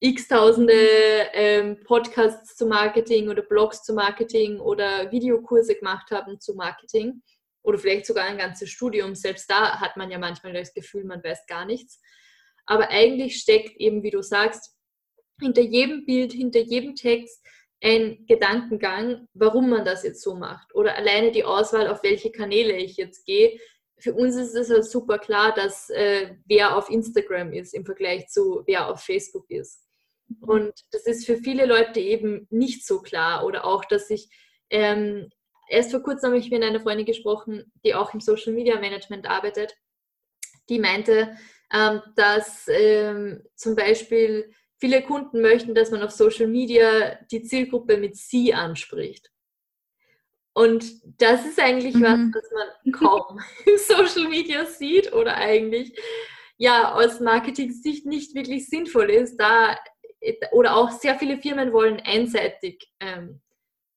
x-tausende 0.00 0.74
ähm, 1.32 1.78
Podcasts 1.84 2.56
zu 2.56 2.66
Marketing 2.66 3.28
oder 3.28 3.42
Blogs 3.42 3.84
zu 3.84 3.94
Marketing 3.94 4.58
oder 4.58 5.12
Videokurse 5.12 5.76
gemacht 5.76 6.10
haben 6.10 6.40
zu 6.40 6.54
Marketing. 6.54 7.22
oder 7.62 7.78
vielleicht 7.78 8.06
sogar 8.06 8.24
ein 8.24 8.38
ganzes 8.38 8.70
Studium. 8.70 9.14
Selbst 9.14 9.48
da 9.50 9.80
hat 9.80 9.96
man 9.96 10.10
ja 10.10 10.18
manchmal 10.18 10.52
das 10.52 10.74
Gefühl, 10.74 11.04
man 11.04 11.22
weiß 11.22 11.46
gar 11.46 11.64
nichts. 11.64 12.00
Aber 12.66 12.90
eigentlich 12.90 13.36
steckt 13.36 13.76
eben, 13.78 14.02
wie 14.02 14.10
du 14.10 14.22
sagst, 14.22 14.76
hinter 15.42 15.62
jedem 15.62 16.04
Bild, 16.06 16.32
hinter 16.32 16.60
jedem 16.60 16.94
Text 16.94 17.44
ein 17.82 18.24
Gedankengang, 18.26 19.26
warum 19.34 19.68
man 19.68 19.84
das 19.84 20.04
jetzt 20.04 20.22
so 20.22 20.34
macht. 20.34 20.74
Oder 20.74 20.96
alleine 20.96 21.32
die 21.32 21.44
Auswahl, 21.44 21.88
auf 21.88 22.02
welche 22.02 22.30
Kanäle 22.30 22.76
ich 22.76 22.96
jetzt 22.96 23.26
gehe. 23.26 23.58
Für 23.98 24.14
uns 24.14 24.36
ist 24.36 24.54
es 24.54 24.70
halt 24.70 24.84
super 24.84 25.18
klar, 25.18 25.52
dass 25.54 25.90
äh, 25.90 26.34
wer 26.46 26.76
auf 26.76 26.90
Instagram 26.90 27.52
ist 27.52 27.74
im 27.74 27.84
Vergleich 27.84 28.28
zu 28.28 28.62
wer 28.66 28.88
auf 28.88 29.02
Facebook 29.02 29.50
ist. 29.50 29.84
Mhm. 30.28 30.48
Und 30.48 30.72
das 30.92 31.06
ist 31.06 31.26
für 31.26 31.36
viele 31.36 31.66
Leute 31.66 32.00
eben 32.00 32.46
nicht 32.50 32.86
so 32.86 33.00
klar. 33.00 33.44
Oder 33.44 33.64
auch, 33.64 33.84
dass 33.84 34.10
ich 34.10 34.28
ähm, 34.70 35.28
erst 35.68 35.90
vor 35.90 36.02
kurzem 36.02 36.30
habe 36.30 36.38
ich 36.38 36.50
mit 36.50 36.62
einer 36.62 36.80
Freundin 36.80 37.06
gesprochen, 37.06 37.72
die 37.84 37.94
auch 37.94 38.14
im 38.14 38.20
Social 38.20 38.52
Media 38.52 38.78
Management 38.78 39.26
arbeitet. 39.26 39.74
Die 40.68 40.78
meinte, 40.78 41.36
ähm, 41.72 42.00
dass 42.14 42.66
ähm, 42.68 43.42
zum 43.56 43.74
Beispiel 43.74 44.52
viele 44.82 45.00
Kunden 45.00 45.40
möchten, 45.42 45.76
dass 45.76 45.92
man 45.92 46.02
auf 46.02 46.10
Social 46.10 46.48
Media 46.48 47.16
die 47.30 47.44
Zielgruppe 47.44 47.96
mit 47.98 48.16
Sie 48.16 48.52
anspricht. 48.52 49.30
Und 50.54 50.84
das 51.20 51.46
ist 51.46 51.60
eigentlich 51.60 51.94
mhm. 51.94 52.02
was, 52.02 52.42
was 52.42 52.50
man 52.50 52.92
kaum 52.92 53.40
in 53.64 53.78
Social 53.78 54.28
Media 54.28 54.66
sieht 54.66 55.12
oder 55.12 55.36
eigentlich 55.36 55.96
ja 56.56 56.94
aus 56.94 57.20
Marketing-Sicht 57.20 58.06
nicht 58.06 58.34
wirklich 58.34 58.68
sinnvoll 58.68 59.08
ist, 59.10 59.36
da 59.36 59.78
oder 60.50 60.74
auch 60.74 60.90
sehr 60.90 61.16
viele 61.16 61.38
Firmen 61.38 61.72
wollen 61.72 62.00
einseitig, 62.00 62.90
ähm, 62.98 63.40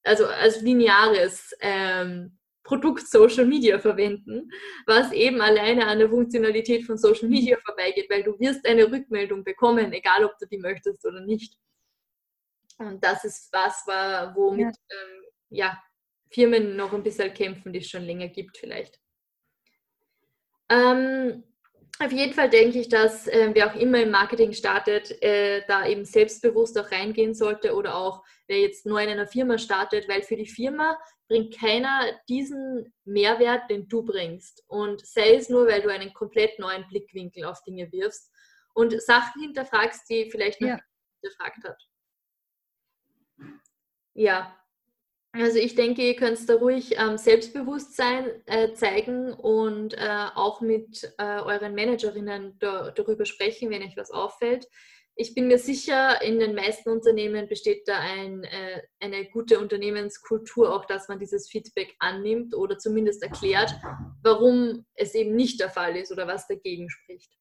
also 0.04 0.28
als 0.28 0.62
lineares 0.62 1.52
ähm, 1.62 2.38
Produkt 2.66 3.08
Social 3.08 3.46
Media 3.46 3.80
verwenden, 3.80 4.52
was 4.86 5.12
eben 5.14 5.40
alleine 5.40 5.88
an 5.88 6.00
der 6.00 6.10
Funktionalität 6.10 6.84
von 6.84 6.98
Social 6.98 7.30
Media 7.30 7.58
vorbeigeht, 7.64 8.10
weil 8.10 8.24
du 8.24 8.38
wirst 8.40 8.68
eine 8.68 8.92
Rückmeldung 8.92 9.44
bekommen, 9.44 9.94
egal 9.94 10.26
ob 10.26 10.38
du 10.40 10.48
die 10.48 10.58
möchtest 10.58 11.06
oder 11.06 11.22
nicht. 11.22 11.56
Und 12.78 13.02
das 13.04 13.24
ist 13.24 13.54
was, 13.54 13.86
womit 14.36 14.76
ja. 14.76 14.98
Ähm, 14.98 15.24
ja, 15.50 15.84
Firmen 16.30 16.76
noch 16.76 16.92
ein 16.92 17.04
bisschen 17.04 17.34
kämpfen, 17.34 17.72
die 17.72 17.80
es 17.80 17.90
schon 17.90 18.04
länger 18.04 18.28
gibt 18.28 18.58
vielleicht. 18.58 19.00
Ähm, 20.70 21.44
auf 22.00 22.12
jeden 22.12 22.34
Fall 22.34 22.50
denke 22.50 22.80
ich, 22.80 22.90
dass 22.90 23.28
äh, 23.28 23.52
wer 23.54 23.72
auch 23.72 23.76
immer 23.76 24.02
im 24.02 24.12
Marketing 24.12 24.52
startet, 24.52 25.22
äh, 25.22 25.64
da 25.68 25.88
eben 25.88 26.04
selbstbewusst 26.04 26.78
auch 26.78 26.92
reingehen 26.92 27.34
sollte 27.34 27.74
oder 27.74 27.96
auch 27.96 28.24
wer 28.48 28.60
jetzt 28.60 28.86
neu 28.86 29.04
in 29.04 29.10
einer 29.10 29.28
Firma 29.28 29.58
startet, 29.58 30.10
weil 30.10 30.22
für 30.22 30.36
die 30.36 30.48
Firma 30.48 30.98
bringt 31.30 31.58
keiner 31.58 32.02
diesen 32.28 32.94
Mehrwert, 33.06 33.70
den 33.70 33.88
du 33.88 34.04
bringst. 34.04 34.64
Und 34.68 35.06
sei 35.06 35.36
es 35.36 35.50
nur, 35.50 35.68
weil 35.68 35.82
du 35.82 35.90
einen 35.90 36.14
komplett 36.14 36.60
neuen 36.60 36.86
Blickwinkel 36.88 37.46
auf 37.46 37.64
Dinge 37.64 37.92
wirfst 37.92 38.30
und 38.74 39.02
Sachen 39.02 39.42
hinterfragst, 39.42 40.10
die 40.10 40.30
vielleicht 40.30 40.60
noch 40.60 40.70
ja. 40.70 40.80
hinterfragt 41.22 41.64
hat. 41.64 41.82
Ja, 44.14 44.56
also 45.42 45.58
ich 45.58 45.76
denke, 45.76 46.02
ihr 46.02 46.16
könnt 46.16 46.48
da 46.50 46.56
ruhig 46.56 46.96
ähm, 46.98 47.18
Selbstbewusstsein 47.18 48.32
äh, 48.46 48.74
zeigen 48.74 49.34
und 49.34 49.94
äh, 49.94 50.28
auch 50.36 50.62
mit 50.62 51.14
äh, 51.18 51.40
euren 51.42 51.76
Managerinnen 51.76 52.58
da, 52.60 52.92
darüber 52.92 53.26
sprechen, 53.26 53.70
wenn 53.70 53.84
euch 53.84 53.98
was 53.98 54.12
auffällt. 54.12 54.68
Ich 55.18 55.34
bin 55.34 55.48
mir 55.48 55.60
sicher, 55.60 56.22
in 56.22 56.40
den 56.40 56.56
meisten 56.56 56.90
Unternehmen 56.90 57.48
besteht 57.48 57.88
da 57.88 58.00
ein, 58.00 58.44
äh, 58.44 58.82
eine 59.00 59.26
gute 59.30 59.60
Unternehmenskultur, 59.60 60.74
auch 60.74 60.86
dass 60.86 61.08
man 61.08 61.20
dieses 61.20 61.50
Feedback 61.50 61.96
annimmt 62.00 62.54
oder 62.54 62.78
zumindest 62.78 63.24
erklärt, 63.24 63.74
warum 64.24 64.86
es 64.94 65.16
eben 65.16 65.36
nicht 65.36 65.62
der 65.62 65.70
Fall 65.70 65.96
ist 65.96 66.12
oder 66.12 66.28
was 66.28 66.48
dagegen 66.48 66.90
spricht. 66.90 67.32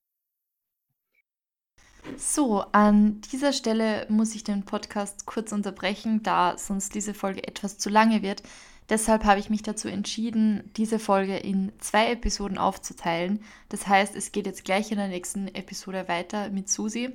So, 2.17 2.61
an 2.73 3.21
dieser 3.33 3.53
Stelle 3.53 4.07
muss 4.09 4.35
ich 4.35 4.45
den 4.45 4.65
Podcast 4.65 5.27
kurz 5.27 5.53
unterbrechen, 5.53 6.23
da 6.23 6.57
sonst 6.59 6.95
diese 6.95 7.15
Folge 7.15 7.47
etwas 7.47 7.79
zu 7.79 7.89
lange 7.89 8.23
wird. 8.23 8.43
Deshalb 8.91 9.25
habe 9.25 9.41
ich 9.41 9.49
mich 9.49 9.63
dazu 9.63 9.89
entschieden, 9.89 10.71
diese 10.77 10.99
Folge 10.99 11.39
in 11.39 11.73
zwei 11.79 12.13
Episoden 12.13 12.59
aufzuteilen. 12.59 13.41
Das 13.71 13.87
heißt, 13.87 14.15
es 14.15 14.33
geht 14.33 14.47
jetzt 14.47 14.65
gleich 14.65 14.91
in 14.91 14.99
der 14.99 15.09
nächsten 15.09 15.49
Episode 15.49 16.07
weiter 16.07 16.51
mit 16.51 16.69
Susi, 16.69 17.11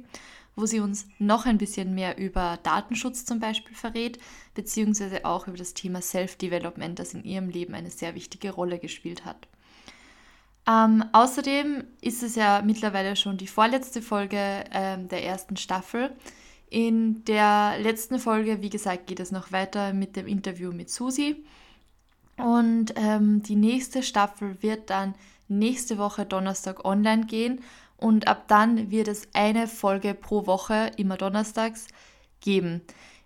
wo 0.55 0.65
sie 0.65 0.79
uns 0.79 1.07
noch 1.19 1.45
ein 1.45 1.59
bisschen 1.59 1.93
mehr 1.93 2.17
über 2.17 2.57
Datenschutz 2.63 3.23
zum 3.23 3.39
Beispiel 3.39 3.75
verrät, 3.75 4.17
beziehungsweise 4.55 5.25
auch 5.25 5.47
über 5.47 5.57
das 5.57 5.75
Thema 5.75 6.01
Self-Development, 6.01 6.97
das 6.97 7.13
in 7.13 7.23
ihrem 7.23 7.49
Leben 7.49 7.75
eine 7.75 7.91
sehr 7.91 8.15
wichtige 8.15 8.49
Rolle 8.49 8.79
gespielt 8.79 9.23
hat. 9.23 9.47
Ähm, 10.69 11.03
außerdem 11.13 11.83
ist 12.01 12.21
es 12.21 12.35
ja 12.35 12.61
mittlerweile 12.63 13.15
schon 13.15 13.37
die 13.37 13.47
vorletzte 13.47 14.01
Folge 14.01 14.63
ähm, 14.71 15.07
der 15.07 15.25
ersten 15.25 15.57
Staffel. 15.57 16.11
In 16.69 17.25
der 17.25 17.79
letzten 17.79 18.19
Folge, 18.19 18.61
wie 18.61 18.69
gesagt, 18.69 19.07
geht 19.07 19.19
es 19.19 19.31
noch 19.31 19.51
weiter 19.51 19.93
mit 19.93 20.15
dem 20.15 20.27
Interview 20.27 20.71
mit 20.71 20.91
Susi. 20.91 21.43
Und 22.37 22.93
ähm, 22.95 23.41
die 23.41 23.55
nächste 23.55 24.03
Staffel 24.03 24.61
wird 24.61 24.91
dann 24.91 25.15
nächste 25.47 25.97
Woche 25.97 26.25
Donnerstag 26.25 26.85
online 26.85 27.25
gehen. 27.25 27.61
Und 27.97 28.27
ab 28.27 28.47
dann 28.47 28.91
wird 28.91 29.07
es 29.07 29.27
eine 29.33 29.67
Folge 29.67 30.13
pro 30.13 30.45
Woche, 30.45 30.91
immer 30.97 31.17
donnerstags, 31.17 31.87
geben. 32.41 32.81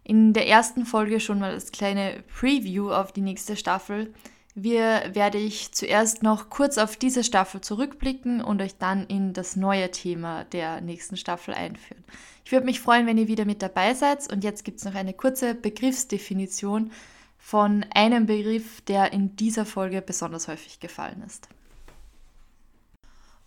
In 0.06 0.32
der 0.32 0.48
ersten 0.48 0.86
Folge 0.86 1.20
schon 1.20 1.39
mal 1.39 1.54
das 1.54 1.72
kleine 1.74 2.24
Preview 2.39 2.91
auf 2.91 3.12
die 3.12 3.22
nächste 3.22 3.58
Staffel 3.58 4.14
wir 4.56 5.10
werde 5.14 5.39
ich 5.39 5.72
zuerst 5.72 6.22
noch 6.22 6.49
kurz 6.49 6.78
auf 6.78 6.95
diese 6.95 7.24
Staffel 7.24 7.62
zurückblicken 7.62 8.41
und 8.41 8.62
euch 8.62 8.78
dann 8.78 9.08
in 9.08 9.34
das 9.34 9.56
neue 9.56 9.89
Thema 9.89 10.43
der 10.45 10.80
nächsten 10.82 11.18
Staffel 11.18 11.56
einführen. 11.56 12.04
Ich 12.45 12.51
würde 12.51 12.66
mich 12.66 12.80
freuen, 12.80 13.08
wenn 13.08 13.18
ihr 13.18 13.28
wieder 13.28 13.45
mit 13.45 13.62
dabei 13.62 13.93
seid. 13.95 14.32
Und 14.32 14.43
jetzt 14.43 14.64
gibt 14.64 14.78
es 14.78 14.86
noch 14.86 14.95
eine 14.95 15.14
kurze 15.14 15.56
Begriffsdefinition 15.56 16.91
von 17.39 17.86
einem 17.95 18.26
Begriff, 18.28 18.82
der 18.82 19.12
in 19.12 19.36
dieser 19.36 19.66
Folge 19.66 20.01
besonders 20.01 20.47
häufig 20.47 20.80
gefallen 20.80 21.24
ist. 21.26 21.47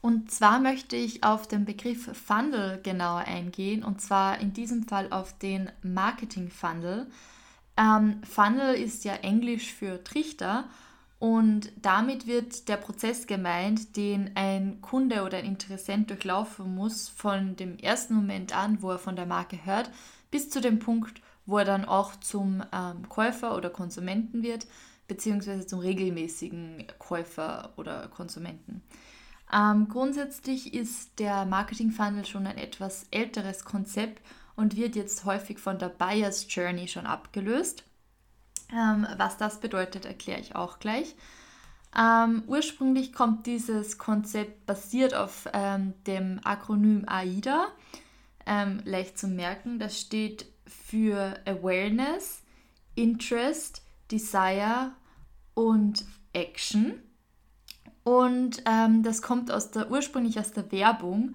Und 0.01 0.31
zwar 0.31 0.61
möchte 0.61 0.97
ich 0.97 1.25
auf 1.25 1.49
den 1.49 1.65
Begriff 1.65 2.11
Funnel 2.17 2.81
genauer 2.83 3.21
eingehen, 3.21 3.83
und 3.83 4.01
zwar 4.01 4.39
in 4.41 4.53
diesem 4.53 4.85
Fall 4.85 5.13
auf 5.13 5.37
den 5.39 5.71
Marketing 5.83 6.51
Funnel. 6.51 7.07
Ähm, 7.77 8.23
Funnel 8.23 8.75
ist 8.75 9.05
ja 9.05 9.15
Englisch 9.15 9.73
für 9.73 10.03
Trichter 10.05 10.69
und 11.19 11.73
damit 11.81 12.27
wird 12.27 12.69
der 12.69 12.77
Prozess 12.77 13.27
gemeint, 13.27 13.97
den 13.97 14.33
ein 14.35 14.81
Kunde 14.83 15.23
oder 15.23 15.39
ein 15.39 15.47
Interessent 15.47 16.11
durchlaufen 16.11 16.75
muss, 16.75 17.09
von 17.09 17.57
dem 17.57 17.79
ersten 17.79 18.15
Moment 18.15 18.55
an, 18.57 18.83
wo 18.83 18.91
er 18.91 18.99
von 18.99 19.17
der 19.17 19.27
Marke 19.27 19.65
hört, 19.65 19.91
bis 20.31 20.51
zu 20.51 20.61
dem 20.61 20.79
Punkt, 20.79 21.23
wo 21.47 21.59
er 21.59 21.65
dann 21.65 21.87
auch 21.87 22.17
zum 22.17 22.63
ähm, 22.73 23.09
Käufer 23.09 23.57
oder 23.57 23.71
Konsumenten 23.71 24.43
wird, 24.43 24.67
beziehungsweise 25.09 25.67
zum 25.67 25.79
regelmäßigen 25.79 26.87
Käufer 26.99 27.73
oder 27.77 28.09
Konsumenten. 28.09 28.83
Ähm, 29.53 29.89
grundsätzlich 29.89 30.75
ist 30.75 31.19
der 31.19 31.47
Marketing 31.47 31.93
Funnel 31.93 32.27
schon 32.27 32.47
ein 32.47 32.59
etwas 32.59 33.07
älteres 33.11 33.65
Konzept 33.65 34.21
und 34.57 34.77
wird 34.77 34.97
jetzt 34.97 35.25
häufig 35.25 35.61
von 35.61 35.79
der 35.79 35.89
Buyer's 35.89 36.47
Journey 36.49 36.89
schon 36.89 37.07
abgelöst. 37.07 37.85
Ähm, 38.73 39.07
was 39.17 39.37
das 39.37 39.61
bedeutet, 39.61 40.05
erkläre 40.05 40.41
ich 40.41 40.57
auch 40.57 40.79
gleich. 40.79 41.15
Ähm, 41.97 42.43
ursprünglich 42.47 43.13
kommt 43.13 43.47
dieses 43.47 43.97
Konzept 43.97 44.67
basiert 44.67 45.15
auf 45.15 45.49
ähm, 45.53 45.95
dem 46.07 46.41
Akronym 46.45 47.05
AIDA, 47.07 47.69
ähm, 48.45 48.83
leicht 48.85 49.19
zu 49.19 49.29
merken. 49.29 49.79
Das 49.79 49.99
steht 49.99 50.47
für 50.67 51.41
Awareness, 51.47 52.43
Interest, 52.95 53.83
Desire 54.11 54.93
und 55.55 56.05
Action. 56.33 57.03
Und 58.05 58.63
ähm, 58.67 59.03
das 59.03 59.23
kommt 59.23 59.51
aus 59.51 59.71
der, 59.71 59.91
ursprünglich 59.91 60.39
aus 60.39 60.53
der 60.53 60.71
Werbung, 60.71 61.35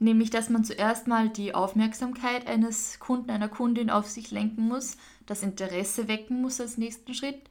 nämlich 0.00 0.30
dass 0.30 0.50
man 0.50 0.64
zuerst 0.64 1.06
mal 1.06 1.28
die 1.28 1.54
Aufmerksamkeit 1.54 2.48
eines 2.48 2.98
Kunden, 2.98 3.30
einer 3.30 3.48
Kundin 3.48 3.90
auf 3.90 4.08
sich 4.08 4.30
lenken 4.30 4.66
muss, 4.66 4.96
das 5.26 5.42
Interesse 5.42 6.08
wecken 6.08 6.40
muss 6.40 6.60
als 6.60 6.78
nächsten 6.78 7.14
Schritt. 7.14 7.42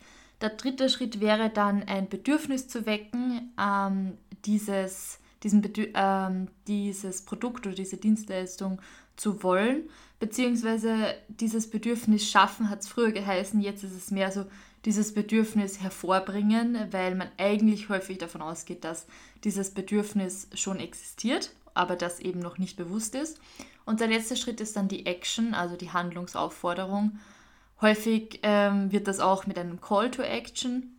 Der 0.42 0.50
dritte 0.50 0.90
Schritt 0.90 1.22
wäre 1.22 1.50
dann 1.50 1.84
ein 1.84 2.10
Bedürfnis 2.10 2.68
zu 2.68 2.86
wecken, 2.86 3.54
ähm, 3.60 4.18
dieses, 4.46 5.20
diesen 5.44 5.64
ähm, 5.94 6.48
dieses 6.68 7.24
Produkt 7.24 7.68
oder 7.68 7.76
diese 7.76 7.98
Dienstleistung 7.98 8.82
zu 9.16 9.44
wollen, 9.44 9.84
beziehungsweise 10.20 11.14
dieses 11.28 11.70
Bedürfnis 11.70 12.30
schaffen 12.30 12.70
hat 12.70 12.82
es 12.82 12.88
früher 12.88 13.12
geheißen, 13.12 13.60
jetzt 13.62 13.84
ist 13.84 13.96
es 13.96 14.12
mehr 14.12 14.32
so 14.32 14.46
dieses 14.86 15.14
Bedürfnis 15.14 15.82
hervorbringen, 15.82 16.78
weil 16.92 17.16
man 17.16 17.28
eigentlich 17.38 17.90
häufig 17.90 18.18
davon 18.18 18.42
ausgeht, 18.42 18.86
dass 18.86 19.08
dieses 19.44 19.72
Bedürfnis 19.72 20.48
schon 20.54 20.80
existiert 20.80 21.52
aber 21.74 21.96
das 21.96 22.20
eben 22.20 22.40
noch 22.40 22.58
nicht 22.58 22.78
bewusst 22.78 23.16
ist. 23.16 23.40
Und 23.86 24.00
der 24.00 24.08
letzte 24.08 24.36
Schritt 24.36 24.62
ist 24.62 24.76
dann 24.76 24.88
die 24.88 25.06
Action, 25.06 25.54
also 25.54 25.76
die 25.76 25.92
Handlungsaufforderung. 25.92 27.20
Häufig 27.82 28.40
ähm, 28.44 28.92
wird 28.92 29.08
das 29.08 29.20
auch 29.20 29.48
mit 29.48 29.58
einem 29.58 29.82
Call 29.82 30.12
to 30.12 30.22
Action 30.22 30.96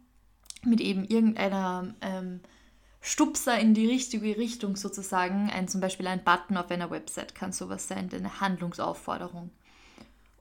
mit 0.62 0.81
eben 0.81 1.05
irgendeiner 1.05 1.95
ähm, 2.01 2.41
Stupser 3.01 3.59
in 3.59 3.75
die 3.75 3.87
richtige 3.87 4.37
Richtung 4.37 4.77
sozusagen. 4.77 5.51
Ein, 5.51 5.68
zum 5.68 5.81
Beispiel 5.81 6.07
ein 6.07 6.23
Button 6.23 6.57
auf 6.57 6.71
einer 6.71 6.91
Website 6.91 7.35
kann 7.35 7.53
sowas 7.53 7.89
sein, 7.89 8.11
eine 8.12 8.41
Handlungsaufforderung. 8.41 9.51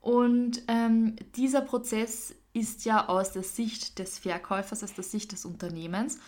Und 0.01 0.61
ähm, 0.67 1.15
dieser 1.35 1.61
Prozess 1.61 2.33
ist 2.53 2.85
ja 2.85 3.07
aus 3.07 3.31
der 3.31 3.43
Sicht 3.43 3.99
des 3.99 4.19
Verkäufers, 4.19 4.83
aus 4.83 4.93
der 4.93 5.03
Sicht 5.03 5.31
des 5.31 5.45
Unternehmens. 5.45 6.19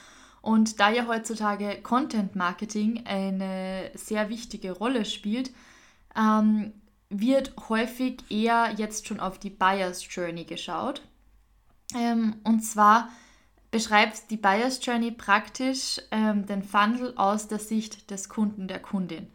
Und 0.41 0.79
da 0.79 0.89
ja 0.89 1.07
heutzutage 1.07 1.81
Content 1.81 2.35
Marketing 2.35 3.03
eine 3.05 3.91
sehr 3.93 4.29
wichtige 4.29 4.71
Rolle 4.71 5.05
spielt, 5.05 5.51
ähm, 6.15 6.73
wird 7.09 7.53
häufig 7.69 8.23
eher 8.29 8.73
jetzt 8.77 9.07
schon 9.07 9.19
auf 9.19 9.37
die 9.37 9.49
Buyer's 9.49 10.05
Journey 10.09 10.45
geschaut. 10.45 11.01
Ähm, 11.93 12.37
und 12.43 12.61
zwar 12.61 13.09
beschreibt 13.69 14.31
die 14.31 14.37
Buyer's 14.37 14.79
Journey 14.83 15.11
praktisch 15.11 16.01
ähm, 16.11 16.45
den 16.45 16.63
Funnel 16.63 17.13
aus 17.17 17.47
der 17.47 17.59
Sicht 17.59 18.09
des 18.09 18.29
Kunden, 18.29 18.67
der 18.67 18.79
Kundin. 18.79 19.27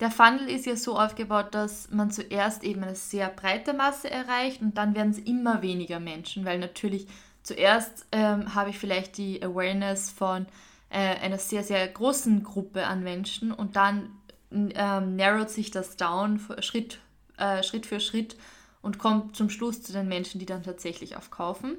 Der 0.00 0.10
Funnel 0.10 0.48
ist 0.48 0.66
ja 0.66 0.76
so 0.76 0.96
aufgebaut, 0.96 1.54
dass 1.54 1.90
man 1.90 2.10
zuerst 2.10 2.62
eben 2.62 2.84
eine 2.84 2.94
sehr 2.94 3.28
breite 3.28 3.72
Masse 3.74 4.10
erreicht 4.10 4.62
und 4.62 4.78
dann 4.78 4.94
werden 4.94 5.10
es 5.10 5.18
immer 5.18 5.60
weniger 5.60 5.98
Menschen, 5.98 6.44
weil 6.44 6.58
natürlich 6.58 7.08
zuerst 7.48 8.06
ähm, 8.12 8.54
habe 8.54 8.70
ich 8.70 8.78
vielleicht 8.78 9.16
die 9.16 9.42
Awareness 9.42 10.10
von 10.10 10.46
äh, 10.90 10.98
einer 10.98 11.38
sehr, 11.38 11.64
sehr 11.64 11.86
großen 11.88 12.42
Gruppe 12.44 12.86
an 12.86 13.02
Menschen 13.02 13.52
und 13.52 13.74
dann 13.76 14.10
ähm, 14.50 15.16
narrowt 15.16 15.50
sich 15.50 15.70
das 15.70 15.96
down 15.96 16.40
Schritt, 16.60 17.00
äh, 17.38 17.62
Schritt 17.62 17.86
für 17.86 18.00
Schritt 18.00 18.36
und 18.82 18.98
kommt 18.98 19.34
zum 19.34 19.50
Schluss 19.50 19.82
zu 19.82 19.92
den 19.92 20.08
Menschen, 20.08 20.38
die 20.38 20.46
dann 20.46 20.62
tatsächlich 20.62 21.16
aufkaufen. 21.16 21.76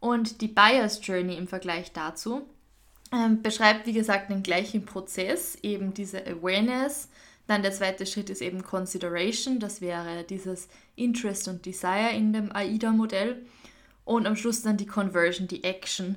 Und 0.00 0.40
die 0.40 0.48
Buyer's 0.48 1.00
Journey 1.02 1.36
im 1.36 1.46
Vergleich 1.46 1.92
dazu 1.92 2.42
ähm, 3.12 3.42
beschreibt, 3.42 3.86
wie 3.86 3.92
gesagt, 3.92 4.30
den 4.30 4.42
gleichen 4.42 4.84
Prozess, 4.84 5.56
eben 5.62 5.94
diese 5.94 6.26
Awareness. 6.26 7.08
Dann 7.46 7.62
der 7.62 7.72
zweite 7.72 8.06
Schritt 8.06 8.30
ist 8.30 8.42
eben 8.42 8.62
Consideration, 8.62 9.58
das 9.60 9.80
wäre 9.80 10.24
dieses 10.24 10.68
Interest 10.96 11.48
und 11.48 11.66
Desire 11.66 12.10
in 12.12 12.32
dem 12.32 12.54
AIDA-Modell. 12.54 13.44
Und 14.04 14.26
am 14.26 14.36
Schluss 14.36 14.62
dann 14.62 14.76
die 14.76 14.86
Conversion, 14.86 15.48
die 15.48 15.64
Action, 15.64 16.16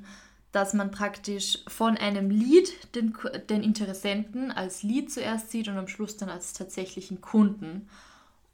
dass 0.52 0.74
man 0.74 0.92
praktisch 0.92 1.60
von 1.68 1.98
einem 1.98 2.30
Lead 2.30 2.96
den, 2.96 3.16
den 3.50 3.64
Interessenten 3.64 4.52
als 4.52 4.84
Lead 4.84 5.12
zuerst 5.12 5.52
sieht 5.52 5.68
und 5.68 5.78
am 5.78 5.88
Schluss 5.88 6.16
dann 6.16 6.30
als 6.30 6.54
tatsächlichen 6.54 7.22
Kunden. 7.22 7.90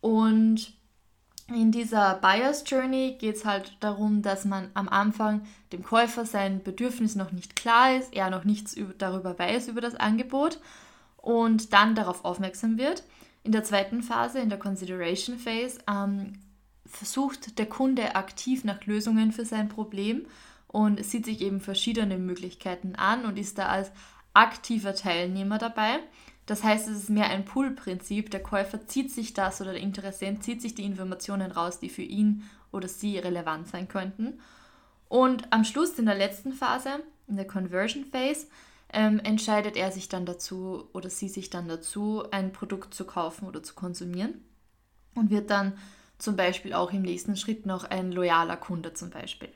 Und 0.01 0.73
in 1.53 1.71
dieser 1.71 2.15
Buyer's 2.15 2.63
Journey 2.65 3.17
geht 3.19 3.35
es 3.35 3.45
halt 3.45 3.75
darum, 3.79 4.21
dass 4.21 4.45
man 4.45 4.69
am 4.75 4.87
Anfang 4.87 5.41
dem 5.73 5.83
Käufer 5.83 6.25
sein 6.25 6.63
Bedürfnis 6.63 7.15
noch 7.15 7.31
nicht 7.31 7.55
klar 7.55 7.97
ist, 7.97 8.13
er 8.13 8.29
noch 8.29 8.43
nichts 8.43 8.75
darüber 8.97 9.37
weiß 9.37 9.67
über 9.67 9.81
das 9.81 9.95
Angebot 9.95 10.59
und 11.17 11.73
dann 11.73 11.95
darauf 11.95 12.23
aufmerksam 12.23 12.77
wird. 12.77 13.03
In 13.43 13.51
der 13.51 13.63
zweiten 13.63 14.03
Phase, 14.03 14.39
in 14.39 14.49
der 14.49 14.59
Consideration 14.59 15.37
Phase, 15.37 15.79
ähm, 15.89 16.33
versucht 16.89 17.57
der 17.59 17.67
Kunde 17.67 18.15
aktiv 18.15 18.63
nach 18.63 18.85
Lösungen 18.85 19.31
für 19.31 19.45
sein 19.45 19.69
Problem 19.69 20.25
und 20.67 21.03
sieht 21.03 21.25
sich 21.25 21.41
eben 21.41 21.61
verschiedene 21.61 22.17
Möglichkeiten 22.17 22.95
an 22.95 23.25
und 23.25 23.37
ist 23.37 23.57
da 23.57 23.67
als 23.67 23.91
aktiver 24.33 24.95
Teilnehmer 24.95 25.57
dabei. 25.57 25.99
Das 26.45 26.63
heißt, 26.63 26.87
es 26.87 27.03
ist 27.03 27.09
mehr 27.09 27.29
ein 27.29 27.45
Pull-Prinzip. 27.45 28.31
Der 28.31 28.41
Käufer 28.41 28.87
zieht 28.87 29.11
sich 29.11 29.33
das 29.33 29.61
oder 29.61 29.73
der 29.73 29.81
Interessent 29.81 30.43
zieht 30.43 30.61
sich 30.61 30.73
die 30.73 30.85
Informationen 30.85 31.51
raus, 31.51 31.79
die 31.79 31.89
für 31.89 32.01
ihn 32.01 32.43
oder 32.71 32.87
sie 32.87 33.17
relevant 33.19 33.67
sein 33.67 33.87
könnten. 33.87 34.39
Und 35.07 35.51
am 35.51 35.63
Schluss, 35.63 35.97
in 35.99 36.05
der 36.05 36.15
letzten 36.15 36.53
Phase, 36.53 37.03
in 37.27 37.35
der 37.35 37.47
Conversion 37.47 38.05
Phase, 38.05 38.47
ähm, 38.91 39.19
entscheidet 39.19 39.75
er 39.75 39.91
sich 39.91 40.09
dann 40.09 40.25
dazu 40.25 40.87
oder 40.93 41.09
sie 41.09 41.29
sich 41.29 41.49
dann 41.49 41.67
dazu, 41.67 42.23
ein 42.31 42.51
Produkt 42.51 42.93
zu 42.93 43.05
kaufen 43.05 43.47
oder 43.47 43.61
zu 43.61 43.75
konsumieren 43.75 44.43
und 45.15 45.29
wird 45.29 45.49
dann 45.49 45.73
zum 46.19 46.35
Beispiel 46.35 46.73
auch 46.73 46.93
im 46.93 47.01
nächsten 47.01 47.35
Schritt 47.35 47.65
noch 47.65 47.85
ein 47.85 48.11
loyaler 48.11 48.57
Kunde 48.57 48.93
zum 48.93 49.09
Beispiel. 49.09 49.49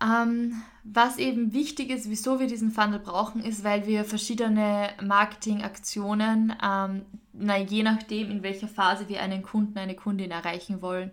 Ähm, 0.00 0.62
was 0.84 1.18
eben 1.18 1.52
wichtig 1.52 1.90
ist, 1.90 2.08
wieso 2.08 2.38
wir 2.38 2.46
diesen 2.46 2.70
Funnel 2.70 3.00
brauchen, 3.00 3.44
ist, 3.44 3.64
weil 3.64 3.86
wir 3.86 4.04
verschiedene 4.04 4.90
Marketingaktionen, 5.02 6.54
ähm, 6.62 7.02
na, 7.32 7.58
je 7.58 7.82
nachdem, 7.82 8.30
in 8.30 8.42
welcher 8.42 8.68
Phase 8.68 9.08
wir 9.08 9.20
einen 9.20 9.42
Kunden, 9.42 9.78
eine 9.78 9.96
Kundin 9.96 10.30
erreichen 10.30 10.82
wollen, 10.82 11.12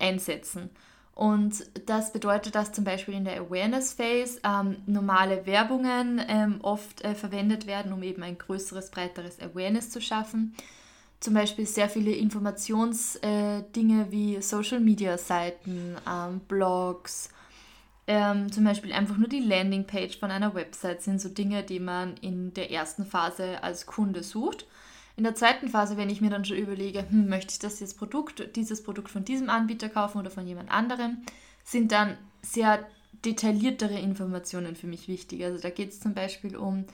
einsetzen. 0.00 0.70
Und 1.14 1.64
das 1.86 2.12
bedeutet, 2.12 2.56
dass 2.56 2.72
zum 2.72 2.82
Beispiel 2.82 3.14
in 3.14 3.24
der 3.24 3.40
Awareness 3.40 3.92
Phase 3.92 4.40
ähm, 4.42 4.78
normale 4.86 5.46
Werbungen 5.46 6.20
ähm, 6.26 6.58
oft 6.62 7.04
äh, 7.04 7.14
verwendet 7.14 7.68
werden, 7.68 7.92
um 7.92 8.02
eben 8.02 8.24
ein 8.24 8.36
größeres, 8.36 8.90
breiteres 8.90 9.38
Awareness 9.38 9.90
zu 9.90 10.00
schaffen. 10.00 10.56
Zum 11.24 11.32
Beispiel 11.32 11.64
sehr 11.64 11.88
viele 11.88 12.12
Informationsdinge 12.12 14.02
äh, 14.02 14.10
wie 14.10 14.42
Social 14.42 14.78
Media 14.78 15.16
Seiten, 15.16 15.96
ähm, 16.06 16.40
Blogs, 16.40 17.30
ähm, 18.06 18.52
zum 18.52 18.64
Beispiel 18.64 18.92
einfach 18.92 19.16
nur 19.16 19.28
die 19.28 19.40
Landingpage 19.40 20.18
von 20.18 20.30
einer 20.30 20.54
Website 20.54 21.02
sind 21.02 21.22
so 21.22 21.30
Dinge, 21.30 21.62
die 21.62 21.80
man 21.80 22.18
in 22.18 22.52
der 22.52 22.70
ersten 22.70 23.06
Phase 23.06 23.62
als 23.62 23.86
Kunde 23.86 24.22
sucht. 24.22 24.66
In 25.16 25.24
der 25.24 25.34
zweiten 25.34 25.68
Phase, 25.68 25.96
wenn 25.96 26.10
ich 26.10 26.20
mir 26.20 26.28
dann 26.28 26.44
schon 26.44 26.58
überlege, 26.58 27.08
hm, 27.08 27.26
möchte 27.30 27.52
ich 27.52 27.58
das 27.58 27.80
jetzt 27.80 27.96
Produkt, 27.96 28.54
dieses 28.54 28.82
Produkt 28.82 29.08
von 29.08 29.24
diesem 29.24 29.48
Anbieter 29.48 29.88
kaufen 29.88 30.18
oder 30.18 30.30
von 30.30 30.46
jemand 30.46 30.70
anderem, 30.70 31.22
sind 31.64 31.90
dann 31.90 32.18
sehr 32.42 32.86
detailliertere 33.24 33.98
Informationen 33.98 34.76
für 34.76 34.88
mich 34.88 35.08
wichtig. 35.08 35.42
Also 35.42 35.58
da 35.58 35.70
geht 35.70 35.88
es 35.88 36.00
zum 36.00 36.12
Beispiel 36.12 36.54
um 36.54 36.84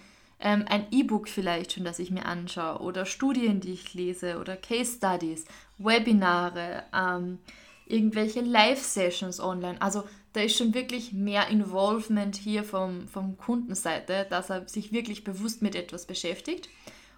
ähm, 0.40 0.64
ein 0.68 0.86
E-Book 0.90 1.28
vielleicht 1.28 1.72
schon, 1.72 1.84
das 1.84 1.98
ich 1.98 2.10
mir 2.10 2.26
anschaue 2.26 2.80
oder 2.80 3.06
Studien, 3.06 3.60
die 3.60 3.72
ich 3.72 3.94
lese 3.94 4.38
oder 4.38 4.56
Case 4.56 4.96
Studies, 4.96 5.44
Webinare, 5.78 6.84
ähm, 6.94 7.38
irgendwelche 7.86 8.40
Live-Sessions 8.40 9.40
online. 9.40 9.80
Also 9.80 10.04
da 10.32 10.40
ist 10.40 10.56
schon 10.56 10.74
wirklich 10.74 11.12
mehr 11.12 11.48
Involvement 11.48 12.36
hier 12.36 12.64
vom, 12.64 13.08
vom 13.08 13.36
Kundenseite, 13.36 14.26
dass 14.30 14.50
er 14.50 14.68
sich 14.68 14.92
wirklich 14.92 15.24
bewusst 15.24 15.60
mit 15.60 15.74
etwas 15.74 16.06
beschäftigt. 16.06 16.68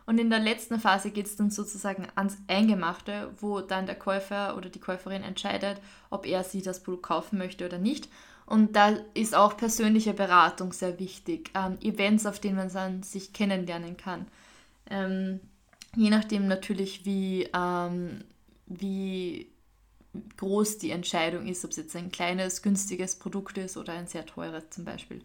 Und 0.05 0.19
in 0.19 0.31
der 0.31 0.41
letzten 0.41 0.81
Phase 0.81 1.11
geht 1.11 1.27
es 1.27 1.37
dann 1.37 1.51
sozusagen 1.51 2.09
ans 2.17 2.37
Eingemachte, 2.49 3.31
wo 3.41 3.61
dann 3.61 3.87
der 3.87 3.95
Käufer 3.95 4.57
oder 4.57 4.69
die 4.69 4.81
Käuferin 4.81 5.23
entscheidet, 5.23 5.81
ob 6.11 6.27
er 6.27 6.43
sie 6.43 6.63
das 6.63 6.83
Produkt 6.83 7.05
kaufen 7.05 7.39
möchte 7.39 7.65
oder 7.65 7.79
nicht. 7.79 8.09
Und 8.53 8.77
da 8.77 8.99
ist 9.15 9.35
auch 9.35 9.57
persönliche 9.57 10.13
Beratung 10.13 10.75
sehr 10.75 10.99
wichtig. 10.99 11.51
Ähm, 11.55 11.79
Events, 11.81 12.27
auf 12.27 12.39
denen 12.39 12.57
man 12.57 13.03
sich 13.03 13.33
kennenlernen 13.33 13.97
kann. 13.97 14.27
Ähm, 14.91 15.41
je 15.97 16.11
nachdem 16.11 16.49
natürlich, 16.49 17.07
wie, 17.07 17.49
ähm, 17.55 18.23
wie 18.67 19.51
groß 20.37 20.77
die 20.77 20.91
Entscheidung 20.91 21.47
ist, 21.47 21.65
ob 21.65 21.71
es 21.71 21.79
jetzt 21.79 21.97
ein 21.97 22.13
kleines, 22.13 22.61
günstiges 22.61 23.17
Produkt 23.17 23.57
ist 23.57 23.79
oder 23.79 23.95
ein 23.95 24.07
sehr 24.07 24.27
teures 24.27 24.69
zum 24.69 24.85
Beispiel. 24.85 25.25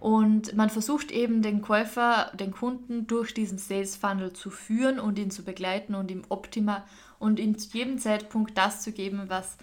Und 0.00 0.56
man 0.56 0.68
versucht 0.68 1.12
eben 1.12 1.42
den 1.42 1.62
Käufer, 1.62 2.32
den 2.34 2.50
Kunden 2.50 3.06
durch 3.06 3.34
diesen 3.34 3.58
Sales 3.58 3.94
Funnel 3.94 4.32
zu 4.32 4.50
führen 4.50 4.98
und 4.98 5.16
ihn 5.16 5.30
zu 5.30 5.44
begleiten 5.44 5.94
und 5.94 6.10
ihm 6.10 6.24
optimal 6.28 6.82
und 7.20 7.38
in 7.38 7.54
jedem 7.54 7.98
Zeitpunkt 7.98 8.58
das 8.58 8.82
zu 8.82 8.90
geben, 8.90 9.26
was 9.28 9.58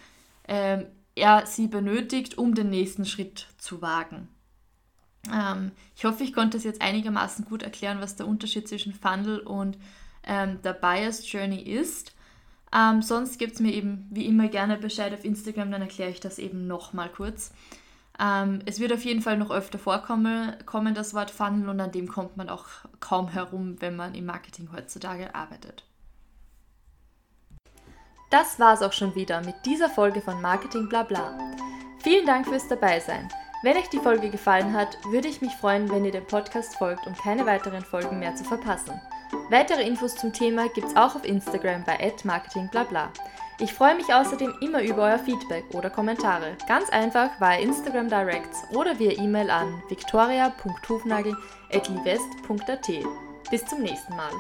ähm, 0.48 0.86
er 1.20 1.46
sie 1.46 1.68
benötigt, 1.68 2.38
um 2.38 2.56
den 2.56 2.70
nächsten 2.70 3.06
Schritt 3.06 3.48
zu 3.58 3.82
wagen. 3.82 4.28
Ähm, 5.34 5.72
ich 5.96 6.06
hoffe, 6.06 6.24
ich 6.24 6.34
konnte 6.34 6.58
es 6.58 6.64
jetzt 6.64 6.82
einigermaßen 6.82 7.46
gut 7.46 7.64
erklären, 7.64 8.02
was 8.02 8.16
der 8.16 8.28
Unterschied 8.28 8.68
zwischen 8.68 8.94
Funnel 8.94 9.40
und 9.40 9.78
ähm, 10.24 10.62
der 10.64 10.74
Buyer's 10.74 11.30
Journey 11.32 11.62
ist. 11.62 12.14
Ähm, 12.74 13.02
sonst 13.02 13.42
es 13.42 13.60
mir 13.60 13.74
eben 13.74 14.08
wie 14.12 14.26
immer 14.26 14.48
gerne 14.48 14.78
Bescheid 14.78 15.14
auf 15.14 15.26
Instagram, 15.26 15.72
dann 15.72 15.82
erkläre 15.82 16.12
ich 16.12 16.20
das 16.20 16.38
eben 16.38 16.68
nochmal 16.68 17.10
kurz. 17.10 17.52
Ähm, 18.20 18.60
es 18.66 18.80
wird 18.80 18.94
auf 18.94 19.04
jeden 19.06 19.22
Fall 19.22 19.38
noch 19.38 19.50
öfter 19.50 19.80
vorkommen, 19.80 20.54
kommen 20.66 20.94
das 20.94 21.14
Wort 21.14 21.32
Funnel 21.32 21.70
und 21.70 21.80
an 21.80 21.92
dem 21.92 22.08
kommt 22.08 22.38
man 22.38 22.50
auch 22.50 22.66
kaum 23.00 23.30
herum, 23.30 23.78
wenn 23.80 23.96
man 23.96 24.14
im 24.14 24.26
Marketing 24.26 24.70
heutzutage 24.72 25.34
arbeitet. 25.34 25.84
Das 28.30 28.60
war's 28.60 28.84
auch 28.84 28.94
schon 28.94 29.16
wieder 29.16 29.42
mit 29.42 29.56
dieser 29.66 29.90
Folge 29.90 30.22
von 30.22 30.40
Marketing 30.42 30.88
Blabla. 30.88 31.38
Vielen 32.04 32.28
Dank 32.28 32.48
fürs 32.48 32.68
Dabeisein. 32.68 33.28
Wenn 33.64 33.76
euch 33.76 33.90
die 33.90 34.00
Folge 34.00 34.30
gefallen 34.30 34.74
hat, 34.74 34.98
würde 35.06 35.28
ich 35.28 35.42
mich 35.42 35.56
freuen, 35.56 35.90
wenn 35.92 36.06
ihr 36.06 36.12
dem 36.12 36.26
Podcast 36.26 36.78
folgt, 36.78 37.08
um 37.08 37.16
keine 37.16 37.46
weiteren 37.46 37.84
Folgen 37.84 38.20
mehr 38.20 38.36
zu 38.36 38.44
verpassen. 38.44 39.02
Weitere 39.50 39.84
Infos 39.84 40.16
zum 40.16 40.32
Thema 40.32 40.70
gibt's 40.70 40.96
auch 40.96 41.16
auf 41.16 41.26
Instagram 41.26 41.84
bei 41.84 42.14
@marketingblabla. 42.24 43.10
Ich 43.60 43.74
freue 43.74 43.96
mich 43.96 44.14
außerdem 44.14 44.54
immer 44.62 44.84
über 44.84 45.04
euer 45.04 45.20
Feedback 45.20 45.66
oder 45.74 45.90
Kommentare. 45.90 46.56
Ganz 46.68 46.90
einfach 46.92 47.42
via 47.42 47.58
Instagram 47.58 48.08
Directs 48.08 48.64
oder 48.74 48.98
via 48.98 49.12
E-Mail 49.12 49.50
an 49.50 49.84
victoria.hufnagel.livest.at. 49.90 52.90
Bis 53.50 53.66
zum 53.66 53.82
nächsten 53.82 54.16
Mal. 54.16 54.32